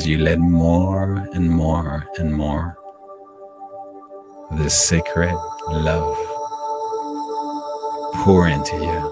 You 0.06 0.20
let 0.20 0.39
more 0.39 1.16
and 1.34 1.49
more 1.49 2.06
and 2.18 2.34
more 2.34 2.78
this 4.51 4.88
sacred 4.88 5.34
love 5.70 6.16
pour 8.18 8.47
into 8.47 8.76
you. 8.76 9.12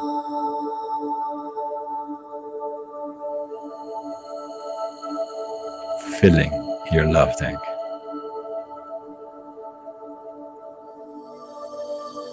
Filling 6.20 6.52
your 6.92 7.12
love 7.12 7.36
tank. 7.38 7.60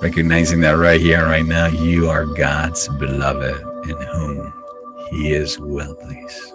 Recognizing 0.03 0.61
that 0.61 0.73
right 0.73 1.01
here 1.01 1.25
right 1.25 1.45
now, 1.45 1.67
you 1.67 2.09
are 2.09 2.25
God's 2.25 2.89
beloved 2.89 3.61
in 3.89 3.97
whom 4.13 4.53
He 5.11 5.33
is 5.33 5.59
well 5.59 5.95
pleased. 5.95 6.53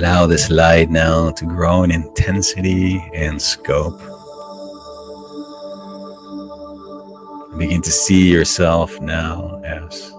Allow 0.00 0.24
this 0.24 0.48
light 0.48 0.88
now 0.88 1.30
to 1.32 1.44
grow 1.44 1.82
in 1.82 1.90
intensity 1.90 3.06
and 3.12 3.40
scope. 3.40 4.00
Begin 7.58 7.82
to 7.82 7.90
see 7.90 8.32
yourself 8.32 8.98
now 9.02 9.60
as 9.62 10.10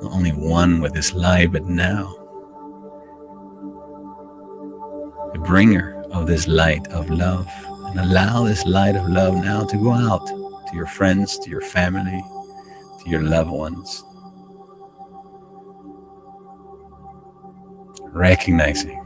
not 0.00 0.10
only 0.10 0.30
one 0.30 0.80
with 0.80 0.94
this 0.94 1.12
light, 1.12 1.52
but 1.52 1.66
now 1.66 2.14
the 5.34 5.38
bringer 5.40 6.02
of 6.10 6.26
this 6.26 6.48
light 6.48 6.86
of 6.92 7.10
love. 7.10 7.46
And 7.90 8.00
allow 8.00 8.44
this 8.44 8.64
light 8.64 8.96
of 8.96 9.06
love 9.06 9.34
now 9.34 9.64
to 9.64 9.76
go 9.76 9.92
out 9.92 10.26
to 10.26 10.70
your 10.72 10.86
friends, 10.86 11.38
to 11.40 11.50
your 11.50 11.60
family, 11.60 12.24
to 13.02 13.10
your 13.10 13.22
loved 13.22 13.50
ones, 13.50 14.02
recognizing 18.14 18.96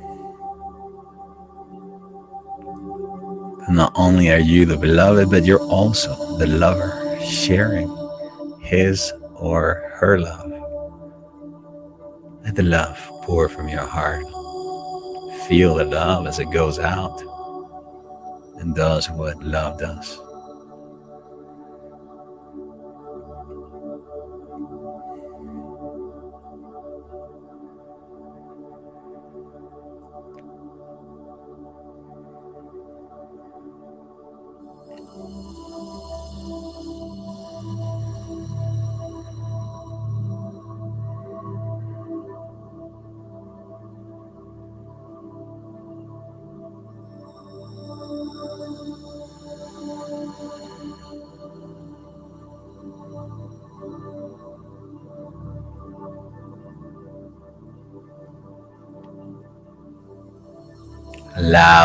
that 3.58 3.70
not 3.70 3.92
only 3.96 4.30
are 4.30 4.38
you 4.38 4.66
the 4.66 4.76
beloved, 4.76 5.30
but 5.30 5.44
you're 5.44 5.62
also 5.62 6.36
the 6.36 6.46
lover, 6.46 7.18
sharing 7.24 7.88
his 8.60 9.12
or 9.34 9.92
her 9.96 10.20
love. 10.20 10.52
Let 12.44 12.54
the 12.54 12.62
love 12.62 12.98
pour 13.22 13.48
from 13.48 13.68
your 13.68 13.86
heart. 13.86 14.24
Feel 15.48 15.76
the 15.76 15.84
love 15.84 16.26
as 16.26 16.38
it 16.38 16.50
goes 16.50 16.78
out 16.78 17.22
and 18.58 18.74
does 18.74 19.10
what 19.10 19.42
love 19.42 19.78
does. 19.78 20.18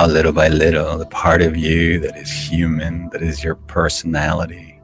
Allow 0.03 0.13
little 0.15 0.33
by 0.33 0.49
little 0.49 0.97
the 0.97 1.05
part 1.05 1.41
of 1.41 1.55
you 1.55 1.97
that 2.01 2.17
is 2.17 2.29
human, 2.29 3.07
that 3.11 3.21
is 3.21 3.41
your 3.41 3.55
personality, 3.55 4.77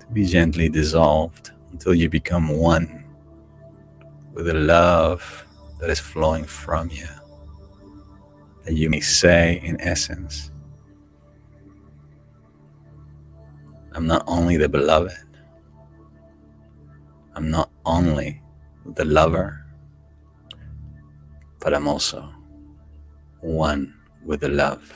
to 0.00 0.06
be 0.08 0.26
gently 0.26 0.68
dissolved 0.68 1.52
until 1.70 1.94
you 1.94 2.10
become 2.10 2.48
one 2.48 3.04
with 4.32 4.46
the 4.46 4.54
love 4.54 5.46
that 5.78 5.90
is 5.90 6.00
flowing 6.00 6.42
from 6.42 6.90
you. 6.90 7.06
That 8.64 8.74
you 8.74 8.90
may 8.90 8.98
say, 8.98 9.60
in 9.62 9.80
essence, 9.80 10.50
I'm 13.92 14.08
not 14.08 14.24
only 14.26 14.56
the 14.56 14.68
beloved, 14.68 15.12
I'm 17.36 17.48
not 17.48 17.70
only 17.86 18.42
the 18.84 19.04
lover, 19.04 19.64
but 21.60 21.72
I'm 21.72 21.86
also 21.86 22.34
one 23.44 23.94
with 24.24 24.40
the 24.40 24.48
love. 24.48 24.90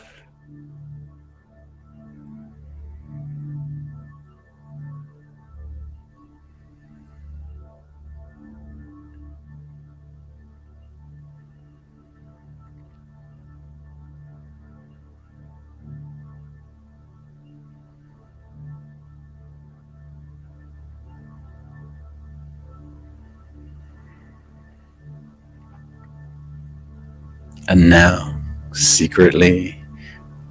And 27.70 27.90
now 27.90 28.38
secretly 28.78 29.82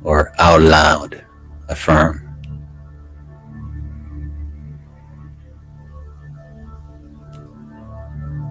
or 0.03 0.34
out 0.39 0.61
loud 0.61 1.23
affirm. 1.69 2.23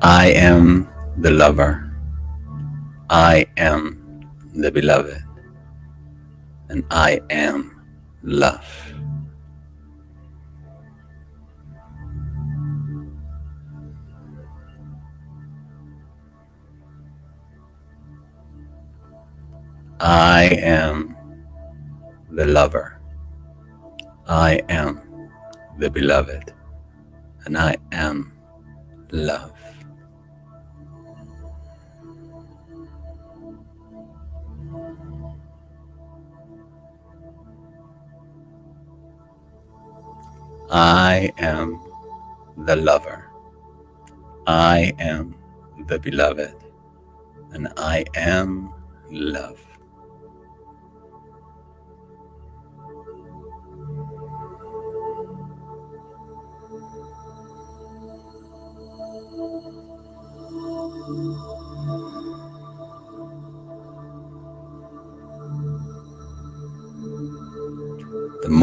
I 0.03 0.29
am 0.31 0.89
the 1.19 1.31
lover. 1.31 1.83
I 3.11 3.47
am 3.57 4.25
the 4.55 4.71
beloved. 4.71 5.23
And 6.69 6.85
I 6.91 7.21
am 7.31 7.85
love. 8.23 8.86
I 20.01 20.45
am 20.63 21.17
the 22.31 22.47
lover. 22.47 23.01
I 24.29 24.61
am 24.69 25.01
the 25.79 25.91
beloved. 25.91 26.53
And 27.45 27.57
I 27.57 27.77
am 27.93 28.33
love. 29.13 29.53
I 40.71 41.33
am 41.39 41.81
the 42.59 42.77
lover. 42.77 43.31
I 44.47 44.93
am 44.99 45.35
the 45.87 45.99
beloved, 45.99 46.55
and 47.53 47.69
I 47.77 48.05
am 48.17 48.73
love. 49.11 49.76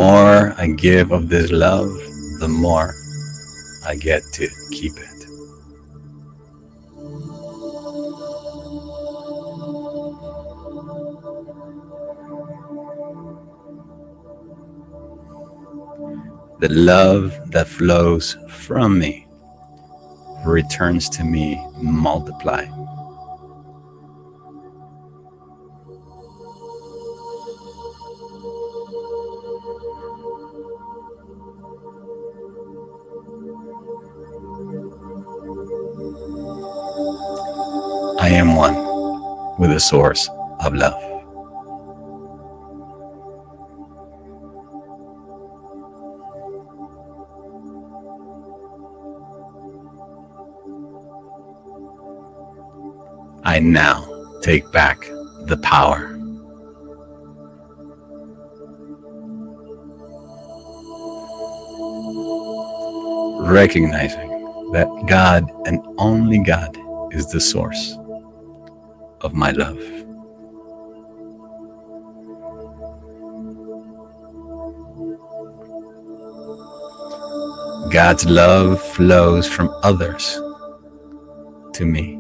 More 0.04 0.54
I 0.58 0.68
give 0.68 1.12
of 1.12 1.30
this 1.30 1.49
love, 1.49 1.89
the 2.39 2.49
more 2.49 2.93
I 3.86 3.95
get 3.95 4.22
to 4.34 4.49
keep 4.72 4.91
it. 4.97 5.20
The 16.60 16.70
love 16.70 17.51
that 17.51 17.68
flows 17.68 18.36
from 18.49 18.99
me 18.99 19.26
returns 20.45 21.08
to 21.12 21.24
me 21.24 21.66
multiplied. 21.78 22.83
The 39.74 39.80
source 39.80 40.30
of 40.60 40.76
love. 40.76 40.94
I 53.44 53.58
now 53.60 54.38
take 54.44 54.72
back 54.72 55.00
the 55.48 55.58
power. 55.64 56.12
Recognizing 63.42 64.30
that 64.74 64.88
God 65.08 65.50
and 65.66 65.84
only 65.98 66.38
God 66.44 66.78
is 67.12 67.32
the 67.32 67.42
source 67.42 67.98
of 69.24 69.34
my 69.34 69.52
love. 69.52 69.80
God's 77.92 78.26
love 78.26 78.82
flows 78.82 79.48
from 79.48 79.70
others 79.84 80.40
to 81.74 81.86
me. 81.86 82.20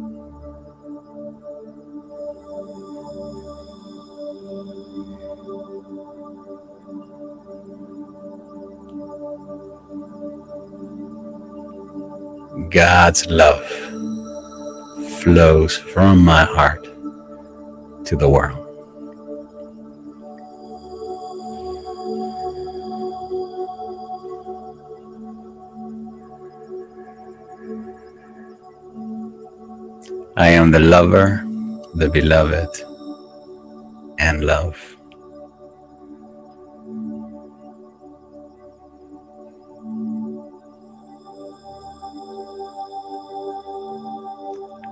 God's 12.69 13.27
love 13.27 13.65
flows 15.21 15.77
from 15.77 16.19
my 16.23 16.43
heart 16.43 16.82
to 18.13 18.17
the 18.17 18.29
world. 18.29 18.59
I 30.37 30.49
am 30.49 30.71
the 30.71 30.79
lover, 30.79 31.43
the 31.95 32.09
beloved, 32.09 32.83
and 34.19 34.45
love. 34.45 34.77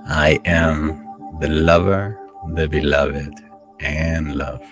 I 0.08 0.40
am 0.44 1.06
the 1.40 1.48
lover, 1.48 2.21
the 2.50 2.68
beloved, 2.68 3.34
and 3.80 4.34
love. 4.34 4.62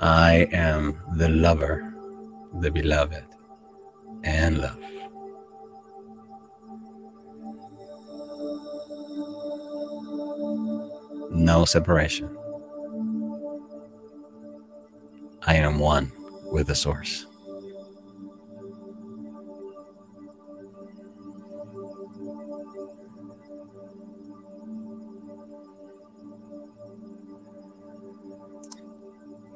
I 0.00 0.48
am 0.52 0.98
the 1.16 1.28
lover, 1.28 1.94
the 2.60 2.70
beloved, 2.70 3.24
and 4.24 4.58
love. 4.58 4.78
No 11.30 11.64
separation. 11.64 12.36
I 15.44 15.54
am 15.56 15.78
one 15.78 16.12
with 16.52 16.66
the 16.66 16.74
source. 16.74 17.26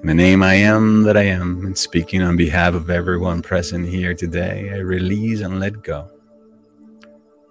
In 0.00 0.06
the 0.08 0.14
name 0.14 0.42
I 0.42 0.54
am 0.54 1.02
that 1.02 1.16
I 1.16 1.24
am, 1.24 1.66
and 1.66 1.76
speaking 1.76 2.22
on 2.22 2.36
behalf 2.36 2.74
of 2.74 2.90
everyone 2.90 3.42
present 3.42 3.86
here 3.86 4.14
today, 4.14 4.70
I 4.72 4.78
release 4.78 5.40
and 5.40 5.60
let 5.60 5.82
go 5.82 6.08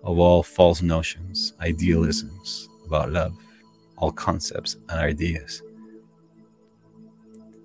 of 0.04 0.18
all 0.18 0.42
false 0.42 0.82
notions, 0.82 1.54
idealisms 1.60 2.70
about 2.86 3.12
love, 3.12 3.36
all 3.98 4.12
concepts 4.12 4.78
and 4.90 5.00
ideas 5.00 5.62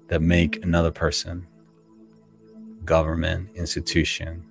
that 0.08 0.20
make 0.20 0.64
another 0.64 0.90
person, 0.90 1.46
government, 2.90 3.48
institution, 3.54 4.44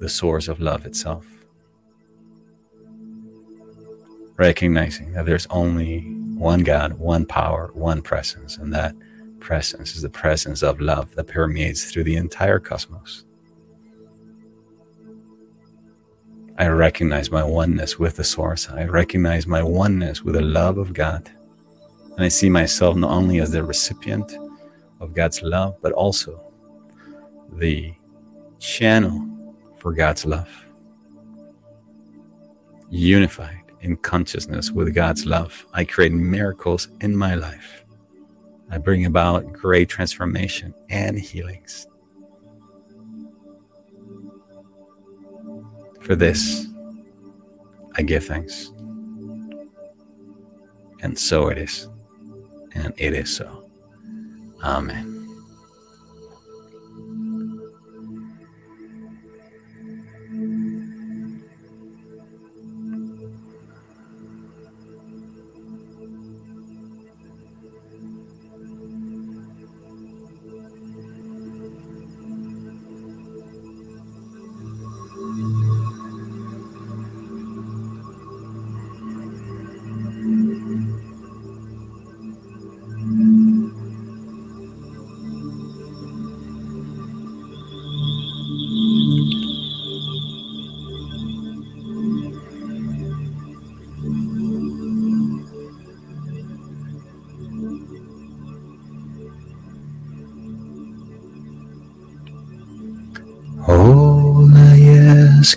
the 0.00 0.08
source 0.08 0.48
of 0.48 0.58
love 0.58 0.84
itself. 0.84 1.24
Recognizing 4.36 5.12
that 5.12 5.26
there's 5.26 5.46
only 5.46 6.00
one 6.36 6.64
God, 6.64 6.94
one 6.94 7.24
power, 7.24 7.70
one 7.72 8.02
presence, 8.02 8.56
and 8.56 8.74
that 8.74 8.96
presence 9.38 9.94
is 9.94 10.02
the 10.02 10.10
presence 10.10 10.64
of 10.64 10.80
love 10.80 11.14
that 11.14 11.28
permeates 11.28 11.84
through 11.84 12.02
the 12.02 12.16
entire 12.16 12.58
cosmos. 12.58 13.24
I 16.58 16.66
recognize 16.66 17.30
my 17.30 17.44
oneness 17.44 17.96
with 17.96 18.16
the 18.16 18.24
source. 18.24 18.68
I 18.68 18.86
recognize 18.86 19.46
my 19.46 19.62
oneness 19.62 20.22
with 20.22 20.34
the 20.34 20.42
love 20.42 20.78
of 20.78 20.92
God. 20.92 21.30
And 22.16 22.24
I 22.24 22.28
see 22.28 22.50
myself 22.50 22.96
not 22.96 23.12
only 23.12 23.38
as 23.38 23.52
the 23.52 23.62
recipient 23.62 24.32
of 24.98 25.14
God's 25.14 25.42
love, 25.42 25.76
but 25.80 25.92
also 25.92 26.41
the 27.52 27.94
channel 28.58 29.28
for 29.78 29.92
God's 29.92 30.24
love. 30.24 30.48
Unified 32.90 33.62
in 33.80 33.96
consciousness 33.96 34.70
with 34.70 34.94
God's 34.94 35.26
love, 35.26 35.66
I 35.72 35.84
create 35.84 36.12
miracles 36.12 36.88
in 37.00 37.16
my 37.16 37.34
life. 37.34 37.84
I 38.70 38.78
bring 38.78 39.04
about 39.04 39.52
great 39.52 39.88
transformation 39.88 40.74
and 40.88 41.18
healings. 41.18 41.86
For 46.00 46.16
this, 46.16 46.66
I 47.96 48.02
give 48.02 48.24
thanks. 48.24 48.72
And 51.02 51.18
so 51.18 51.48
it 51.48 51.58
is. 51.58 51.88
And 52.74 52.94
it 52.96 53.12
is 53.12 53.34
so. 53.34 53.68
Amen. 54.62 55.11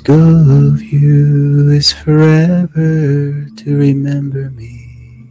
Of 0.09 0.81
you 0.81 1.69
is 1.69 1.91
forever 1.91 3.47
to 3.57 3.77
remember 3.77 4.49
me 4.51 5.29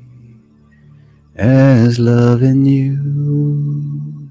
as 1.37 1.99
loving 1.99 2.65
you. 2.65 4.31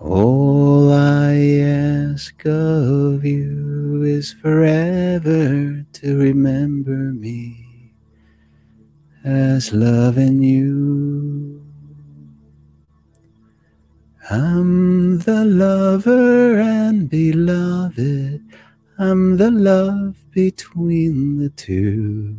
All 0.00 0.92
I 0.92 1.34
ask 1.62 2.44
of 2.46 3.24
you 3.24 4.02
is 4.04 4.32
forever 4.32 5.84
to 5.92 6.18
remember 6.18 7.12
me 7.12 7.92
as 9.24 9.72
loving 9.72 10.42
you. 10.42 11.64
I'm 14.30 15.18
the 15.18 15.44
lover 15.44 16.58
and 16.58 17.10
beloved. 17.10 18.43
I'm 18.96 19.38
the 19.38 19.50
love 19.50 20.14
between 20.30 21.38
the 21.38 21.48
two. 21.48 22.36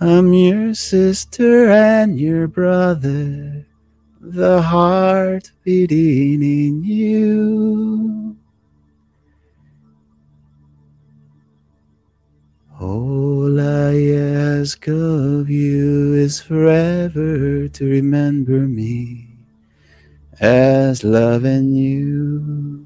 I'm 0.00 0.32
your 0.32 0.74
sister 0.74 1.70
and 1.70 2.18
your 2.18 2.48
brother, 2.48 3.64
the 4.20 4.60
heart 4.60 5.52
beating 5.62 6.42
in 6.42 6.82
you. 6.82 8.36
All 12.80 13.60
I 13.60 13.94
ask 14.16 14.88
of 14.88 15.48
you 15.48 16.14
is 16.14 16.40
forever 16.40 17.68
to 17.68 17.84
remember 17.84 18.66
me 18.66 19.28
as 20.40 21.04
loving 21.04 21.74
you. 21.74 22.79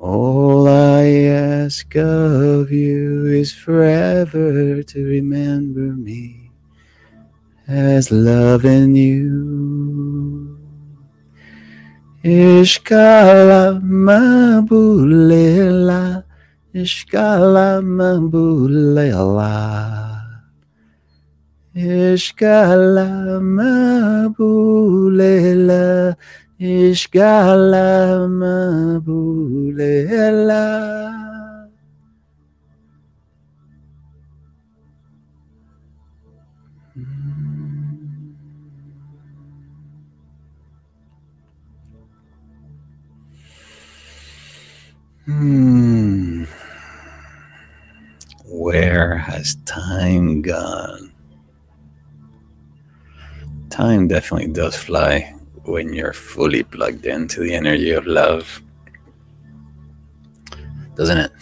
All 0.00 0.68
I 0.68 1.06
ask 1.26 1.96
of 1.96 2.70
you 2.70 3.26
is 3.26 3.52
forever 3.52 4.80
to 4.80 5.04
remember 5.04 5.92
me 5.96 6.52
as 7.66 8.12
loving 8.12 8.94
you. 8.94 10.56
Ishkala 12.24 13.82
mabulela, 13.82 14.62
ishkala 16.72 17.82
mabulela. 17.82 19.52
Ishkala 21.74 23.40
mabulela, 23.42 24.46
Hmm. 45.26 46.44
Where 48.46 49.16
has 49.16 49.54
time 49.64 50.42
gone? 50.42 51.12
Time 53.70 54.08
definitely 54.08 54.52
does 54.52 54.74
fly 54.74 55.37
when 55.68 55.92
you're 55.92 56.12
fully 56.12 56.62
plugged 56.62 57.06
into 57.06 57.40
the 57.40 57.54
energy 57.54 57.92
of 57.92 58.06
love. 58.06 58.62
Doesn't 60.96 61.18
it? 61.18 61.32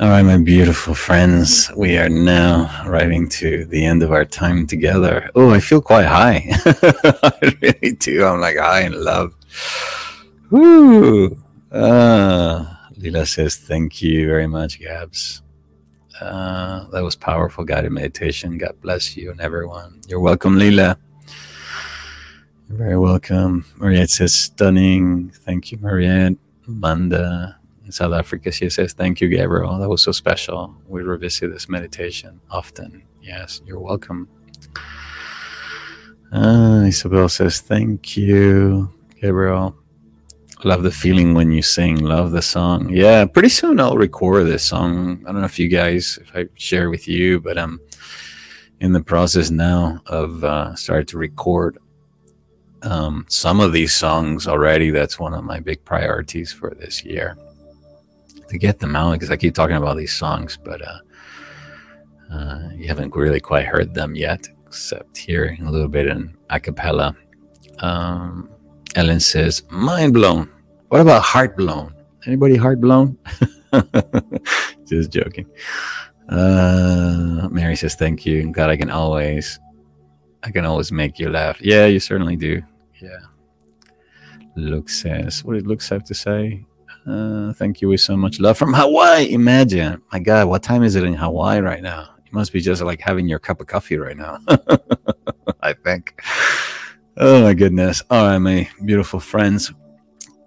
All 0.00 0.08
right, 0.08 0.22
my 0.22 0.38
beautiful 0.38 0.94
friends, 0.94 1.70
we 1.76 1.96
are 1.96 2.08
now 2.08 2.82
arriving 2.86 3.28
to 3.40 3.66
the 3.66 3.84
end 3.84 4.02
of 4.02 4.10
our 4.10 4.24
time 4.24 4.66
together. 4.66 5.30
Oh, 5.34 5.50
I 5.50 5.60
feel 5.60 5.80
quite 5.80 6.06
high. 6.06 6.44
I 6.64 7.56
really 7.60 7.92
do. 7.92 8.24
I'm 8.24 8.40
like 8.40 8.56
high 8.56 8.80
in 8.80 9.04
love. 9.04 9.34
Woo! 10.50 11.36
Uh, 11.70 12.64
Lila 12.96 13.26
says, 13.26 13.56
Thank 13.56 14.02
you 14.02 14.26
very 14.26 14.46
much, 14.46 14.80
Gabs. 14.80 15.42
Uh, 16.20 16.88
that 16.90 17.02
was 17.02 17.14
powerful 17.14 17.64
guided 17.64 17.92
meditation. 17.92 18.58
God 18.58 18.80
bless 18.80 19.16
you 19.16 19.30
and 19.30 19.40
everyone. 19.40 20.00
You're 20.08 20.20
welcome, 20.20 20.58
Lila. 20.58 20.98
You're 22.72 22.78
very 22.78 22.98
welcome. 22.98 23.66
Mariette 23.76 24.08
says, 24.08 24.32
Stunning. 24.32 25.28
Thank 25.28 25.72
you, 25.72 25.78
Mariette. 25.82 26.38
Manda 26.66 27.58
in 27.84 27.92
South 27.92 28.14
Africa, 28.14 28.50
she 28.50 28.70
says, 28.70 28.94
Thank 28.94 29.20
you, 29.20 29.28
Gabriel. 29.28 29.76
That 29.76 29.90
was 29.90 30.00
so 30.00 30.10
special. 30.10 30.74
We 30.88 31.02
revisit 31.02 31.52
this 31.52 31.68
meditation 31.68 32.40
often. 32.50 33.02
Yes, 33.20 33.60
you're 33.66 33.78
welcome. 33.78 34.26
Uh, 36.32 36.84
Isabel 36.86 37.28
says, 37.28 37.60
Thank 37.60 38.16
you, 38.16 38.90
Gabriel. 39.20 39.76
Love 40.64 40.82
the 40.82 40.90
feeling 40.90 41.34
when 41.34 41.52
you 41.52 41.60
sing. 41.60 41.96
Love 41.96 42.30
the 42.30 42.40
song. 42.40 42.88
Yeah, 42.88 43.26
pretty 43.26 43.50
soon 43.50 43.80
I'll 43.80 43.98
record 43.98 44.46
this 44.46 44.64
song. 44.64 45.22
I 45.26 45.32
don't 45.32 45.42
know 45.42 45.44
if 45.44 45.58
you 45.58 45.68
guys, 45.68 46.18
if 46.22 46.34
I 46.34 46.46
share 46.54 46.88
with 46.88 47.06
you, 47.06 47.38
but 47.38 47.58
I'm 47.58 47.82
in 48.80 48.94
the 48.94 49.02
process 49.02 49.50
now 49.50 50.00
of 50.06 50.42
uh, 50.42 50.74
starting 50.74 51.06
to 51.08 51.18
record 51.18 51.76
um, 52.82 53.26
some 53.28 53.60
of 53.60 53.72
these 53.72 53.94
songs 53.94 54.46
already. 54.46 54.90
That's 54.90 55.18
one 55.18 55.34
of 55.34 55.44
my 55.44 55.60
big 55.60 55.84
priorities 55.84 56.52
for 56.52 56.70
this 56.70 57.04
year 57.04 57.36
to 58.48 58.58
get 58.58 58.78
them 58.78 58.94
out 58.94 59.12
because 59.12 59.30
I 59.30 59.36
keep 59.36 59.54
talking 59.54 59.76
about 59.76 59.96
these 59.96 60.12
songs, 60.12 60.58
but 60.62 60.82
uh, 60.82 60.98
uh, 62.32 62.68
you 62.76 62.86
haven't 62.86 63.14
really 63.14 63.40
quite 63.40 63.66
heard 63.66 63.94
them 63.94 64.14
yet, 64.14 64.46
except 64.66 65.16
hearing 65.16 65.62
a 65.66 65.70
little 65.70 65.88
bit 65.88 66.06
in 66.06 66.36
a 66.50 66.60
cappella. 66.60 67.16
Um, 67.78 68.50
Ellen 68.94 69.20
says, 69.20 69.62
mind 69.70 70.12
blown. 70.12 70.50
What 70.88 71.00
about 71.00 71.22
heart 71.22 71.56
blown? 71.56 71.94
Anybody 72.26 72.56
heart 72.56 72.80
blown? 72.80 73.16
Just 74.86 75.10
joking. 75.10 75.46
Uh, 76.28 77.48
Mary 77.50 77.74
says, 77.74 77.94
thank 77.94 78.26
you. 78.26 78.50
God, 78.52 78.68
I 78.68 78.76
can 78.76 78.90
always, 78.90 79.58
I 80.42 80.50
can 80.50 80.66
always 80.66 80.92
make 80.92 81.18
you 81.18 81.30
laugh. 81.30 81.60
Yeah, 81.60 81.86
you 81.86 82.00
certainly 82.00 82.36
do. 82.36 82.62
Yeah. 83.02 83.18
Luke 84.54 84.88
says, 84.88 85.42
what 85.44 85.54
did 85.54 85.66
Luke 85.66 85.82
have 85.84 86.04
to 86.04 86.14
say? 86.14 86.64
Uh, 87.06 87.52
thank 87.54 87.80
you 87.80 87.88
with 87.88 88.00
so 88.00 88.16
much 88.16 88.38
love 88.38 88.56
from 88.56 88.72
Hawaii. 88.72 89.32
Imagine, 89.32 90.00
my 90.12 90.20
God, 90.20 90.46
what 90.46 90.62
time 90.62 90.84
is 90.84 90.94
it 90.94 91.02
in 91.02 91.14
Hawaii 91.14 91.60
right 91.60 91.82
now? 91.82 92.10
You 92.24 92.30
must 92.32 92.52
be 92.52 92.60
just 92.60 92.80
like 92.82 93.00
having 93.00 93.28
your 93.28 93.40
cup 93.40 93.60
of 93.60 93.66
coffee 93.66 93.96
right 93.96 94.16
now. 94.16 94.38
I 95.62 95.72
think. 95.72 96.22
Oh 97.16 97.42
my 97.42 97.54
goodness. 97.54 98.02
All 98.08 98.26
right, 98.26 98.38
my 98.38 98.68
beautiful 98.84 99.18
friends. 99.18 99.72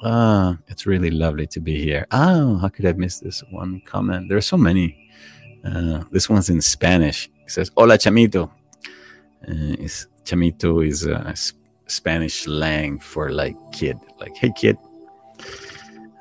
Ah, 0.01 0.57
it's 0.67 0.85
really 0.85 1.11
lovely 1.11 1.47
to 1.47 1.59
be 1.59 1.83
here. 1.83 2.05
Oh, 2.11 2.57
how 2.57 2.69
could 2.69 2.85
I 2.85 2.93
miss 2.93 3.19
this 3.19 3.43
one 3.49 3.81
comment? 3.85 4.29
There 4.29 4.37
are 4.37 4.41
so 4.41 4.57
many. 4.57 5.09
Uh, 5.63 6.03
this 6.11 6.29
one's 6.29 6.49
in 6.49 6.61
Spanish. 6.61 7.29
It 7.43 7.51
says, 7.51 7.71
Hola, 7.75 7.97
chamito. 7.97 8.49
Uh, 9.47 9.75
is, 9.79 10.07
chamito 10.23 10.87
is 10.87 11.05
a 11.05 11.33
Spanish 11.87 12.41
slang 12.41 12.99
for 12.99 13.31
like 13.31 13.55
kid. 13.71 13.97
Like, 14.19 14.35
hey, 14.35 14.51
kid. 14.55 14.77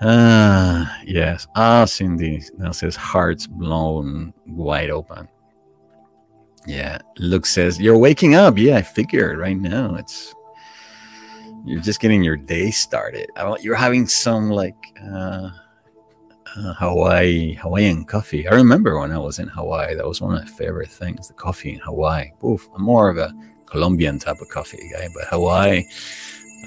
Ah, 0.01 0.99
yes. 1.05 1.47
Ah, 1.55 1.85
Cindy 1.85 2.43
now 2.59 2.73
says, 2.73 2.97
hearts 2.97 3.47
blown 3.47 4.35
wide 4.47 4.91
open. 4.91 5.29
Yeah. 6.67 6.99
Luke 7.19 7.47
says, 7.47 7.81
You're 7.81 7.99
waking 7.99 8.35
up. 8.35 8.59
Yeah, 8.59 8.77
I 8.77 8.83
figured 8.83 9.39
right 9.39 9.57
now. 9.57 9.95
It's 9.95 10.35
you're 11.65 11.81
just 11.81 12.01
getting 12.01 12.23
your 12.23 12.37
day 12.37 12.71
started. 12.71 13.31
You're 13.61 13.75
having 13.75 14.07
some 14.07 14.51
like 14.51 14.77
uh, 15.03 15.51
uh, 16.57 16.75
Hawaii 16.75 17.55
Hawaiian 17.55 18.05
coffee. 18.05 18.47
I 18.47 18.55
remember 18.55 18.99
when 18.99 19.13
I 19.13 19.19
was 19.19 19.39
in 19.39 19.49
Hawaii, 19.49 19.95
that 19.95 20.07
was 20.07 20.21
one 20.21 20.35
of 20.35 20.43
my 20.43 20.51
favorite 20.51 20.91
things, 20.91 21.29
the 21.29 21.35
coffee 21.35 21.73
in 21.73 21.81
Hawaii. 21.81 22.31
Oof, 22.45 22.69
I'm 22.75 22.83
more 22.83 23.09
of 23.09 23.17
a 23.17 23.33
Colombian 23.67 24.19
type 24.19 24.41
of 24.41 24.49
coffee 24.49 24.91
guy, 24.93 25.09
but 25.15 25.25
Hawaii, 25.29 25.85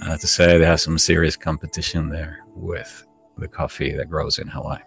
I 0.02 0.06
have 0.06 0.20
to 0.22 0.28
say, 0.28 0.58
they 0.58 0.66
have 0.66 0.82
some 0.82 0.98
serious 0.98 1.36
competition 1.36 2.10
there 2.10 2.40
with 2.56 3.06
the 3.38 3.48
coffee 3.48 3.96
that 3.96 4.10
grows 4.10 4.40
in 4.40 4.48
Hawaii. 4.48 4.82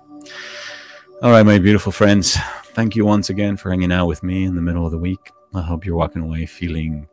All 1.23 1.31
right, 1.31 1.45
my 1.45 1.59
beautiful 1.59 1.93
friends, 1.93 2.37
thank 2.75 2.97
you 2.97 3.05
once 3.05 3.31
again 3.31 3.57
for 3.57 3.71
hanging 3.71 3.93
out 3.93 4.07
with 4.07 4.23
me 4.23 4.45
in 4.45 4.55
the 4.55 4.63
middle 4.63 4.87
of 4.87 4.93
the 4.93 4.99
week. 4.99 5.31
I 5.55 5.63
hope 5.63 5.85
you're 5.85 5.97
walking 5.97 6.23
away 6.23 6.47
feeling 6.47 7.07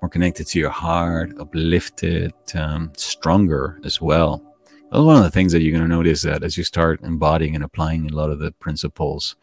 more 0.00 0.08
connected 0.08 0.46
to 0.48 0.58
your 0.58 0.70
heart, 0.70 1.32
uplifted, 1.38 2.32
um, 2.54 2.90
stronger 2.96 3.78
as 3.84 4.00
well. 4.00 4.42
That's 4.90 5.04
one 5.04 5.16
of 5.16 5.22
the 5.22 5.30
things 5.30 5.52
that 5.52 5.62
you're 5.62 5.72
going 5.76 5.88
to 5.88 5.96
notice 5.96 6.22
that 6.22 6.42
as 6.42 6.58
you 6.58 6.64
start 6.64 7.02
embodying 7.02 7.54
and 7.54 7.62
applying 7.62 8.10
a 8.10 8.14
lot 8.14 8.30
of 8.30 8.40
the 8.40 8.50
principles 8.52 9.36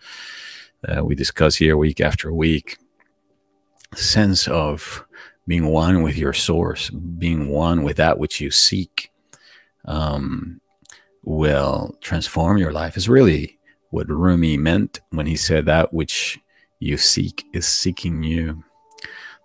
that 0.81 1.05
we 1.05 1.15
discuss 1.15 1.55
here 1.55 1.77
week 1.77 2.01
after 2.01 2.33
week, 2.33 2.77
sense 3.95 4.47
of 4.47 5.05
being 5.47 5.67
one 5.67 6.03
with 6.03 6.17
your 6.17 6.33
source, 6.33 6.89
being 6.89 7.49
one 7.49 7.83
with 7.83 7.97
that 7.97 8.19
which 8.19 8.39
you 8.39 8.51
seek, 8.51 9.11
um, 9.85 10.61
will 11.23 11.95
transform 12.01 12.57
your 12.57 12.71
life. 12.71 12.95
Is 12.95 13.09
really 13.09 13.57
what 13.89 14.07
Rumi 14.07 14.57
meant 14.57 14.99
when 15.09 15.25
he 15.25 15.35
said 15.35 15.65
that 15.65 15.93
which 15.93 16.39
you 16.79 16.97
seek 16.97 17.45
is 17.53 17.67
seeking 17.67 18.23
you. 18.23 18.63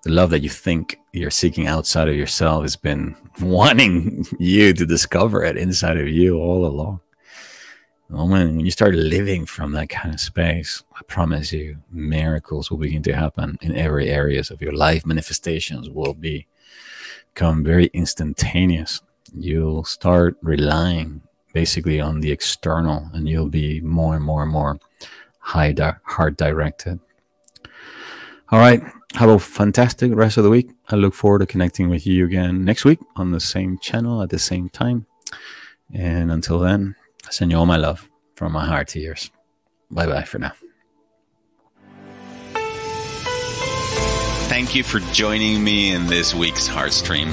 The 0.04 0.12
love 0.12 0.30
that 0.30 0.42
you 0.42 0.50
think 0.50 0.98
you're 1.12 1.30
seeking 1.30 1.66
outside 1.66 2.08
of 2.08 2.14
yourself 2.14 2.62
has 2.62 2.76
been 2.76 3.16
wanting 3.40 4.26
you 4.38 4.74
to 4.74 4.84
discover 4.84 5.42
it 5.42 5.56
inside 5.56 5.96
of 5.96 6.08
you 6.08 6.36
all 6.36 6.66
along. 6.66 7.00
Moment 8.08 8.56
when 8.56 8.64
you 8.64 8.70
start 8.70 8.94
living 8.94 9.46
from 9.46 9.72
that 9.72 9.88
kind 9.88 10.14
of 10.14 10.20
space, 10.20 10.82
I 10.94 11.02
promise 11.08 11.52
you, 11.52 11.78
miracles 11.90 12.70
will 12.70 12.78
begin 12.78 13.02
to 13.04 13.14
happen 13.14 13.58
in 13.62 13.74
every 13.74 14.10
areas 14.10 14.50
of 14.50 14.60
your 14.60 14.72
life. 14.72 15.06
Manifestations 15.06 15.88
will 15.88 16.14
be 16.14 16.46
become 17.34 17.64
very 17.64 17.86
instantaneous. 17.92 19.02
You'll 19.34 19.84
start 19.84 20.36
relying 20.42 21.22
basically 21.52 22.00
on 22.00 22.20
the 22.20 22.30
external, 22.30 23.10
and 23.12 23.28
you'll 23.28 23.48
be 23.48 23.80
more 23.80 24.14
and 24.14 24.24
more 24.24 24.42
and 24.42 24.52
more 24.52 24.78
high 25.38 25.72
di- 25.72 25.96
heart 26.04 26.36
directed. 26.36 27.00
All 28.50 28.58
right. 28.58 28.82
Have 29.14 29.30
a 29.30 29.38
fantastic 29.38 30.12
rest 30.14 30.36
of 30.36 30.44
the 30.44 30.50
week. 30.50 30.70
I 30.88 30.96
look 30.96 31.14
forward 31.14 31.38
to 31.40 31.46
connecting 31.46 31.88
with 31.88 32.06
you 32.06 32.24
again 32.24 32.64
next 32.64 32.84
week 32.84 32.98
on 33.16 33.30
the 33.30 33.40
same 33.40 33.78
channel 33.78 34.22
at 34.22 34.30
the 34.30 34.38
same 34.38 34.68
time. 34.68 35.06
And 35.92 36.32
until 36.32 36.58
then, 36.58 36.96
I 37.26 37.30
send 37.30 37.50
you 37.50 37.58
all 37.58 37.66
my 37.66 37.76
love 37.76 38.08
from 38.36 38.52
my 38.52 38.64
heart 38.66 38.88
to 38.88 39.00
yours. 39.00 39.30
Bye 39.90 40.06
bye 40.06 40.24
for 40.24 40.38
now. 40.38 40.52
Thank 44.48 44.74
you 44.74 44.84
for 44.84 45.00
joining 45.12 45.64
me 45.64 45.92
in 45.92 46.06
this 46.06 46.34
week's 46.34 46.68
Heartstream. 46.68 47.28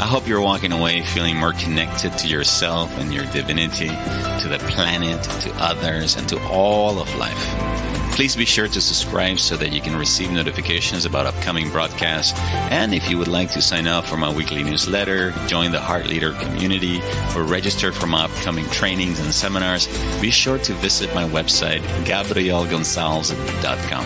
I 0.00 0.06
hope 0.06 0.28
you're 0.28 0.40
walking 0.40 0.72
away 0.72 1.02
feeling 1.02 1.36
more 1.36 1.52
connected 1.52 2.16
to 2.18 2.28
yourself 2.28 2.96
and 2.98 3.12
your 3.12 3.24
divinity, 3.32 3.88
to 3.88 4.48
the 4.48 4.58
planet, 4.68 5.22
to 5.22 5.52
others, 5.56 6.16
and 6.16 6.28
to 6.28 6.40
all 6.48 7.00
of 7.00 7.12
life. 7.16 7.89
Please 8.20 8.36
be 8.36 8.44
sure 8.44 8.68
to 8.68 8.82
subscribe 8.82 9.38
so 9.38 9.56
that 9.56 9.72
you 9.72 9.80
can 9.80 9.96
receive 9.96 10.30
notifications 10.30 11.06
about 11.06 11.24
upcoming 11.24 11.70
broadcasts. 11.70 12.38
And 12.70 12.92
if 12.92 13.08
you 13.08 13.16
would 13.16 13.28
like 13.28 13.50
to 13.52 13.62
sign 13.62 13.86
up 13.86 14.04
for 14.04 14.18
my 14.18 14.30
weekly 14.30 14.62
newsletter, 14.62 15.30
join 15.46 15.72
the 15.72 15.80
Heart 15.80 16.06
Leader 16.06 16.34
community, 16.34 17.00
or 17.34 17.44
register 17.44 17.92
for 17.92 18.06
my 18.06 18.26
upcoming 18.26 18.66
trainings 18.66 19.20
and 19.20 19.32
seminars, 19.32 19.86
be 20.20 20.30
sure 20.30 20.58
to 20.58 20.74
visit 20.74 21.14
my 21.14 21.26
website, 21.30 21.80
gabrielgonsalves.com. 22.04 24.04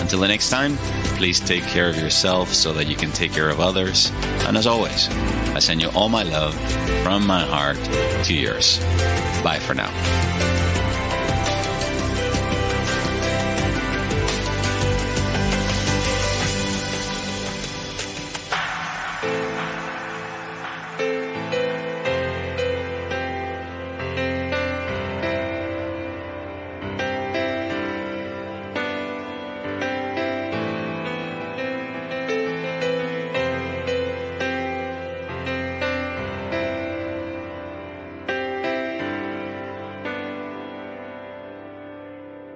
Until 0.00 0.18
the 0.18 0.26
next 0.26 0.50
time, 0.50 0.76
please 1.16 1.38
take 1.38 1.62
care 1.62 1.88
of 1.88 1.98
yourself 1.98 2.52
so 2.52 2.72
that 2.72 2.88
you 2.88 2.96
can 2.96 3.12
take 3.12 3.32
care 3.32 3.48
of 3.48 3.60
others. 3.60 4.10
And 4.48 4.56
as 4.56 4.66
always, 4.66 5.08
I 5.54 5.60
send 5.60 5.80
you 5.80 5.90
all 5.90 6.08
my 6.08 6.24
love 6.24 6.56
from 7.04 7.28
my 7.28 7.46
heart 7.46 7.78
to 8.24 8.34
yours. 8.34 8.80
Bye 9.44 9.60
for 9.60 9.74
now. 9.74 10.59